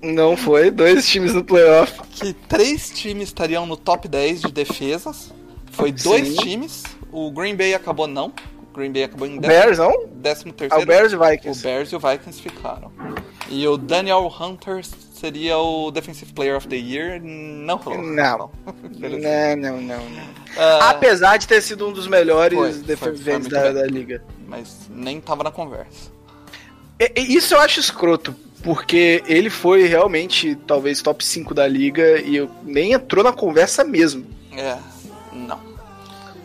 Não 0.02 0.36
foi, 0.36 0.70
dois 0.70 1.08
times 1.08 1.34
no 1.34 1.42
playoff. 1.42 1.92
Que 2.18 2.32
três 2.32 2.90
times 2.90 3.28
estariam 3.28 3.66
no 3.66 3.76
top 3.76 4.08
10 4.08 4.42
de 4.42 4.52
defesas. 4.52 5.32
Foi 5.72 5.92
dois 5.92 6.28
Sim. 6.28 6.36
times. 6.36 6.82
O 7.12 7.30
Green 7.30 7.54
Bay 7.56 7.74
acabou 7.74 8.06
não. 8.06 8.32
O 8.70 8.76
Green 8.76 8.92
Bay 8.92 9.04
acabou 9.04 9.26
em 9.26 9.38
O 9.38 9.40
Bears, 9.40 9.78
não? 9.78 9.92
13 10.22 10.44
Ah, 10.48 10.52
terceiro. 10.52 10.82
o 10.82 10.86
Bears 10.86 11.12
e 11.12 11.16
O 11.16 11.20
Vikings. 11.24 11.62
Bears 11.62 11.92
e 11.92 11.96
o 11.96 12.00
Vikings 12.00 12.40
ficaram. 12.42 12.92
E 13.48 13.66
o 13.66 13.76
Daniel 13.78 14.30
Hunter 14.40 14.84
seria 14.84 15.56
o 15.58 15.90
Defensive 15.90 16.32
Player 16.32 16.56
of 16.56 16.68
the 16.68 16.76
Year. 16.76 17.20
Não 17.22 17.76
rolou. 17.76 18.02
Não. 18.02 18.50
Não, 18.98 19.56
não, 19.56 19.80
não, 19.80 20.08
não. 20.10 20.22
Ah, 20.56 20.90
Apesar 20.90 21.36
de 21.38 21.46
ter 21.48 21.62
sido 21.62 21.88
um 21.88 21.92
dos 21.92 22.06
melhores 22.06 22.80
defensores 22.82 23.46
da, 23.48 23.72
da 23.72 23.86
liga. 23.86 24.22
Mas 24.46 24.88
nem 24.90 25.20
tava 25.20 25.44
na 25.44 25.50
conversa. 25.50 26.10
E- 27.00 27.12
e 27.16 27.36
Isso 27.36 27.54
eu 27.54 27.60
acho 27.60 27.78
escroto, 27.80 28.34
porque 28.62 29.22
ele 29.26 29.50
foi 29.50 29.86
realmente, 29.86 30.54
talvez, 30.66 31.00
top 31.02 31.24
5 31.24 31.54
da 31.54 31.66
liga 31.66 32.20
e 32.20 32.36
eu- 32.36 32.50
nem 32.64 32.92
entrou 32.92 33.22
na 33.24 33.32
conversa 33.32 33.84
mesmo. 33.84 34.26
É, 34.52 34.76
não. 35.32 35.58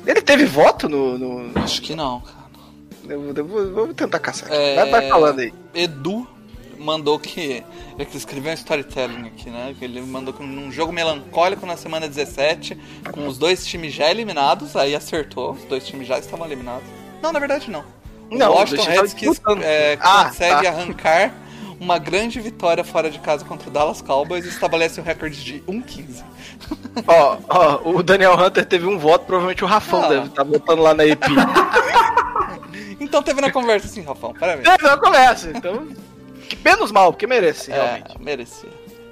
Ele 0.06 0.22
teve 0.22 0.46
voto 0.46 0.88
no. 0.90 1.18
no- 1.18 1.60
Acho 1.64 1.82
que 1.82 1.96
não, 1.96 2.22
cara. 2.22 2.38
eu, 3.10 3.34
eu 3.36 3.46
vou, 3.46 3.72
vou 3.74 3.94
tentar 3.94 4.20
caçar 4.20 4.48
aqui. 4.50 4.58
É, 4.58 4.76
Vai, 4.76 4.90
vai 4.92 5.10
falando 5.10 5.40
aí. 5.40 5.54
Edu 5.74 6.28
mandou 6.78 7.18
que. 7.18 7.64
Ele 7.98 8.06
que 8.06 8.18
escreveu 8.18 8.52
um 8.52 8.56
storytelling 8.56 9.28
aqui, 9.28 9.50
né? 9.50 9.74
Que 9.80 9.86
ele 9.86 10.02
mandou 10.02 10.34
que 10.34 10.44
num 10.44 10.72
jogo 10.72 10.92
melancólico 10.92 11.66
na 11.66 11.78
semana 11.78 12.08
17, 12.08 12.78
com 13.12 13.28
os 13.28 13.38
dois 13.38 13.66
times 13.66 13.94
já 13.94 14.10
eliminados, 14.12 14.76
aí 14.76 14.94
acertou, 14.94 15.52
os 15.54 15.64
dois 15.66 15.86
times 15.88 16.08
já 16.08 16.20
estavam 16.20 16.46
eliminados. 16.46 16.84
Não, 17.22 17.32
na 17.32 17.40
verdade 17.40 17.72
não. 17.72 17.84
O 18.30 18.36
Não, 18.38 18.52
Washington 18.54 18.84
eu 18.92 19.02
Redskins 19.02 19.42
é, 19.62 19.98
Ah, 20.02 20.26
consegue 20.26 20.64
tá. 20.64 20.70
arrancar 20.70 21.34
uma 21.84 21.98
grande 22.00 22.40
vitória 22.40 22.84
fora 22.84 23.10
de 23.12 23.20
casa 23.20 23.44
contra 23.44 23.68
o 23.70 23.72
Dallas 23.72 24.02
Cowboys 24.02 24.46
e 24.46 24.50
estabelece 24.50 25.00
um 25.02 25.04
recorde 25.04 25.44
de 25.44 25.60
1-15. 25.68 26.24
Ó, 27.06 27.38
ó, 27.50 27.90
o 27.90 28.02
Daniel 28.02 28.34
Hunter 28.40 28.66
teve 28.66 28.86
um 28.86 28.98
voto, 28.98 29.26
provavelmente 29.26 29.64
o 29.64 29.68
Rafão 29.68 30.04
Ah. 30.04 30.08
deve 30.08 30.28
estar 30.28 30.44
votando 30.44 30.82
lá 30.82 30.94
na 30.94 31.06
EP. 31.06 31.20
Então 33.00 33.22
teve 33.22 33.42
na 33.42 33.52
conversa 33.52 33.88
sim, 33.88 34.02
Rafão, 34.02 34.34
parabéns. 34.34 34.68
Teve 34.68 34.88
uma 34.88 34.98
conversa, 34.98 35.52
então. 35.54 35.88
Que 36.48 36.58
menos 36.64 36.92
mal, 36.92 37.12
porque 37.12 37.28
merece, 37.28 37.70
realmente. 37.70 38.16
É, 38.16 38.20
merecia. 38.24 38.70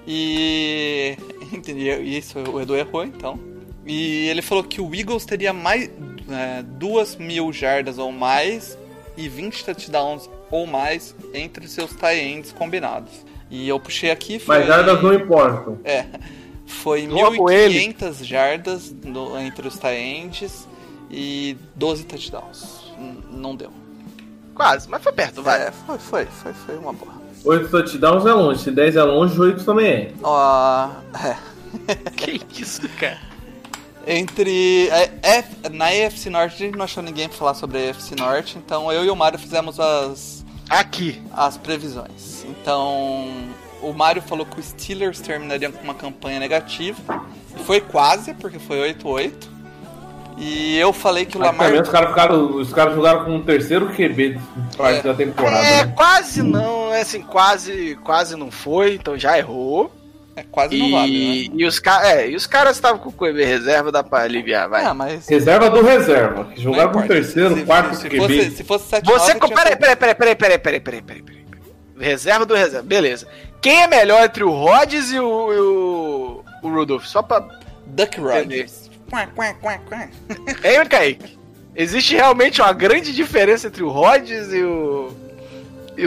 E. 0.07 1.17
Entendi, 1.51 1.89
e 1.89 2.17
isso 2.17 2.39
o 2.39 2.61
Edu 2.61 2.75
errou 2.75 3.03
então. 3.03 3.37
E 3.85 4.27
ele 4.27 4.41
falou 4.41 4.63
que 4.63 4.79
o 4.79 4.95
Eagles 4.95 5.25
teria 5.25 5.51
mais. 5.51 5.89
É, 6.29 6.61
duas 6.63 7.17
mil 7.17 7.51
jardas 7.51 7.97
ou 7.97 8.11
mais 8.11 8.77
e 9.25 9.29
20 9.29 9.65
touchdowns 9.65 10.29
ou 10.49 10.65
mais 10.67 11.15
entre 11.33 11.67
seus 11.67 11.91
tie 11.95 12.19
ends 12.19 12.51
combinados. 12.51 13.11
E 13.49 13.67
eu 13.67 13.79
puxei 13.79 14.11
aqui. 14.11 14.39
Foi, 14.39 14.59
Mas 14.59 14.67
jardas 14.67 15.01
não 15.03 15.13
importam. 15.13 15.79
É. 15.83 16.05
Foi 16.65 17.05
Logo 17.05 17.45
1.500 17.49 18.23
jardas 18.23 18.93
no- 19.03 19.37
entre 19.39 19.67
os 19.67 19.77
tie 19.77 19.97
ends 19.97 20.67
e 21.09 21.57
12 21.75 22.05
touchdowns. 22.05 22.91
N- 22.97 23.17
Não 23.31 23.55
deu. 23.55 23.71
Quase, 24.55 24.89
mas 24.89 25.01
foi 25.03 25.11
perto, 25.11 25.41
vai. 25.41 25.67
É, 25.67 25.71
foi, 25.71 25.97
foi, 25.97 26.25
foi, 26.25 26.53
foi 26.53 26.77
uma 26.77 26.93
boa. 26.93 27.13
8 27.43 27.69
touchdowns 27.69 28.25
é 28.25 28.33
longe. 28.33 28.61
Se 28.63 28.71
10 28.71 28.95
é 28.95 29.03
longe, 29.03 29.39
8 29.39 29.63
também 29.65 29.87
é. 29.87 30.11
Ó, 30.23 30.89
é. 31.25 31.37
Que 32.15 32.41
isso, 32.61 32.87
cara? 32.99 33.19
Entre. 34.07 34.89
é, 34.89 35.11
F- 35.21 35.69
na 35.71 35.93
EFC 35.93 36.29
Norte, 36.29 36.55
a 36.55 36.65
gente 36.65 36.77
não 36.77 36.85
achou 36.85 37.03
ninguém 37.03 37.27
pra 37.29 37.37
falar 37.37 37.53
sobre 37.53 37.77
a 37.77 37.81
EFC 37.89 38.15
Norte, 38.15 38.57
então 38.57 38.91
eu 38.91 39.05
e 39.05 39.09
o 39.09 39.15
Mário 39.15 39.37
fizemos 39.37 39.79
as, 39.79 40.43
Aqui. 40.69 41.21
as 41.33 41.57
previsões. 41.57 42.43
Então. 42.49 43.27
o 43.81 43.93
Mário 43.93 44.21
falou 44.21 44.45
que 44.45 44.59
o 44.59 44.63
Steelers 44.63 45.19
terminaria 45.21 45.71
com 45.71 45.83
uma 45.83 45.95
campanha 45.95 46.39
negativa. 46.39 47.01
E 47.59 47.63
foi 47.63 47.81
quase, 47.81 48.33
porque 48.35 48.59
foi 48.59 48.93
8-8. 48.93 49.49
E 50.37 50.77
eu 50.77 50.93
falei 50.93 51.25
que 51.25 51.35
o 51.35 51.39
Mas 51.39 51.49
Lamar. 51.51 51.67
também 51.67 51.81
os 51.81 51.89
caras 51.89 52.09
ficaram. 52.09 52.55
Os 52.55 52.71
caras 52.73 52.95
jogaram 52.95 53.25
com 53.25 53.37
o 53.37 53.41
terceiro 53.43 53.89
QB 53.89 54.37
de 54.37 54.77
parte 54.77 54.99
É. 54.99 55.01
da 55.03 55.13
temporada, 55.13 55.57
É, 55.65 55.85
né? 55.85 55.93
quase 55.95 56.41
não, 56.41 56.93
é 56.93 57.01
assim, 57.01 57.21
quase, 57.21 57.95
quase 58.03 58.35
não 58.35 58.49
foi, 58.49 58.95
então 58.95 59.17
já 59.17 59.37
errou. 59.37 59.91
É 60.41 60.45
quase 60.51 60.75
E, 60.75 60.79
não 60.79 60.91
vale, 60.91 61.49
né? 61.49 61.55
e 61.55 61.65
os, 61.65 61.79
ca- 61.79 62.05
é, 62.07 62.29
e 62.29 62.35
os 62.35 62.45
caras 62.47 62.75
estavam 62.75 62.99
com 62.99 63.09
o 63.09 63.11
QB 63.13 63.43
reserva, 63.45 63.91
dá 63.91 64.03
pra 64.03 64.19
aliviar, 64.23 64.67
vai. 64.67 64.83
Ah, 64.83 64.93
mas. 64.93 65.27
Reserva 65.27 65.69
do 65.69 65.81
reserva. 65.83 66.47
Jogaram 66.57 66.91
com 66.91 66.99
o 66.99 67.07
terceiro, 67.07 67.55
se, 67.55 67.63
quarto 67.63 67.95
se 67.95 68.07
QB. 68.09 68.17
fosse, 68.17 68.51
se 68.51 68.63
fosse 68.63 68.89
7 68.89 69.05
Você. 69.05 69.35
Peraí, 69.35 69.75
peraí, 69.75 69.95
peraí, 69.95 70.15
peraí, 70.15 70.35
peraí, 70.35 70.59
peraí, 70.59 70.79
peraí, 70.79 71.01
peraí, 71.01 71.21
peraí. 71.21 71.41
Reserva 71.99 72.45
do 72.45 72.55
reserva, 72.55 72.81
beleza. 72.87 73.27
Quem 73.61 73.83
é 73.83 73.87
melhor 73.87 74.23
entre 74.23 74.43
o 74.43 74.49
Rodgers 74.49 75.11
e 75.11 75.19
o, 75.19 75.53
e 75.53 75.59
o, 75.59 76.43
o 76.63 76.69
Rudolph? 76.69 77.05
Só 77.05 77.21
pra. 77.21 77.45
Duck 77.85 78.19
Rodgers. 78.19 78.89
Hein, 80.63 80.85
Kaique? 80.89 81.37
Existe 81.75 82.15
realmente 82.15 82.61
uma 82.61 82.73
grande 82.73 83.13
diferença 83.13 83.67
entre 83.67 83.83
o 83.83 83.89
Rodgers 83.89 84.51
e 84.53 84.61
o. 84.63 85.11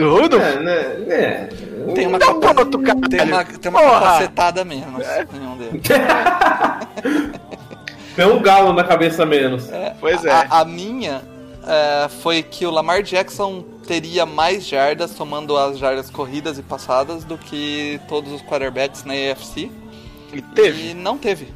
O 0.01 0.09
Rudolph? 0.21 0.43
É, 0.43 0.59
né? 0.59 0.75
É. 1.07 1.49
Tem 1.93 2.07
uma, 2.07 2.17
Então 2.17 2.39
capa- 2.39 2.53
pronto, 2.53 2.79
cara. 2.79 2.99
tem 3.09 3.21
uma, 3.21 3.45
tem 3.45 3.69
uma 3.71 3.81
capacetada 3.81 4.65
menos. 4.65 5.05
Nenhum 5.31 5.57
deles. 5.57 5.81
Tem 8.15 8.25
um 8.25 8.41
galo 8.41 8.71
na 8.71 8.83
cabeça 8.83 9.25
menos. 9.25 9.67
Pois 9.99 10.23
é. 10.23 10.31
A, 10.31 10.61
a 10.61 10.65
minha 10.65 11.21
é, 11.67 12.07
foi 12.07 12.41
que 12.41 12.65
o 12.65 12.71
Lamar 12.71 13.03
Jackson 13.03 13.61
teria 13.85 14.25
mais 14.25 14.65
jardas, 14.65 15.13
tomando 15.15 15.57
as 15.57 15.77
jardas 15.77 16.09
corridas 16.09 16.57
e 16.57 16.63
passadas, 16.63 17.25
do 17.25 17.37
que 17.37 17.99
todos 18.07 18.31
os 18.31 18.41
quarterbacks 18.41 19.03
na 19.03 19.13
AFC. 19.13 19.69
E 20.31 20.41
teve. 20.41 20.91
E 20.91 20.93
não 20.93 21.17
teve. 21.17 21.53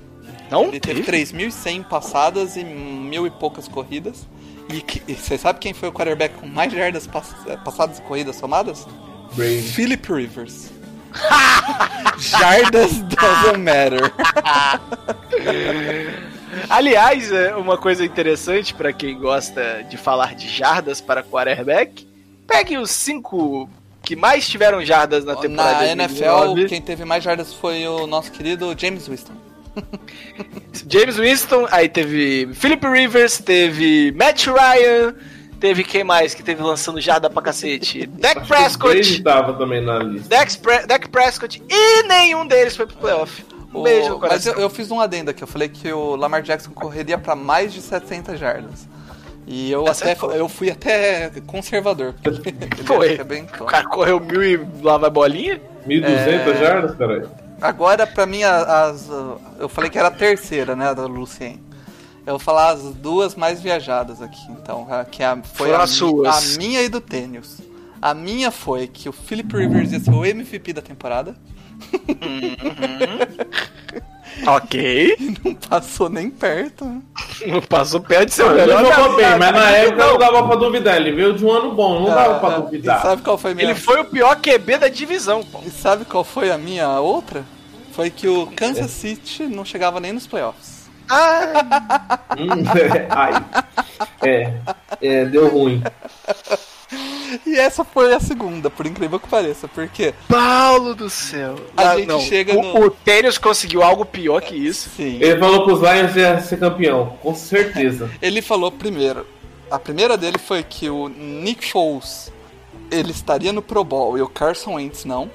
Não 0.51 0.65
Ele 0.65 0.79
teve 0.81 1.01
teve? 1.03 1.23
3.100 1.33 1.83
passadas 1.85 2.57
e 2.57 2.63
mil 2.65 3.25
e 3.25 3.29
poucas 3.29 3.67
corridas. 3.69 4.27
E, 4.69 4.81
que- 4.81 5.01
e 5.07 5.15
você 5.15 5.37
sabe 5.37 5.59
quem 5.59 5.73
foi 5.73 5.89
o 5.89 5.91
quarterback 5.91 6.35
com 6.35 6.47
mais 6.47 6.71
jardas 6.71 7.07
pass- 7.07 7.35
eh, 7.47 7.57
passadas 7.57 7.97
e 7.99 8.01
corridas 8.03 8.35
somadas? 8.35 8.87
Brady. 9.33 9.61
Philip 9.63 10.11
Rivers. 10.13 10.69
jardas 12.19 12.99
doesn't 13.01 13.57
matter. 13.57 14.13
Aliás, 16.69 17.31
é 17.31 17.55
uma 17.55 17.77
coisa 17.77 18.03
interessante 18.05 18.73
pra 18.73 18.91
quem 18.91 19.17
gosta 19.17 19.83
de 19.89 19.97
falar 19.97 20.35
de 20.35 20.47
jardas 20.49 20.99
para 21.01 21.23
quarterback, 21.23 22.07
pegue 22.47 22.77
os 22.77 22.91
cinco 22.91 23.69
que 24.03 24.15
mais 24.15 24.47
tiveram 24.47 24.83
jardas 24.83 25.23
na 25.25 25.35
temporada 25.35 25.95
Na 25.95 26.07
2019. 26.07 26.51
NFL, 26.61 26.67
quem 26.69 26.81
teve 26.81 27.05
mais 27.05 27.23
jardas 27.23 27.53
foi 27.53 27.87
o 27.87 28.07
nosso 28.07 28.31
querido 28.31 28.73
James 28.77 29.07
Winston. 29.07 29.33
James 30.89 31.17
Winston, 31.17 31.67
aí 31.71 31.87
teve 31.89 32.49
Philip 32.53 32.85
Rivers, 32.87 33.37
teve 33.39 34.11
Matt 34.17 34.47
Ryan, 34.47 35.13
teve 35.59 35.83
quem 35.83 36.03
mais 36.03 36.33
que 36.33 36.41
teve 36.43 36.61
lançando 36.63 36.99
jarda 37.01 37.29
pra 37.29 37.41
cacete? 37.41 38.05
Dak 38.07 38.47
Prescott, 38.47 39.23
tava 39.23 39.53
também 39.53 39.83
na 39.83 39.99
lista. 39.99 40.29
Dak, 40.29 40.57
Pre 40.59 40.85
Dak 40.85 41.09
Prescott 41.09 41.61
e 41.69 42.03
nenhum 42.07 42.45
deles 42.47 42.75
foi 42.75 42.85
pro 42.85 42.97
playoff. 42.97 43.43
Um 43.73 43.79
O- 43.79 43.83
beijo 43.83 44.09
no 44.09 44.19
Mas 44.19 44.29
coração. 44.29 44.53
eu, 44.53 44.59
eu 44.61 44.69
fiz 44.69 44.89
um 44.89 44.99
adendo 44.99 45.29
aqui, 45.31 45.43
eu 45.43 45.47
falei 45.47 45.69
que 45.69 45.91
o 45.93 46.15
Lamar 46.15 46.41
Jackson 46.41 46.71
correria 46.71 47.17
pra 47.17 47.35
mais 47.35 47.71
de 47.73 47.81
700 47.81 48.39
jardas. 48.39 48.87
E 49.51 49.71
eu, 49.71 49.81
até, 49.81 49.91
Acertou. 50.11 50.31
eu 50.31 50.47
fui 50.47 50.69
até 50.69 51.31
conservador. 51.47 52.13
Foi. 52.85 53.15
é 53.15 53.23
bem 53.23 53.47
O 53.59 53.65
cara 53.65 53.83
correu 53.87 54.19
mil 54.19 54.43
e 54.43 54.59
lá 54.83 54.97
vai 54.97 55.09
bolinha? 55.09 55.59
1.200 55.87 56.03
É. 56.05 56.57
jardas, 56.59 56.95
caralho. 56.95 57.29
Agora, 57.61 58.07
pra 58.07 58.25
mim, 58.25 58.43
as, 58.43 59.09
eu 59.59 59.67
falei 59.67 59.89
que 59.89 59.97
era 59.97 60.07
a 60.07 60.11
terceira, 60.11 60.75
né, 60.75 60.93
da 60.93 61.05
Lucien. 61.05 61.59
Eu 62.25 62.33
vou 62.33 62.39
falar 62.39 62.71
as 62.71 62.83
duas 62.95 63.35
mais 63.35 63.59
viajadas 63.61 64.21
aqui, 64.21 64.51
então, 64.51 64.87
que 65.11 65.23
a, 65.23 65.41
foi 65.41 65.73
a, 65.73 65.83
a 65.83 66.41
minha 66.57 66.81
e 66.81 66.89
do 66.89 67.01
Tênis. 67.01 67.59
A 68.01 68.13
minha 68.13 68.51
foi 68.51 68.87
que 68.87 69.09
o 69.09 69.11
Philip 69.11 69.55
Rivers 69.55 69.91
ia 69.91 69.99
ser 69.99 70.11
o 70.11 70.23
MVP 70.23 70.73
da 70.73 70.81
temporada, 70.81 71.35
Ok. 74.47 75.17
não 75.43 75.53
passou 75.55 76.09
nem 76.09 76.29
perto. 76.29 76.85
né? 76.85 77.01
Não 77.47 77.61
passou 77.61 77.99
perto 78.01 78.27
de 78.27 78.33
ser 78.33 78.43
o 78.43 78.49
Não, 78.49 78.57
ele 78.57 78.73
melhor. 78.75 78.95
jogou 78.95 79.15
bem, 79.17 79.37
mas 79.37 79.51
na 79.51 79.69
época 79.71 80.05
não. 80.07 80.17
dava 80.17 80.47
pra 80.47 80.55
duvidar. 80.55 80.95
Ele 80.97 81.11
veio 81.11 81.33
de 81.33 81.45
um 81.45 81.51
ano 81.51 81.73
bom, 81.73 82.01
não 82.01 82.13
dava 82.15 82.39
pra 82.39 82.55
Ah, 82.55 82.59
duvidar. 82.59 82.99
E 82.99 83.01
sabe 83.01 83.21
qual 83.21 83.37
foi 83.37 83.53
minha 83.53 83.67
Ele 83.67 83.75
foi 83.75 83.99
o 83.99 84.05
pior 84.05 84.35
QB 84.37 84.77
da 84.77 84.87
divisão, 84.87 85.43
pô. 85.43 85.59
E 85.65 85.69
sabe 85.69 86.05
qual 86.05 86.23
foi 86.23 86.51
a 86.51 86.57
minha 86.57 86.87
outra? 86.99 87.43
Foi 87.91 88.09
que 88.09 88.27
o 88.27 88.47
Kansas 88.47 88.91
City 88.91 89.43
não 89.43 89.65
chegava 89.65 89.99
nem 89.99 90.13
nos 90.13 90.25
playoffs. 90.25 90.89
Ah, 91.09 92.19
Hum, 92.37 92.63
Ai. 93.09 93.33
É, 94.21 94.53
é, 95.01 95.25
deu 95.25 95.49
ruim. 95.49 95.83
E 97.45 97.55
essa 97.57 97.83
foi 97.83 98.13
a 98.13 98.19
segunda, 98.19 98.69
por 98.69 98.85
incrível 98.85 99.19
que 99.19 99.27
pareça, 99.27 99.67
porque 99.67 100.13
Paulo 100.27 100.95
do 100.95 101.09
céu. 101.09 101.55
A 101.75 101.91
Ah, 101.91 101.95
gente 101.97 102.07
não. 102.07 102.19
chega 102.19 102.57
o, 102.57 102.61
no- 102.61 102.85
o 102.85 102.89
Tênis 102.91 103.37
conseguiu 103.37 103.83
algo 103.83 104.05
pior 104.05 104.41
que 104.41 104.55
isso. 104.55 104.89
sim, 104.95 105.17
Ele 105.21 105.39
falou 105.39 105.65
que 105.65 105.71
os 105.71 105.79
Lions 105.79 106.15
iam 106.15 106.41
ser 106.41 106.57
campeão, 106.59 107.17
com 107.21 107.33
certeza. 107.35 108.09
ele 108.21 108.41
falou 108.41 108.71
primeiro. 108.71 109.25
A 109.69 109.77
primeira 109.77 110.17
dele 110.17 110.37
foi 110.37 110.63
que 110.63 110.89
o 110.89 111.07
Nick 111.09 111.69
Foles 111.71 112.31
ele 112.91 113.11
estaria 113.11 113.53
no 113.53 113.61
Pro 113.61 113.83
Bowl 113.83 114.17
e 114.17 114.21
o 114.21 114.27
Carson 114.27 114.75
Wentz 114.75 115.05
não. 115.05 115.29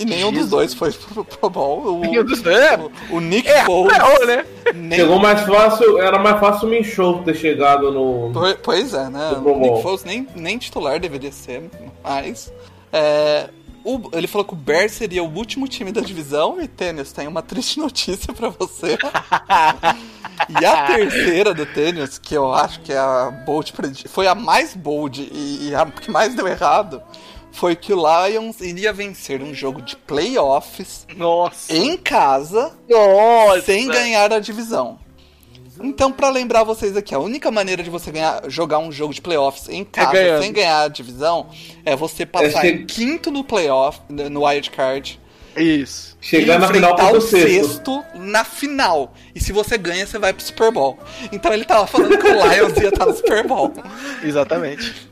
E 0.00 0.04
nenhum 0.06 0.32
dos 0.32 0.48
dois 0.48 0.72
foi 0.74 0.90
pro 1.14 1.24
Pro 1.24 1.50
Bowl. 1.50 1.98
O, 1.98 2.00
Nenhum 2.00 2.24
dos 2.24 2.40
dois, 2.40 2.56
é. 2.58 2.76
o, 2.76 2.90
o 3.16 3.20
Nick 3.20 3.46
É, 3.48 3.64
Foles. 3.64 3.94
errou, 3.94 4.26
né? 4.26 4.46
Chegou 4.96 5.18
mais 5.18 5.40
fácil, 5.42 5.98
era 6.00 6.18
mais 6.18 6.40
fácil 6.40 6.66
o 6.66 6.70
Minshow 6.70 7.22
ter 7.22 7.34
chegado 7.34 7.92
no. 7.92 8.32
Po- 8.32 8.58
Pois 8.62 8.94
é, 8.94 9.08
né? 9.10 9.32
O 9.44 9.58
Nick. 9.58 9.82
Foles 9.82 10.02
nem, 10.04 10.26
nem 10.34 10.56
titular 10.58 10.98
deveria 10.98 11.30
ser, 11.30 11.70
mas. 12.02 12.50
é, 12.92 13.50
o- 13.84 14.10
ele 14.12 14.26
falou 14.26 14.44
que 14.46 14.52
o 14.52 14.56
Bears 14.56 14.92
seria 14.92 15.22
o 15.22 15.34
último 15.34 15.66
time 15.68 15.90
da 15.92 16.00
divisão 16.00 16.60
e 16.60 16.66
Tênis 16.68 17.12
tem 17.12 17.26
uma 17.28 17.42
triste 17.42 17.78
notícia 17.80 18.32
pra 18.32 18.48
você. 18.48 18.96
e 20.60 20.64
a 20.64 20.86
terceira 20.86 21.52
do 21.54 21.66
Tênis, 21.66 22.18
que 22.18 22.34
eu 22.34 22.52
acho 22.54 22.80
que 22.80 22.92
é 22.92 22.98
a 22.98 23.30
bold 23.46 23.72
foi 24.08 24.26
a 24.26 24.34
mais 24.34 24.74
bold 24.74 25.28
e, 25.32 25.68
e 25.68 25.74
a 25.74 25.84
que 25.86 26.10
mais 26.10 26.34
deu 26.34 26.46
errado, 26.46 27.02
foi 27.52 27.74
que 27.76 27.92
o 27.92 27.96
Lions 27.96 28.60
iria 28.60 28.92
vencer 28.92 29.42
um 29.42 29.52
jogo 29.52 29.82
de 29.82 29.96
playoffs 29.96 31.06
Nossa. 31.16 31.72
em 31.76 31.96
casa 31.96 32.72
Nossa. 32.88 33.62
sem 33.62 33.86
ganhar 33.88 34.32
a 34.32 34.38
divisão. 34.38 34.98
Então, 35.82 36.12
pra 36.12 36.28
lembrar 36.28 36.62
vocês 36.62 36.94
aqui, 36.94 37.14
a 37.14 37.18
única 37.18 37.50
maneira 37.50 37.82
de 37.82 37.88
você 37.88 38.10
ganhar, 38.10 38.42
jogar 38.50 38.78
um 38.80 38.92
jogo 38.92 39.14
de 39.14 39.22
playoffs 39.22 39.66
em 39.68 39.82
casa 39.82 40.12
ganhando. 40.12 40.42
sem 40.42 40.52
ganhar 40.52 40.82
a 40.82 40.88
divisão 40.88 41.48
é 41.86 41.96
você 41.96 42.26
passar 42.26 42.66
É 42.66 42.70
em 42.70 42.86
quinto 42.86 43.30
no 43.30 43.42
playoff, 43.42 43.98
no 44.10 44.44
wild 44.46 44.70
card, 44.70 45.18
Isso. 45.56 46.18
Chegar 46.20 46.56
e 46.56 46.58
na 46.58 46.68
final 46.68 47.14
o 47.14 47.16
o 47.16 47.20
sexto. 47.22 47.48
sexto 47.48 48.04
na 48.14 48.44
final. 48.44 49.14
E 49.34 49.40
se 49.40 49.52
você 49.52 49.78
ganha, 49.78 50.06
você 50.06 50.18
vai 50.18 50.34
pro 50.34 50.44
Super 50.44 50.70
Bowl. 50.70 50.98
Então 51.32 51.50
ele 51.52 51.64
tava 51.64 51.86
falando 51.86 52.16
que 52.18 52.26
o 52.26 52.32
Lions 52.46 52.76
ia 52.76 52.88
estar 52.88 53.06
no 53.06 53.14
Super 53.14 53.46
Bowl. 53.46 53.72
Exatamente. 54.22 55.09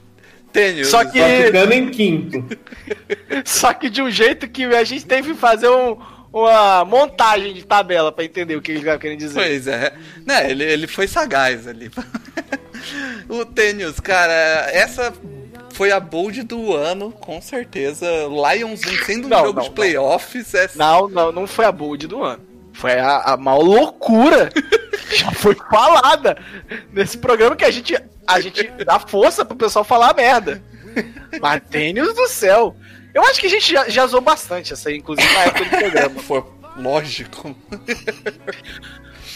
Tênis. 0.53 0.89
Só 0.89 1.05
que- 1.05 1.19
Tá 1.19 1.27
ficando 1.47 1.73
em 1.73 1.91
quinto. 1.91 2.45
Só 3.45 3.73
que 3.73 3.89
de 3.91 4.03
um 4.03 4.11
jeito 4.11 4.49
que 4.49 4.65
a 4.65 4.85
gente 4.85 5.07
teve 5.07 5.33
que 5.33 5.39
fazer 5.39 5.69
um- 5.69 5.97
uma 6.33 6.85
montagem 6.85 7.55
de 7.55 7.65
tabela 7.65 8.13
pra 8.13 8.25
entender 8.25 8.55
o 8.57 8.61
que 8.63 8.73
ele 8.73 8.85
tava 8.85 8.99
querendo 8.99 9.19
dizer. 9.19 9.35
Pois 9.35 9.67
é. 9.67 9.93
Né, 10.27 10.51
ele, 10.51 10.65
ele 10.65 10.87
foi 10.87 11.07
sagaz 11.09 11.67
ali. 11.67 11.91
o 13.29 13.45
Tênis, 13.45 13.99
cara, 14.01 14.69
essa 14.73 15.13
foi 15.73 15.91
a 15.93 16.01
bold 16.01 16.43
do 16.43 16.75
ano, 16.75 17.11
com 17.13 17.41
certeza. 17.41 18.07
Lions 18.27 18.81
vencendo 18.83 19.27
um 19.27 19.29
Não, 19.29 19.39
jogo 19.39 19.53
não, 19.55 19.63
de 19.63 19.69
não. 19.69 19.75
playoffs. 19.75 20.55
É... 20.55 20.69
Não, 20.75 21.09
não, 21.09 21.33
não 21.33 21.47
foi 21.47 21.65
a 21.65 21.73
bold 21.73 22.07
do 22.07 22.23
ano. 22.23 22.43
Foi 22.73 22.93
a, 22.99 23.19
a 23.19 23.37
maior 23.37 23.63
loucura. 23.63 24.51
Já 25.11 25.31
foi 25.33 25.55
falada 25.71 26.37
nesse 26.93 27.17
programa 27.17 27.57
que 27.57 27.65
a 27.65 27.71
gente, 27.71 27.97
a 28.29 28.41
gente 28.41 28.63
dá 28.85 28.99
força 28.99 29.45
pro 29.45 29.57
pessoal 29.57 29.85
falar 29.85 30.15
merda. 30.15 30.63
Mas 31.41 31.63
Deus 31.69 32.15
do 32.15 32.29
céu. 32.29 32.77
Eu 33.15 33.23
acho 33.25 33.41
que 33.41 33.47
a 33.47 33.51
gente 33.51 33.73
já, 33.73 33.89
já 33.89 34.07
zoou 34.07 34.21
bastante 34.23 34.73
essa 34.73 34.89
aí, 34.91 34.99
inclusive 34.99 35.33
na 35.33 35.41
época 35.41 35.65
do 35.65 35.71
programa. 35.71 36.21
Foi 36.23 36.45
lógico. 36.77 37.57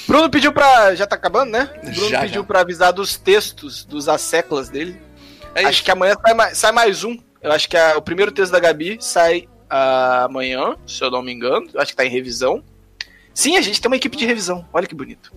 Bruno 0.07 0.28
pediu 0.30 0.53
pra. 0.53 0.95
Já 0.95 1.07
tá 1.07 1.16
acabando, 1.16 1.51
né? 1.53 1.70
Bruno 1.82 2.09
Já, 2.09 2.20
pediu 2.20 2.43
já. 2.43 2.47
pra 2.47 2.61
avisar 2.61 2.93
dos 2.93 3.16
textos, 3.16 3.84
dos 3.84 4.09
asseclas 4.09 4.68
dele. 4.68 5.01
É 5.55 5.61
acho 5.62 5.70
isso. 5.72 5.84
que 5.84 5.90
amanhã 5.90 6.14
sai 6.24 6.34
mais, 6.34 6.59
sai 6.59 6.72
mais 6.72 7.05
um. 7.05 7.16
Eu 7.40 7.53
acho 7.53 7.68
que 7.68 7.76
a- 7.76 7.97
o 7.97 8.03
primeiro 8.03 8.30
texto 8.32 8.53
da 8.53 8.61
Gabi 8.61 8.99
sai 9.01 9.49
ah, 9.68 10.24
amanhã, 10.24 10.76
se 10.86 11.03
eu 11.03 11.11
não 11.11 11.22
me 11.22 11.32
engano. 11.32 11.68
Eu 11.72 11.80
acho 11.80 11.93
que 11.93 11.97
tá 11.97 12.05
em 12.05 12.11
revisão. 12.11 12.62
Sim, 13.34 13.57
a 13.57 13.61
gente 13.62 13.80
tem 13.80 13.88
uma 13.90 13.97
equipe 13.97 14.16
de 14.16 14.26
revisão. 14.26 14.66
Olha 14.72 14.86
que 14.86 14.95
bonito. 14.95 15.32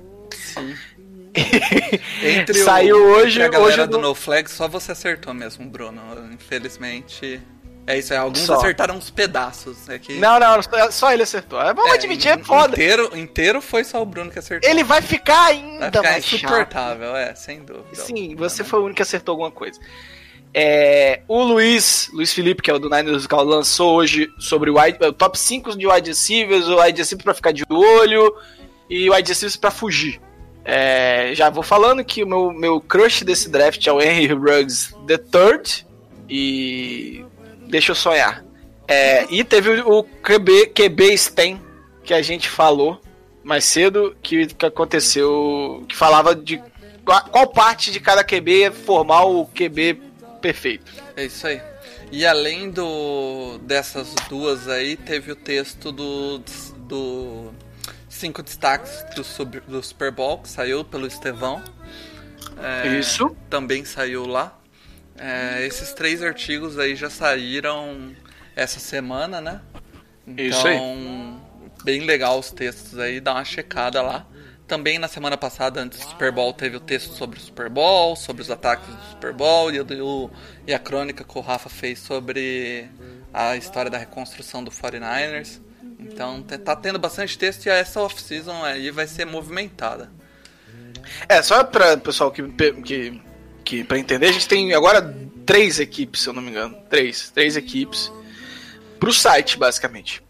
Entre 2.24 2.54
Saiu 2.64 2.98
hoje- 2.98 3.42
entre 3.42 3.44
a 3.44 3.48
galera 3.60 3.82
hoje 3.84 3.92
do 3.92 3.98
no- 4.00 4.16
Flag, 4.16 4.50
só 4.50 4.68
você 4.68 4.92
acertou 4.94 5.34
mesmo, 5.34 5.66
Bruno. 5.70 6.02
Infelizmente. 6.34 7.42
É 7.88 8.00
isso 8.00 8.14
aí, 8.14 8.18
alguns 8.20 8.40
Só. 8.40 8.56
acertaram 8.56 8.96
uns 8.96 9.12
pedaços. 9.12 9.88
É 9.88 10.00
que, 10.00 10.14
Não, 10.14 10.40
não, 10.40 10.58
só- 10.90 11.12
ele 11.14 11.22
acertou. 11.22 11.62
É, 11.62 11.72
Vamos 11.72 11.92
é, 11.92 11.96
admitir, 11.96 12.30
é 12.30 12.38
foda. 12.40 12.74
Inteiro, 12.74 13.12
inteiro 13.16 13.62
foi 13.62 13.84
só 13.84 14.02
o 14.02 14.06
Bruno 14.06 14.32
que 14.32 14.40
acertou. 14.40 14.68
Ele 14.68 14.84
vai 14.84 15.04
ficar 15.04 15.46
Vai 15.46 15.54
ainda 15.54 15.86
ficar 15.86 16.02
mais 16.02 16.26
chato. 16.26 16.36
insuportável, 16.44 17.16
é, 17.16 17.36
sem 17.36 17.60
dúvida. 17.64 17.94
Sim, 17.96 18.36
você 18.36 18.64
foi 18.64 18.80
o 18.80 18.84
único 18.86 18.96
que 18.96 19.02
acertou 19.04 19.34
alguma 19.34 19.52
coisa. 19.52 19.80
É, 20.52 21.22
o 21.28 21.44
Luiz, 21.44 22.10
Luiz 22.14 22.34
Felipe, 22.34 22.64
que 22.64 22.72
é 22.72 22.74
o 22.74 22.80
do 22.80 22.90
Nine 22.90 23.12
Musical, 23.12 23.44
lançou 23.44 23.94
hoje 23.98 24.30
sobre 24.40 24.70
o, 24.72 24.80
wide, 24.82 24.98
o 25.06 25.12
top 25.14 25.38
5 25.38 25.78
de 25.78 25.86
wide 25.86 26.10
receivers, 26.10 26.66
o 26.68 26.82
wide 26.82 26.98
receiver 26.98 27.24
pra 27.24 27.34
ficar 27.36 27.52
de 27.52 27.64
olho 27.70 28.34
e 28.90 29.08
o 29.10 29.14
wide 29.14 29.28
receivers 29.30 29.58
pra 29.58 29.70
fugir. 29.70 30.20
É, 30.66 31.32
já 31.36 31.50
vou 31.50 31.62
falando 31.62 32.04
que 32.04 32.24
o 32.24 32.28
meu, 32.28 32.52
meu 32.52 32.82
crush 32.82 33.24
desse 33.24 33.50
draft 33.50 33.86
é 33.86 33.92
o 33.92 34.02
Henry 34.02 34.34
Ruggs 34.34 34.96
the 35.06 35.18
Third 35.18 35.86
e 36.28 37.24
deixa 37.68 37.92
eu 37.92 37.96
sonhar. 37.96 38.44
É, 38.88 39.26
e 39.30 39.44
teve 39.44 39.82
o 39.82 40.04
QB, 40.04 40.68
QB 40.68 41.18
Stem 41.18 41.62
que 42.04 42.14
a 42.14 42.22
gente 42.22 42.50
falou 42.50 43.00
mais 43.44 43.64
cedo 43.64 44.16
que, 44.24 44.48
que 44.48 44.66
aconteceu, 44.66 45.86
que 45.88 45.96
falava 45.96 46.36
de 46.36 46.62
qual, 47.06 47.48
parte 47.48 47.92
de 47.92 48.00
cada 48.00 48.24
QB 48.24 48.52
ia 48.52 48.72
formar 48.72 49.26
o 49.26 49.46
QB 49.46 50.02
perfeito. 50.42 50.92
É 51.16 51.26
isso 51.26 51.46
aí. 51.46 51.62
E 52.12 52.26
além 52.26 52.72
do 52.72 53.60
dessas 53.60 54.14
duas 54.28 54.68
aí, 54.68 54.98
teve 54.98 55.32
o 55.32 55.36
texto 55.36 55.92
do, 55.92 56.40
do 56.88 57.52
cinco 58.16 58.42
destaques 58.42 59.04
do, 59.16 59.24
sub- 59.24 59.62
do 59.68 59.82
Super 59.84 60.12
Bowl, 60.12 60.40
que 60.40 60.50
saiu 60.50 60.84
pelo 60.84 61.06
Estevão. 61.08 61.62
É, 62.62 62.88
Isso. 63.00 63.36
Também 63.50 63.84
saiu 63.86 64.26
lá. 64.26 64.58
É, 65.18 65.66
esses 65.66 65.94
três 65.94 66.22
artigos 66.22 66.78
aí 66.78 66.96
já 66.96 67.10
saíram 67.10 68.14
essa 68.56 68.80
semana, 68.80 69.40
né? 69.40 69.62
Então, 70.28 70.46
Isso 70.46 70.68
aí. 70.68 70.80
bem 71.84 72.02
legal 72.02 72.40
os 72.40 72.52
textos 72.52 72.98
aí, 73.00 73.20
dá 73.20 73.34
uma 73.34 73.46
checada 73.46 74.02
lá. 74.02 74.26
Também 74.68 74.98
na 74.98 75.08
semana 75.08 75.38
passada, 75.38 75.80
antes 75.80 76.00
do 76.00 76.06
Super 76.10 76.32
Bowl, 76.32 76.52
teve 76.52 76.76
o 76.76 76.80
texto 76.80 77.14
sobre 77.14 77.38
o 77.38 77.42
Super 77.42 77.70
Bowl, 77.70 78.16
sobre 78.16 78.42
os 78.42 78.50
ataques 78.50 78.88
do 78.88 79.04
Super 79.12 79.32
Bowl 79.32 79.72
e, 79.72 79.80
o, 79.80 80.30
e 80.66 80.74
a 80.74 80.80
crônica 80.80 81.24
que 81.24 81.38
o 81.38 81.42
Rafa 81.42 81.70
fez 81.70 82.00
sobre 82.00 82.90
a 83.32 83.56
história 83.56 83.92
da 83.92 83.98
reconstrução 84.00 84.64
do 84.64 84.72
49ers. 84.72 85.62
Então 86.06 86.42
tá 86.44 86.76
tendo 86.76 86.98
bastante 87.00 87.38
texto 87.38 87.66
e 87.66 87.70
essa 87.70 88.00
off-season 88.02 88.64
aí 88.64 88.92
vai 88.92 89.08
ser 89.08 89.26
movimentada. 89.26 90.10
É, 91.28 91.42
só 91.42 91.64
pra 91.64 91.98
pessoal 91.98 92.32
que, 92.32 92.44
que, 92.84 93.22
que 93.64 93.84
pra 93.84 93.98
entender, 94.00 94.28
a 94.28 94.32
gente 94.32 94.48
tem 94.48 94.74
agora 94.74 95.02
três 95.46 95.80
equipes, 95.80 96.22
se 96.22 96.30
eu 96.30 96.34
não 96.34 96.42
me 96.42 96.50
engano. 96.52 96.78
Três. 96.90 97.30
Três 97.32 97.56
equipes 97.58 98.12
pro 99.00 99.12
site, 99.14 99.58
basicamente. 99.58 100.24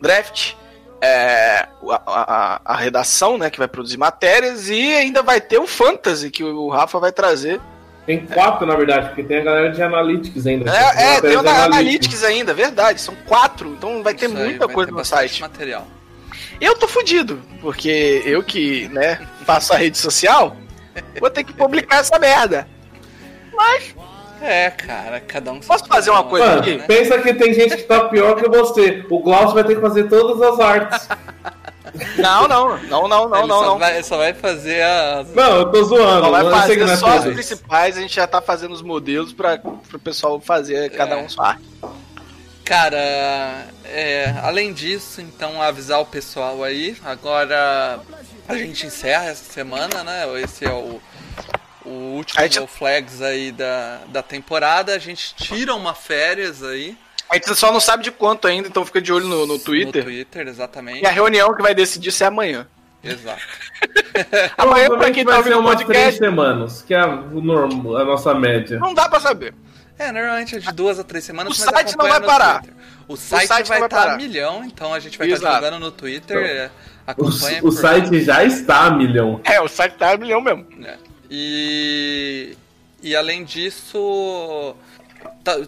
Draft, 0.00 0.54
é, 1.00 1.68
a, 1.88 2.02
a- 2.06 2.60
a 2.64 2.76
redação, 2.76 3.38
né, 3.38 3.48
que 3.50 3.58
vai 3.58 3.68
produzir 3.68 3.96
matérias, 3.96 4.68
e 4.68 4.92
ainda 4.94 5.22
vai 5.22 5.40
ter 5.40 5.58
o 5.58 5.66
Fantasy, 5.66 6.30
que 6.30 6.42
o 6.44 6.68
Rafa 6.68 6.98
vai 6.98 7.12
trazer. 7.12 7.60
Tem 8.08 8.24
quatro, 8.24 8.66
na 8.66 8.74
verdade, 8.74 9.08
porque 9.08 9.22
tem 9.22 9.36
a 9.36 9.44
galera 9.44 9.70
de 9.70 9.82
Analytics 9.82 10.46
ainda. 10.46 10.74
É, 10.74 11.16
é 11.16 11.20
tem 11.20 11.36
o 11.36 11.42
da 11.42 11.64
Analytics 11.64 12.24
ainda, 12.24 12.54
verdade. 12.54 13.02
São 13.02 13.14
quatro, 13.26 13.68
então 13.68 14.02
vai 14.02 14.14
ter 14.14 14.30
Isso 14.30 14.36
aí, 14.38 14.44
muita 14.44 14.64
vai 14.64 14.74
coisa 14.74 14.90
ter 14.90 14.96
no 14.96 15.04
site. 15.04 15.42
material. 15.42 15.86
Eu 16.58 16.74
tô 16.74 16.88
fudido, 16.88 17.38
porque 17.60 18.22
eu 18.24 18.42
que, 18.42 18.88
né, 18.88 19.20
faço 19.44 19.74
a 19.74 19.76
rede 19.76 19.98
social, 19.98 20.56
vou 21.20 21.28
ter 21.28 21.44
que 21.44 21.52
publicar 21.52 21.98
essa 21.98 22.18
merda. 22.18 22.66
Mas 23.52 23.94
É, 24.40 24.70
cara, 24.70 25.20
cada 25.20 25.52
um... 25.52 25.60
Posso 25.60 25.84
fazer 25.84 26.08
uma 26.08 26.24
coisa 26.24 26.46
Mano, 26.46 26.60
aqui? 26.60 26.76
né? 26.76 26.84
pensa 26.86 27.18
que 27.18 27.34
tem 27.34 27.52
gente 27.52 27.76
que 27.76 27.82
tá 27.82 28.04
pior 28.04 28.36
que 28.36 28.48
você. 28.48 29.04
O 29.10 29.18
Glaucio 29.18 29.52
vai 29.52 29.64
ter 29.64 29.74
que 29.74 29.82
fazer 29.82 30.04
todas 30.04 30.40
as 30.40 30.58
artes. 30.58 31.08
Não, 32.16 32.46
não, 32.48 32.76
não, 32.84 33.08
não, 33.08 33.28
não, 33.28 33.38
Ele 33.38 33.46
não, 33.48 33.58
só, 33.60 33.66
não. 33.66 33.78
Vai, 33.78 34.02
só 34.02 34.16
vai 34.16 34.34
fazer 34.34 34.82
as... 34.82 35.32
Não, 35.34 35.56
eu 35.56 35.70
tô 35.70 35.82
zoando. 35.84 36.24
Só 36.26 36.30
vai 36.30 36.40
eu 36.42 36.50
não 36.50 36.58
fazer 36.58 36.96
só 36.96 37.06
as 37.08 37.24
principais, 37.24 37.96
a 37.96 38.00
gente 38.00 38.14
já 38.14 38.26
tá 38.26 38.40
fazendo 38.40 38.72
os 38.72 38.82
modelos 38.82 39.32
para 39.32 39.60
o 39.64 39.98
pessoal 39.98 40.40
fazer 40.40 40.90
cada 40.90 41.14
É. 41.16 41.22
um 41.22 41.28
sua 41.28 41.48
arte. 41.48 41.64
Cara, 42.64 43.66
é, 43.84 44.34
além 44.42 44.72
disso, 44.74 45.20
então 45.22 45.60
avisar 45.62 46.00
o 46.00 46.06
pessoal 46.06 46.62
aí. 46.62 46.96
Agora 47.04 47.98
a 48.46 48.54
gente 48.56 48.86
encerra 48.86 49.24
essa 49.26 49.50
semana, 49.50 50.04
né? 50.04 50.24
Esse 50.42 50.66
é 50.66 50.70
o, 50.72 51.00
o 51.86 51.88
último 52.16 52.42
gente- 52.42 52.66
Flags 52.66 53.22
aí 53.22 53.52
da, 53.52 54.00
da 54.08 54.22
temporada. 54.22 54.94
A 54.94 54.98
gente 54.98 55.34
tira 55.34 55.74
uma 55.74 55.94
férias 55.94 56.62
aí 56.62 56.94
A 57.30 57.34
gente 57.34 57.54
só 57.54 57.70
não 57.72 57.80
sabe 57.80 58.02
de 58.04 58.10
quanto 58.10 58.46
ainda, 58.48 58.68
então 58.68 58.84
fica 58.86 59.00
de 59.00 59.12
olho 59.12 59.26
no, 59.26 59.40
no 59.40 59.54
no 59.54 59.58
Twitter. 59.58 60.02
Twitter, 60.04 60.48
exatamente. 60.48 61.02
E 61.02 61.06
a 61.06 61.10
reunião 61.10 61.54
que 61.54 61.62
vai 61.62 61.74
decidir 61.74 62.10
se 62.12 62.24
é 62.24 62.26
amanhã. 62.26 62.66
Exato. 63.04 63.40
Amanhã, 64.58 64.88
pra 64.88 65.10
quem 65.12 65.24
vai 65.24 65.36
tá 65.36 65.42
ser 65.44 65.54
ouvindo 65.54 65.60
o 65.60 65.76
podcast, 65.76 66.18
semanas, 66.18 66.82
que 66.82 66.92
é 66.92 67.04
o 67.04 67.40
normal, 67.40 67.96
a 67.96 68.04
nossa 68.04 68.34
média. 68.34 68.78
não 68.80 68.92
dá 68.92 69.08
pra 69.08 69.20
saber. 69.20 69.54
É, 69.96 70.10
normalmente 70.10 70.56
é 70.56 70.58
de 70.58 70.72
duas 70.72 70.98
a 70.98 71.04
três 71.04 71.24
semanas. 71.24 71.56
O 71.56 71.60
mas 71.60 71.70
site 71.74 71.96
não 71.96 72.08
vai 72.08 72.20
parar. 72.20 72.62
Twitter. 72.62 72.76
O 73.06 73.16
site, 73.16 73.46
site 73.46 73.68
vai 73.68 73.82
estar 73.84 73.96
a 73.96 74.00
parar. 74.04 74.16
milhão, 74.16 74.64
então 74.64 74.92
a 74.92 74.98
gente 74.98 75.16
vai 75.16 75.28
estar 75.28 75.38
Exato. 75.38 75.54
divulgando 75.56 75.84
no 75.84 75.92
Twitter. 75.92 76.36
Então, 76.36 76.48
é, 76.48 76.66
O, 77.06 77.10
acompanha 77.10 77.58
o 77.58 77.62
por 77.62 77.72
site 77.72 78.20
já 78.24 78.44
está 78.44 78.86
a 78.86 78.90
milhão. 78.90 79.40
É, 79.44 79.60
o 79.60 79.68
site 79.68 79.92
tá 79.94 80.12
a 80.12 80.16
milhão 80.16 80.40
mesmo. 80.40 80.66
né? 80.76 80.98
E, 81.30 82.56
e 83.02 83.14
além 83.14 83.44
disso, 83.44 84.74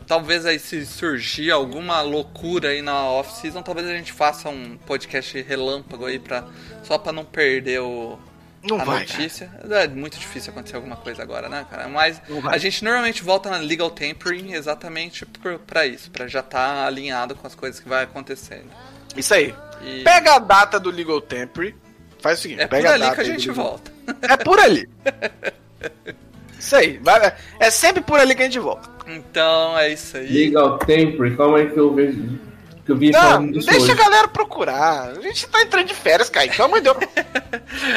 talvez 0.06 0.46
aí 0.46 0.58
se 0.58 0.84
surgir 0.86 1.50
alguma 1.50 2.00
loucura 2.02 2.68
aí 2.68 2.82
na 2.82 3.04
off-season, 3.04 3.62
talvez 3.62 3.86
a 3.86 3.92
gente 3.92 4.12
faça 4.12 4.48
um 4.48 4.76
podcast 4.78 5.40
relâmpago 5.42 6.06
aí 6.06 6.18
pra, 6.18 6.44
só 6.82 6.98
pra 6.98 7.12
não 7.12 7.24
perder 7.24 7.80
o, 7.80 8.18
Não 8.62 8.80
a 8.80 8.84
vai, 8.84 9.00
notícia. 9.00 9.50
É 9.70 9.88
muito 9.88 10.18
difícil 10.18 10.52
acontecer 10.52 10.76
alguma 10.76 10.96
coisa 10.96 11.22
agora, 11.22 11.48
né, 11.48 11.66
cara? 11.70 11.88
Mas 11.88 12.20
a 12.48 12.58
gente 12.58 12.82
normalmente 12.84 13.22
volta 13.22 13.50
na 13.50 13.58
legal 13.58 13.90
tampering 13.90 14.52
exatamente 14.52 15.24
por, 15.26 15.58
pra 15.60 15.86
isso, 15.86 16.10
pra 16.10 16.26
já 16.26 16.40
estar 16.40 16.86
alinhado 16.86 17.34
com 17.34 17.46
as 17.46 17.54
coisas 17.54 17.80
que 17.80 17.88
vai 17.88 18.04
acontecendo. 18.04 18.70
Isso 19.16 19.34
aí. 19.34 19.54
E 19.82 20.02
Pega 20.04 20.34
a 20.34 20.38
data 20.38 20.78
do 20.78 20.90
Legal 20.90 21.20
Temporary. 21.20 21.74
Faz 22.20 22.38
o 22.38 22.42
seguinte, 22.42 22.60
é 22.60 22.66
por 22.66 22.76
pega 22.76 22.90
a 22.90 22.92
ali 22.92 23.02
data 23.02 23.14
que 23.14 23.20
a 23.22 23.24
gente 23.24 23.50
volta. 23.50 23.90
É 24.22 24.36
por 24.36 24.58
ali. 24.58 24.88
Isso 26.60 26.76
aí. 26.76 26.98
Vai, 27.02 27.32
é 27.58 27.70
sempre 27.70 28.00
por 28.02 28.20
ali 28.20 28.34
que 28.34 28.42
a 28.42 28.44
gente 28.44 28.58
volta. 28.60 28.88
Então 29.08 29.76
é 29.76 29.88
isso 29.92 30.16
aí. 30.16 30.28
Legal 30.46 30.78
Temporary, 30.78 31.36
calma 31.36 31.58
aí 31.58 31.70
que 31.70 31.78
eu 31.80 31.92
vejo. 31.92 32.38
Que 32.86 32.92
eu 32.92 32.96
vi 32.96 33.10
Não, 33.10 33.46
deixa 33.50 33.72
a 33.72 33.76
hoje. 33.76 33.94
galera 33.94 34.28
procurar. 34.28 35.10
A 35.10 35.20
gente 35.20 35.46
tá 35.48 35.60
entrando 35.62 35.86
de 35.86 35.94
férias, 35.94 36.30
Kaique. 36.30 36.56
Pelo 36.56 36.66
amor 36.68 36.80
de 36.80 36.84
Deus. 36.84 36.96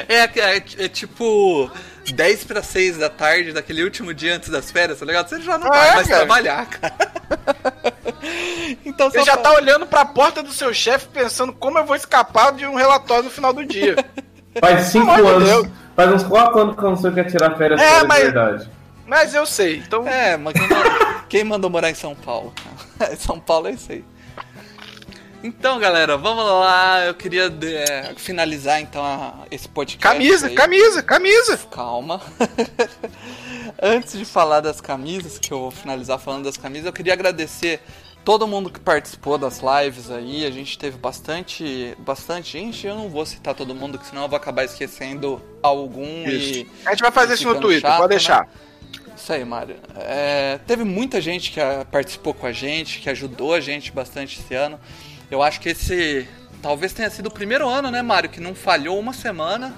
É, 0.08 0.24
é, 0.40 0.56
é 0.58 0.88
tipo 0.88 1.70
10 2.12 2.44
para 2.46 2.62
6 2.62 2.98
da 2.98 3.10
tarde 3.10 3.52
daquele 3.54 3.84
último 3.84 4.14
dia 4.14 4.36
antes 4.36 4.50
das 4.50 4.70
férias, 4.72 5.00
tá 5.00 5.06
ligado? 5.06 5.28
Você 5.30 5.42
já 5.42 5.58
não 5.58 5.68
É, 5.68 5.70
vai 5.72 5.96
mais 5.96 6.08
cara. 6.08 6.20
trabalhar, 6.26 6.66
cara. 6.68 6.94
então 8.86 9.10
Você 9.10 9.24
já 9.24 9.34
fa- 9.34 9.38
tá 9.42 9.54
olhando 9.54 9.86
pra 9.88 10.06
porta 10.06 10.44
do 10.44 10.52
seu 10.52 10.74
chefe 10.74 11.08
pensando 11.08 11.54
como 11.54 11.78
eu 11.80 11.86
vou 11.86 11.96
escapar 11.96 12.52
de 12.54 12.66
um 12.66 12.76
relatório 12.76 13.24
no 13.26 13.30
final 13.30 13.54
do 13.54 13.66
dia. 13.66 13.96
Faz 14.60 14.86
cinco 14.88 15.14
Pelo 15.16 15.28
amor 15.30 15.44
de 15.44 15.50
anos. 15.50 15.64
Deus. 15.64 15.83
Faz 15.96 16.12
uns 16.12 16.24
quatro 16.24 16.60
anos 16.60 16.76
que 16.76 16.82
eu 16.82 16.90
não 16.90 16.98
sei 16.98 17.10
o 17.10 17.14
que 17.14 17.20
é 17.20 17.24
tirar 17.24 17.56
férias 17.58 17.80
É, 17.82 18.04
mas- 18.04 18.18
de 18.20 18.24
verdade. 18.32 18.70
Mas 19.06 19.34
eu 19.36 19.46
sei, 19.46 19.78
então. 19.78 20.08
É, 20.08 20.38
mas 20.38 20.54
quem, 20.54 20.68
mandou- 20.68 20.92
quem 21.30 21.44
mandou 21.44 21.70
morar 21.70 21.90
em 21.92 21.96
São 21.96 22.16
Paulo? 22.16 22.54
São 23.20 23.40
Paulo 23.40 23.68
é 23.68 23.72
isso 23.72 23.92
aí. 23.92 24.04
Então, 25.44 25.78
galera, 25.78 26.16
vamos 26.18 26.46
lá. 26.46 27.02
Eu 27.06 27.14
queria 27.14 27.54
é, 27.64 28.14
finalizar 28.16 28.80
então 28.80 29.04
a- 29.04 29.34
esse 29.52 29.68
podcast. 29.68 30.02
Camisa, 30.02 30.48
aí. 30.48 30.56
camisa, 30.56 31.04
camisa. 31.04 31.58
Calma. 31.70 32.22
Antes 33.82 34.18
de 34.18 34.24
falar 34.26 34.62
das 34.62 34.80
camisas, 34.80 35.38
que 35.38 35.52
eu 35.52 35.60
vou 35.60 35.72
finalizar 35.72 36.18
falando 36.18 36.46
das 36.46 36.56
camisas, 36.56 36.86
eu 36.88 36.94
queria 36.94 37.12
agradecer 37.14 37.82
todo 38.24 38.48
mundo 38.48 38.70
que 38.70 38.80
participou 38.80 39.38
das 39.38 39.60
lives 39.62 40.10
aí. 40.12 40.46
A 40.46 40.52
gente 40.52 40.78
teve 40.78 40.98
bastante, 40.98 41.96
bastante 42.00 42.52
gente. 42.54 42.86
Eu 42.88 42.96
não 42.96 43.10
vou 43.10 43.26
citar 43.26 43.54
todo 43.54 43.74
mundo, 43.76 43.98
que 43.98 44.06
senão 44.08 44.24
eu 44.24 44.30
vou 44.30 44.38
acabar 44.38 44.64
esquecendo 44.64 45.42
algum 45.62 46.04
e 46.28 46.68
A 46.86 46.92
gente 46.92 47.02
vai 47.02 47.12
fazer 47.12 47.34
isso 47.36 47.48
no 47.48 47.60
Twitter, 47.60 47.82
chato, 47.90 47.98
pode 47.98 48.10
né? 48.14 48.18
deixar. 48.18 48.48
isso 49.16 49.34
aí, 49.34 49.44
Mário. 49.46 49.76
É, 49.96 50.60
teve 50.66 50.84
muita 50.84 51.20
gente 51.22 51.52
que 51.52 51.60
ah, 51.60 51.86
participou 51.92 52.34
com 52.34 52.46
a 52.48 52.52
gente, 52.52 53.00
que 53.00 53.10
ajudou 53.10 53.54
a 53.54 53.60
gente 53.60 53.92
bastante 53.92 54.40
esse 54.40 54.54
ano. 54.56 54.80
Eu 55.30 55.42
acho 55.42 55.60
que 55.60 55.70
esse 55.70 56.28
talvez 56.62 56.94
tenha 56.94 57.10
sido 57.10 57.28
o 57.28 57.32
primeiro 57.32 57.68
ano, 57.68 57.92
né, 57.92 58.02
Mário, 58.02 58.30
que 58.30 58.40
não 58.40 58.56
falhou 58.56 58.98
uma 59.00 59.12
semana, 59.14 59.74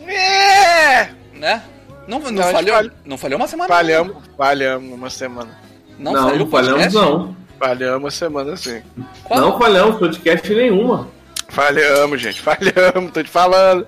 É! 0.00 1.06
né? 1.32 1.62
Não, 2.06 2.18
não, 2.18 2.30
Não, 2.30 2.42
falhou, 2.52 2.74
falha- 2.76 2.92
não 3.04 3.18
falhou 3.18 3.38
uma 3.38 3.48
semana. 3.48 3.68
Falhamos, 3.68 4.16
falhamos 4.36 4.92
uma 4.92 5.10
semana. 5.10 5.58
Não, 5.98 6.12
Não, 6.12 6.36
não 6.36 6.44
o 6.44 6.50
falhamos 6.50 6.82
podcast? 6.92 6.94
não. 6.94 7.36
Falhamos 7.64 8.12
semana 8.12 8.56
sim. 8.58 8.82
Qual? 9.22 9.40
Não 9.40 9.58
falhamos 9.58 9.98
podcast 9.98 10.54
nenhuma. 10.54 11.08
Falhamos, 11.48 12.20
gente, 12.20 12.42
falhamos, 12.42 13.10
tô 13.10 13.22
te 13.22 13.30
falando. 13.30 13.86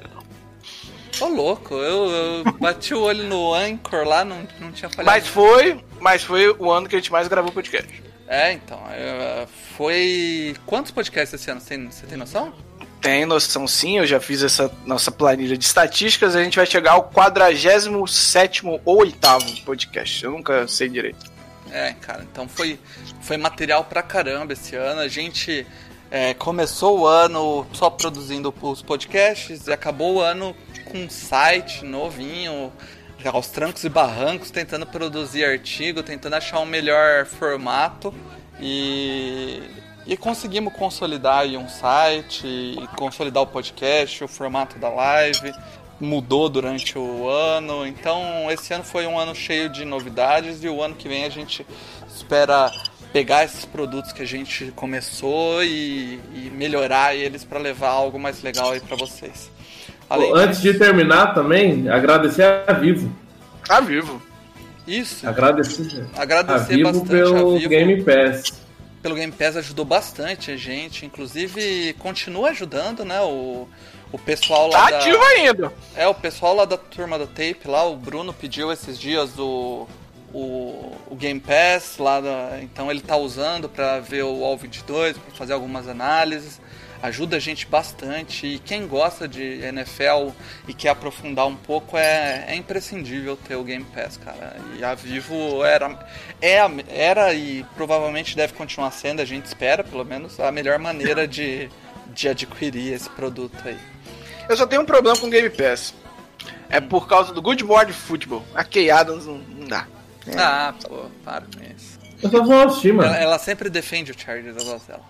Ô, 1.21 1.27
louco, 1.27 1.75
eu, 1.75 2.11
eu 2.11 2.53
bati 2.59 2.95
o 2.95 3.03
olho 3.03 3.25
no 3.25 3.53
Anchor 3.53 4.07
lá, 4.07 4.25
não, 4.25 4.49
não 4.59 4.73
tinha 4.73 4.89
falhado. 4.89 5.05
Mas 5.05 5.29
foi, 5.29 5.79
mas 6.01 6.23
foi 6.23 6.49
o 6.59 6.71
ano 6.71 6.89
que 6.89 6.97
a 6.97 6.99
gente 6.99 7.13
mais 7.13 7.29
gravou 7.29 7.53
podcast. 7.53 8.03
É, 8.27 8.53
então. 8.53 8.83
é, 8.91 9.47
foi. 9.77 10.57
Quantos 10.65 10.91
podcasts 10.91 11.39
esse 11.39 11.51
ano? 11.51 11.61
Você 11.61 11.77
tem, 11.77 11.91
você 11.91 12.07
tem 12.07 12.17
noção? 12.17 12.55
Tem 13.03 13.27
noção 13.27 13.69
sim, 13.69 13.99
eu 13.99 14.07
já 14.07 14.19
fiz 14.19 14.43
essa 14.43 14.73
nossa 14.87 15.11
planilha 15.11 15.57
de 15.57 15.65
estatísticas, 15.67 16.35
a 16.35 16.43
gente 16.43 16.57
vai 16.57 16.65
chegar 16.65 16.93
ao 16.93 17.03
47 17.05 18.65
ou 18.65 18.81
8 18.87 19.19
podcast. 19.67 20.25
Eu 20.25 20.31
nunca 20.31 20.67
sei 20.67 20.89
direito. 20.89 21.36
É, 21.71 21.93
cara, 21.95 22.23
então 22.23 22.49
foi, 22.49 22.79
foi 23.21 23.37
material 23.37 23.85
pra 23.85 24.03
caramba 24.03 24.53
esse 24.53 24.77
ano. 24.77 25.01
A 25.01 25.09
gente 25.09 25.67
é, 26.11 26.35
começou 26.35 27.01
o 27.01 27.07
ano 27.07 27.67
só 27.73 27.91
produzindo 27.91 28.55
os 28.63 28.83
podcasts 28.83 29.67
e 29.67 29.73
acabou 29.73 30.17
o 30.17 30.21
ano 30.21 30.55
com 30.85 30.99
um 30.99 31.11
site 31.11 31.85
novinho, 31.85 32.73
aos 33.25 33.49
trancos 33.49 33.83
e 33.83 33.89
barrancos, 33.89 34.51
tentando 34.51 34.87
produzir 34.87 35.45
artigo, 35.45 36.03
tentando 36.03 36.35
achar 36.35 36.61
um 36.61 36.67
melhor 36.67 37.27
formato 37.27 38.15
e, 38.61 39.63
e 40.07 40.17
conseguimos 40.17 40.73
consolidar 40.73 41.45
um 41.47 41.69
site, 41.69 42.77
consolidar 42.97 43.43
o 43.43 43.47
podcast, 43.47 44.23
o 44.23 44.29
formato 44.29 44.79
da 44.79 44.89
live. 44.89 45.53
Mudou 45.99 46.49
durante 46.49 46.99
o 46.99 47.29
ano, 47.29 47.87
então 47.87 48.51
esse 48.51 48.75
ano 48.75 48.85
foi 48.85 49.07
um 49.07 49.19
ano 49.19 49.35
cheio 49.35 49.71
de 49.71 49.85
novidades 49.85 50.63
e 50.63 50.69
o 50.69 50.83
ano 50.83 50.95
que 50.95 51.09
vem 51.09 51.25
a 51.25 51.31
gente 51.31 51.67
espera 52.07 52.71
pegar 53.13 53.45
esses 53.45 53.65
produtos 53.65 54.13
que 54.13 54.21
a 54.21 54.27
gente 54.27 54.73
começou 54.77 55.65
e, 55.65 56.21
e 56.35 56.53
melhorar 56.55 57.15
eles 57.15 57.45
para 57.45 57.59
levar 57.59 57.89
algo 57.89 58.19
mais 58.19 58.43
legal 58.43 58.73
aí 58.73 58.81
para 58.81 58.95
vocês. 58.95 59.51
Além 60.09 60.31
Antes 60.35 60.61
de 60.61 60.75
terminar 60.75 61.35
também, 61.35 61.89
agradecer 61.89 62.43
a 62.67 62.73
Vivo. 62.75 63.11
Tá 63.67 63.81
vivo. 63.81 64.23
Isso, 64.87 65.27
Agradecer, 65.27 66.07
a 66.15 66.23
agradecer 66.23 66.77
Vivo 66.77 66.93
bastante 66.93 67.09
pelo 67.09 67.57
a 67.57 67.59
Vivo. 67.59 67.69
Game 67.71 68.03
Pass. 68.05 68.63
pelo 69.03 69.15
Game 69.15 69.33
Pass 69.33 69.57
ajudou 69.57 69.85
bastante 69.85 70.51
a 70.53 70.57
gente, 70.57 71.05
inclusive 71.05 71.95
continua 71.99 72.51
ajudando, 72.51 73.05
né? 73.05 73.21
O, 73.23 73.67
o 74.13 74.19
pessoal 74.19 74.69
lá 74.69 74.85
Tá 74.85 74.91
da, 74.91 74.97
ativo 74.99 75.23
ainda. 75.23 75.73
É, 75.95 76.07
o 76.09 76.15
pessoal 76.15 76.55
lá 76.55 76.65
da 76.65 76.77
turma 76.77 77.19
do 77.19 77.27
tape 77.27 77.61
lá, 77.67 77.85
o 77.85 77.97
Bruno 77.97 78.33
pediu 78.33 78.71
esses 78.73 78.99
dias 78.99 79.39
o, 79.39 79.87
o, 80.33 80.93
o 81.09 81.15
Game 81.17 81.41
Pass 81.41 81.99
lá, 81.99 82.21
da- 82.21 82.59
então 82.63 82.91
ele 82.91 83.01
tá 83.01 83.17
usando 83.17 83.69
pra 83.69 84.01
ver 84.01 84.23
o 84.25 84.45
All 84.45 84.57
22, 84.57 85.17
pra 85.19 85.35
fazer 85.35 85.53
algumas 85.53 85.89
análises. 85.89 86.61
Ajuda 87.03 87.37
a 87.37 87.39
gente 87.39 87.67
bastante 87.67 88.47
e 88.47 88.59
quem 88.59 88.87
gosta 88.89 89.29
de 89.29 89.43
NFL 89.43 90.31
e 90.67 90.73
quer 90.73 90.89
aprofundar 90.89 91.47
um 91.47 91.55
pouco 91.55 91.97
é, 91.97 92.47
é 92.49 92.55
imprescindível 92.57 93.37
ter 93.37 93.55
o 93.55 93.63
Game 93.63 93.85
Pass, 93.95 94.17
cara. 94.17 94.57
E 94.79 94.83
a 94.83 94.95
Vivo 94.95 95.63
era, 95.63 96.09
é 96.41 96.59
era 96.89 97.35
e 97.35 97.65
provavelmente 97.77 98.35
deve 98.35 98.55
continuar 98.55 98.91
sendo, 98.93 99.21
a 99.21 99.27
gente 99.27 99.45
espera 99.45 99.85
pelo 99.85 100.05
menos, 100.07 100.41
a 100.41 100.51
melhor 100.51 100.79
maneira 100.79 101.29
de, 101.29 101.69
de 102.15 102.29
adquirir 102.31 102.95
esse 102.95 103.11
produto 103.11 103.57
aí. 103.67 103.77
Eu 104.49 104.57
só 104.57 104.67
tenho 104.67 104.83
um 104.83 104.87
problema 104.87 105.17
com 105.19 105.27
o 105.27 105.31
Game 105.31 105.51
Pass. 105.51 105.95
É 106.69 106.81
por 106.81 107.07
causa 107.09 107.33
do 107.33 107.41
Good 107.43 107.65
Morning 107.65 107.93
Football. 107.93 108.45
A 108.55 108.65
Key 108.65 108.91
Adams 108.91 109.27
não, 109.27 109.39
não 109.39 109.69
dá. 109.69 109.87
Ah, 110.37 110.75
pô, 110.83 111.07
para 111.25 111.43
com 111.43 111.63
isso. 111.77 111.99
Eu 112.23 112.31
só 112.31 112.43
vou 112.43 112.63
assistir, 112.63 112.93
mano. 112.93 113.09
Ela, 113.09 113.19
ela 113.19 113.39
sempre 113.39 113.69
defende 113.71 114.11
o 114.11 114.19
Chargers, 114.19 114.57
eu 114.57 114.65
gosto 114.65 114.87
dela. 114.89 115.03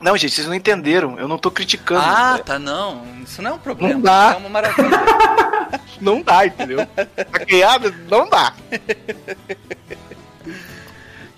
Não, 0.00 0.16
gente, 0.16 0.34
vocês 0.34 0.46
não 0.46 0.54
entenderam. 0.54 1.18
Eu 1.18 1.26
não 1.26 1.38
tô 1.38 1.50
criticando. 1.50 2.02
Ah, 2.04 2.38
tá, 2.44 2.58
não. 2.58 3.02
Isso 3.22 3.40
não 3.40 3.52
é 3.52 3.54
um 3.54 3.58
problema. 3.58 3.94
Não 3.94 4.00
dá. 4.00 4.26
Isso 4.28 4.34
é 4.34 4.38
uma 4.38 4.48
maravilha. 4.48 4.90
Não 6.00 6.20
dá, 6.22 6.46
entendeu? 6.46 6.86
A 7.16 7.38
Key 7.40 7.62
Adams 7.62 7.96
não 8.08 8.28
dá. 8.28 8.52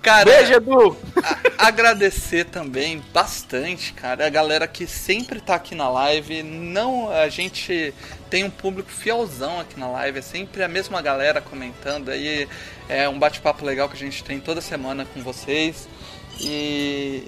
Cara, 0.02 0.24
Beijo, 0.24 0.52
Edu. 0.54 0.96
a- 1.22 1.66
agradecer 1.66 2.44
também 2.46 3.02
bastante, 3.12 3.92
cara, 3.92 4.26
a 4.26 4.30
galera 4.30 4.66
que 4.66 4.86
sempre 4.86 5.40
tá 5.40 5.56
aqui 5.56 5.74
na 5.74 5.88
live. 5.88 6.42
Não, 6.42 7.10
a 7.10 7.28
gente 7.28 7.92
tem 8.30 8.44
um 8.44 8.50
público 8.50 8.90
fielzão 8.90 9.60
aqui 9.60 9.78
na 9.78 9.88
live, 9.88 10.20
é 10.20 10.22
sempre 10.22 10.62
a 10.62 10.68
mesma 10.68 11.02
galera 11.02 11.40
comentando 11.40 12.10
aí. 12.10 12.48
É 12.88 13.08
um 13.08 13.18
bate-papo 13.18 13.64
legal 13.64 13.88
que 13.88 13.96
a 13.96 13.98
gente 13.98 14.22
tem 14.24 14.40
toda 14.40 14.60
semana 14.60 15.04
com 15.04 15.22
vocês. 15.22 15.88
E, 16.40 17.24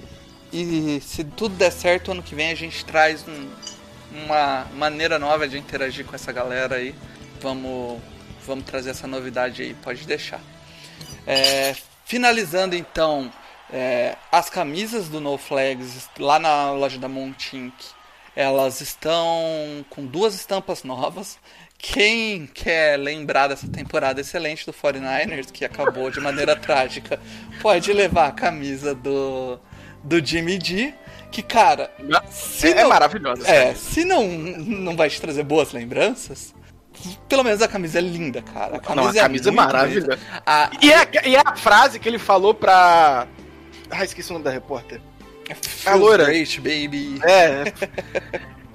e 0.51 1.01
se 1.05 1.23
tudo 1.23 1.55
der 1.55 1.71
certo, 1.71 2.11
ano 2.11 2.23
que 2.23 2.33
vem 2.33 2.51
a 2.51 2.55
gente 2.55 2.83
traz 2.85 3.25
um- 3.27 3.49
uma 4.25 4.65
maneira 4.75 5.19
nova 5.19 5.47
de 5.47 5.57
interagir 5.57 6.05
com 6.05 6.15
essa 6.15 6.31
galera 6.31 6.77
aí. 6.77 6.95
Vamos, 7.41 7.99
vamos 8.45 8.65
trazer 8.65 8.91
essa 8.91 9.05
novidade 9.07 9.61
aí, 9.61 9.73
pode 9.73 10.05
deixar. 10.07 10.39
É, 11.27 11.75
finalizando 12.05 12.75
então, 12.75 13.31
é, 13.71 14.15
as 14.31 14.49
camisas 14.49 15.07
do 15.09 15.19
No 15.19 15.37
Flags 15.37 16.09
lá 16.19 16.39
na 16.39 16.71
loja 16.71 16.97
da 16.97 17.07
Montink, 17.07 17.73
elas 18.35 18.81
estão 18.81 19.85
com 19.89 20.05
duas 20.05 20.33
estampas 20.35 20.83
novas. 20.83 21.37
Quem 21.77 22.45
quer 22.45 22.97
lembrar 22.97 23.47
dessa 23.47 23.67
temporada 23.67 24.21
excelente 24.21 24.65
do 24.65 24.71
49ers, 24.73 25.51
que 25.51 25.65
acabou 25.65 26.11
de 26.11 26.19
maneira 26.19 26.55
trágica, 26.55 27.19
pode 27.61 27.91
levar 27.91 28.27
a 28.27 28.31
camisa 28.31 28.93
do, 28.93 29.59
do 30.03 30.23
Jimmy 30.23 30.57
D. 30.59 30.93
Que, 31.31 31.41
cara, 31.41 31.89
se 32.29 32.67
É, 32.67 32.71
é 32.71 32.81
não- 32.83 32.89
maravilhosa. 32.89 33.47
é, 33.49 33.73
se 33.73 34.03
não, 34.03 34.27
não 34.27 34.95
vai 34.97 35.09
te 35.09 35.19
trazer 35.19 35.43
boas 35.43 35.71
lembranças, 35.71 36.53
pelo 37.27 37.43
menos 37.43 37.61
a 37.61 37.67
camisa 37.67 37.99
é 37.99 38.01
linda, 38.01 38.41
cara. 38.41 38.77
A 38.77 38.79
camisa, 38.79 39.11
Não, 39.13 39.19
a 39.19 39.23
camisa 39.23 39.49
é 39.49 39.51
muito 39.51 39.53
maravilhosa. 39.53 40.19
A, 40.45 40.69
E 40.81 40.91
é, 40.91 41.09
e 41.27 41.35
é 41.35 41.41
a 41.45 41.55
frase 41.55 41.99
que 41.99 42.07
ele 42.09 42.19
falou 42.19 42.53
pra. 42.53 43.27
Ah, 43.89 44.03
esqueci 44.03 44.29
o 44.29 44.33
nome 44.33 44.45
da 44.45 44.51
repórter. 44.51 45.01
Feels 45.61 45.99
loira. 45.99 46.25
great, 46.25 46.59
baby. 46.61 47.19
É. 47.23 47.73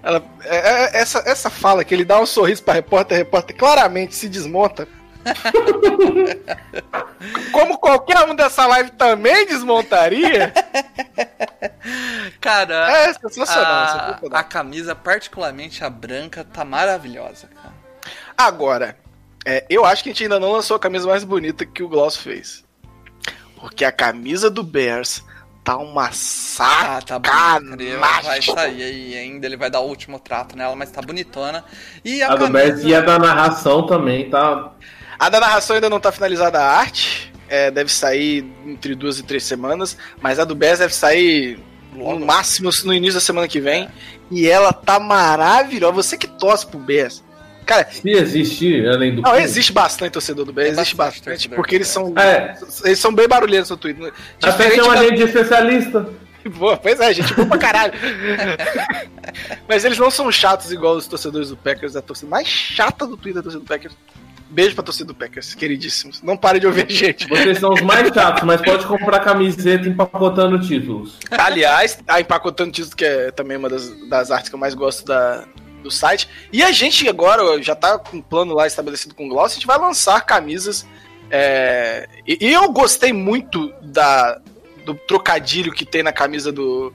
Ela, 0.03 0.23
é- 0.45 0.57
é- 0.57 0.99
essa, 1.01 1.23
essa 1.27 1.51
fala 1.51 1.85
que 1.85 1.95
ele 1.95 2.05
dá 2.05 2.21
um 2.21 2.27
sorriso 2.27 2.63
pra 2.63 2.75
repórter, 2.75 3.17
a 3.17 3.19
repórter 3.19 3.57
claramente 3.57 4.15
se 4.15 4.29
desmonta. 4.29 4.87
Como 7.53 7.79
qualquer 7.79 8.19
um 8.29 8.35
dessa 8.35 8.67
live 8.67 8.91
também 8.93 9.47
desmontaria, 9.47 10.53
Cara, 12.41 12.91
é 12.91 13.13
sensacional. 13.15 13.65
a, 13.65 13.87
sensacional. 13.89 14.39
a 14.39 14.45
camisa, 14.45 14.95
particularmente 14.95 15.83
a 15.83 15.91
branca, 15.91 16.45
tá 16.45 16.65
maravilhosa, 16.65 17.49
cara. 17.49 17.75
Agora, 18.37 18.97
é, 19.45 19.65
eu 19.71 19.85
acho 19.85 20.03
que 20.03 20.11
a 20.11 20.13
gente 20.13 20.25
ainda 20.25 20.39
não 20.41 20.53
lançou 20.53 20.77
a 20.77 20.81
camisa 20.81 21.07
mais 21.07 21.25
bonita 21.25 21.65
que 21.65 21.83
o 21.83 21.89
Gloss 21.89 22.17
fez. 22.17 22.65
Porque 23.61 23.85
a 23.85 23.93
camisa 23.93 24.51
do 24.51 24.63
Bears 24.63 25.23
tá 25.65 25.77
uma 25.79 26.11
Ah, 26.61 27.01
tá 27.05 27.19
bonita. 27.19 27.99
Vai 27.99 28.41
sacanagem. 28.43 28.55
sair 28.55 28.83
aí 28.83 29.17
ainda, 29.17 29.47
ele 29.47 29.57
vai 29.57 29.71
dar 29.71 29.81
o 29.81 29.87
último 29.89 30.19
trato 30.21 30.57
nela, 30.57 30.77
mas 30.77 30.91
tá 30.91 31.01
bonitona. 31.03 31.65
E 32.05 32.23
a, 32.23 32.33
A 32.33 32.37
do 32.37 32.45
camisa... 32.47 32.53
Bears 32.53 32.85
e 32.85 32.95
a 32.95 33.01
da 33.01 33.19
narração 33.19 33.87
também, 33.87 34.31
tá? 34.31 34.73
A 35.19 35.29
da 35.29 35.41
narração 35.41 35.75
ainda 35.75 35.89
não 35.91 35.99
tá 35.99 36.13
finalizada 36.13 36.61
a 36.61 36.71
arte. 36.79 37.33
é, 37.49 37.71
deve 37.71 37.91
sair 37.91 38.45
entre 38.67 38.95
duas 38.95 39.19
e 39.19 39.23
três 39.23 39.45
semanas. 39.45 39.97
Mas 40.21 40.39
a 40.39 40.45
do 40.45 40.55
Bears 40.55 40.79
deve 40.81 40.95
sair 40.95 41.59
Logo. 41.95 42.19
no 42.19 42.27
máximo 42.27 42.71
no 42.85 42.93
início 42.93 43.15
da 43.15 43.21
semana 43.21 43.49
que 43.49 43.61
vem. 43.61 43.89
E 44.31 44.47
ela 44.49 44.73
tá 44.73 45.01
maravilhosa. 45.01 45.93
Você 45.95 46.17
que 46.19 46.27
torce 46.27 46.67
pro 46.67 46.79
Bears. 46.79 47.25
Cara, 47.67 47.89
Se 47.91 48.09
existe, 48.09 48.87
além 48.87 49.11
do. 49.17 49.23
não, 49.23 49.31
clube. 49.31 49.45
existe 49.45 49.73
bastante 49.73 50.13
torcedor 50.13 50.45
do 50.47 50.53
Bears. 50.53 50.71
Tem 50.71 50.79
Existe 50.81 50.95
bastante 50.97 51.25
bastante. 51.29 51.49
Porque 51.51 51.75
eles 51.75 51.89
são, 51.89 52.15
É. 52.17 52.57
eles 52.85 52.99
são 53.01 53.13
bem 53.13 53.27
barulhentos 53.29 53.69
no 53.71 53.77
Twitter. 53.77 54.13
Até 54.41 54.51
Diferente 54.69 54.75
tem 54.75 54.83
uma 54.85 54.95
da- 54.95 55.25
especialista. 55.25 56.09
Boa, 56.47 56.77
pois 56.77 57.01
é, 57.01 57.13
gente 57.13 57.35
boa 57.35 57.49
pra 57.49 57.59
caralho. 57.59 57.93
Mas 59.69 59.85
eles 59.85 59.99
não 59.99 60.11
são 60.13 60.31
chatos 60.31 60.71
igual 60.71 60.95
os 60.97 61.07
torcedores 61.09 61.49
do 61.51 61.57
Packers, 61.57 61.97
a 61.97 62.03
torcida 62.03 62.31
mais 62.31 62.47
chata 62.47 63.05
do 63.07 63.17
Twitter 63.17 63.35
da 63.35 63.43
torcida 63.43 63.65
do 63.65 63.67
Packers. 63.69 63.95
Beijo 64.49 64.75
pra 64.77 64.85
torcida 64.85 65.09
do 65.09 65.15
Packers, 65.15 65.55
queridíssimos. 65.57 66.23
Não 66.23 66.37
pare 66.37 66.61
de 66.61 66.67
ouvir 66.69 66.87
a 66.87 66.89
gente. 66.93 67.27
Vocês 67.29 67.59
são 67.59 67.73
os 67.73 67.81
mais 67.81 68.09
chatos, 68.15 68.45
mas 68.45 68.61
pode 68.63 68.87
comprar 68.87 69.19
camiseta 69.21 69.89
empacotando 69.89 70.61
títulos. 70.61 71.19
Aliás, 71.33 71.99
a 72.07 72.21
Empacotando 72.21 72.71
Título, 72.71 72.95
que 72.97 73.05
é 73.05 73.33
também 73.33 73.57
uma 73.57 73.69
das, 73.69 73.91
das 74.09 74.31
artes 74.31 74.49
que 74.49 74.55
eu 74.55 74.59
mais 74.61 74.73
gosto 74.75 75.05
da, 75.05 75.45
do 75.87 75.91
site. 75.91 76.29
E 76.53 76.63
a 76.63 76.73
gente 76.73 77.09
agora 77.09 77.63
já 77.63 77.75
tá 77.75 77.99
com 77.99 78.19
um 78.19 78.23
plano 78.23 78.55
lá 78.55 78.67
estabelecido 78.67 79.15
com 79.15 79.27
o 79.27 79.29
Gloss, 79.29 79.53
a 79.53 79.55
gente 79.55 79.67
vai 79.67 79.79
lançar 79.79 80.21
camisas. 80.23 80.87
é, 81.31 82.09
e, 82.27 82.53
eu 82.53 82.71
gostei 82.71 83.13
muito 83.13 83.73
da, 83.83 84.41
do 84.85 84.95
trocadilho 84.95 85.73
que 85.73 85.85
tem 85.85 86.03
na 86.03 86.13
camisa 86.13 86.53
do, 86.53 86.93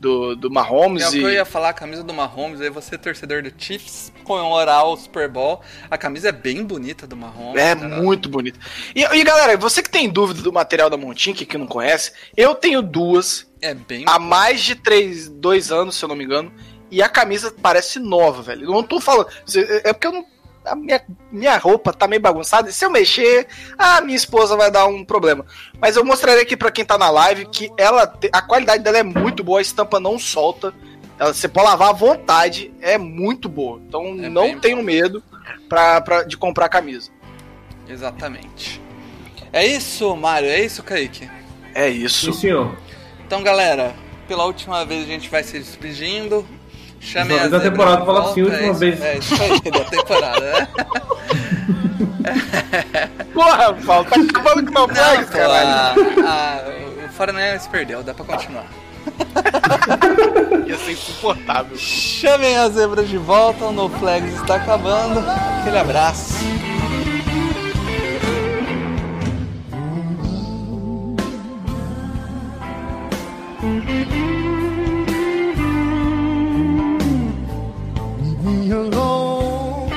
do, 0.00 0.34
do 0.34 0.50
Mahomes. 0.50 1.02
É 1.02 1.08
o 1.08 1.10
que 1.10 1.22
eu 1.22 1.30
ia 1.30 1.44
falar, 1.44 1.68
a 1.68 1.74
camisa 1.74 2.02
do 2.02 2.14
Mahomes, 2.14 2.60
aí 2.60 2.70
você 2.70 2.96
torcedor 2.96 3.42
do 3.42 3.52
Chiefs, 3.56 4.10
comemorar 4.24 4.86
o 4.86 4.96
Super 4.96 5.28
Bowl. 5.28 5.60
A 5.90 5.98
camisa 5.98 6.30
é 6.30 6.32
bem 6.32 6.64
bonita 6.64 7.06
do 7.06 7.14
Mahomes. 7.14 7.60
É 7.60 7.76
cara. 7.76 7.88
muito 8.00 8.28
bonito. 8.28 8.58
E, 8.94 9.02
e, 9.02 9.22
galera, 9.22 9.56
você 9.58 9.82
que 9.82 9.90
tem 9.90 10.08
dúvida 10.08 10.40
do 10.40 10.52
material 10.52 10.88
da 10.88 10.96
Montink, 10.96 11.44
que 11.44 11.58
não 11.58 11.66
conhece, 11.66 12.12
eu 12.34 12.54
tenho 12.54 12.80
duas, 12.80 13.46
É 13.60 13.74
bem 13.74 14.04
há 14.06 14.18
mais 14.18 14.62
de 14.62 14.74
três, 14.74 15.28
dois 15.28 15.70
anos, 15.70 15.96
se 15.96 16.04
eu 16.04 16.08
não 16.08 16.16
me 16.16 16.24
engano, 16.24 16.50
e 16.90 17.02
a 17.02 17.08
camisa 17.08 17.54
parece 17.62 17.98
nova, 17.98 18.42
velho. 18.42 18.64
Eu 18.64 18.72
não 18.72 18.82
tô 18.82 19.00
falando. 19.00 19.28
É 19.84 19.92
porque 19.92 20.06
eu 20.06 20.12
não. 20.12 20.26
a 20.64 20.74
minha, 20.74 21.00
minha 21.32 21.56
roupa 21.56 21.92
tá 21.92 22.06
meio 22.06 22.20
bagunçada, 22.20 22.68
e 22.68 22.72
se 22.72 22.84
eu 22.84 22.90
mexer, 22.90 23.46
a 23.78 24.00
minha 24.00 24.16
esposa 24.16 24.56
vai 24.56 24.70
dar 24.70 24.86
um 24.86 25.04
problema. 25.04 25.44
Mas 25.80 25.96
eu 25.96 26.04
mostrarei 26.04 26.42
aqui 26.42 26.56
pra 26.56 26.70
quem 26.70 26.84
tá 26.84 26.98
na 26.98 27.10
live 27.10 27.46
que 27.46 27.70
ela 27.78 28.12
a 28.32 28.42
qualidade 28.42 28.82
dela 28.82 28.98
é 28.98 29.02
muito 29.02 29.42
boa, 29.44 29.58
a 29.58 29.62
estampa 29.62 29.98
não 30.00 30.18
solta. 30.18 30.74
Ela, 31.18 31.34
você 31.34 31.48
pode 31.48 31.66
lavar 31.66 31.90
à 31.90 31.92
vontade, 31.92 32.72
é 32.80 32.96
muito 32.98 33.48
boa. 33.48 33.80
Então 33.86 34.04
É 34.22 34.28
não 34.28 34.58
tenho 34.58 34.82
medo 34.82 35.22
pra, 35.68 36.00
pra- 36.00 36.22
de 36.24 36.36
comprar 36.36 36.66
a 36.66 36.68
camisa. 36.70 37.10
Exatamente. 37.88 38.80
É 39.52 39.66
isso, 39.66 40.14
Mário? 40.16 40.48
É 40.48 40.60
isso, 40.64 40.82
Kaique? 40.82 41.28
É 41.74 41.88
isso. 41.88 42.32
Sim, 42.32 42.38
senhor. 42.40 42.76
Então, 43.26 43.42
galera, 43.42 43.94
pela 44.28 44.44
última 44.44 44.84
vez 44.84 45.04
a 45.04 45.06
gente 45.06 45.28
vai 45.28 45.42
se 45.42 45.58
despedindo. 45.58 46.46
Chamem 47.00 47.32
Última 47.32 47.46
a 47.46 47.48
da 47.48 47.58
zebra 47.58 47.70
temporada, 47.70 48.00
de 48.00 48.06
fala 48.06 48.20
volta, 48.20 48.30
assim, 48.32 48.42
última 48.42 48.62
é 48.62 48.70
isso- 48.70 48.78
vez. 48.78 49.00
É 49.02 49.18
isso 49.18 49.42
aí, 49.42 49.60
da 49.70 49.84
temporada, 49.84 50.40
né? 50.52 50.68
Porra, 53.32 53.72
Paulo, 53.86 54.04
tá 54.04 54.16
acabando 54.20 54.62
com 54.64 54.70
o 54.70 54.72
meu 54.74 54.86
Não, 54.86 54.94
flag, 54.94 55.24
caralho. 55.26 56.26
a, 56.26 56.30
a, 56.30 57.06
o 57.06 57.08
Foreigners 57.08 57.66
perdeu, 57.66 58.02
dá 58.02 58.12
pra 58.12 58.24
continuar. 58.26 58.66
Ia 60.66 60.76
ser 60.76 60.92
insuportável. 60.92 61.76
Chamem 61.78 62.56
as 62.58 62.74
zebras 62.74 63.08
de 63.08 63.16
volta, 63.16 63.64
o 63.64 63.72
No 63.72 63.88
Flags 63.88 64.34
está 64.34 64.56
acabando. 64.56 65.20
Aquele 65.60 65.78
abraço. 65.78 66.34
Me 78.50 78.70
alone. 78.70 79.90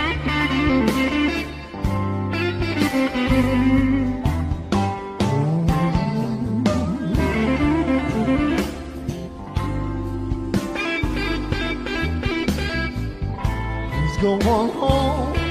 Please 13.91 14.17
go 14.21 14.33
on 14.49 14.69
home. 14.69 15.42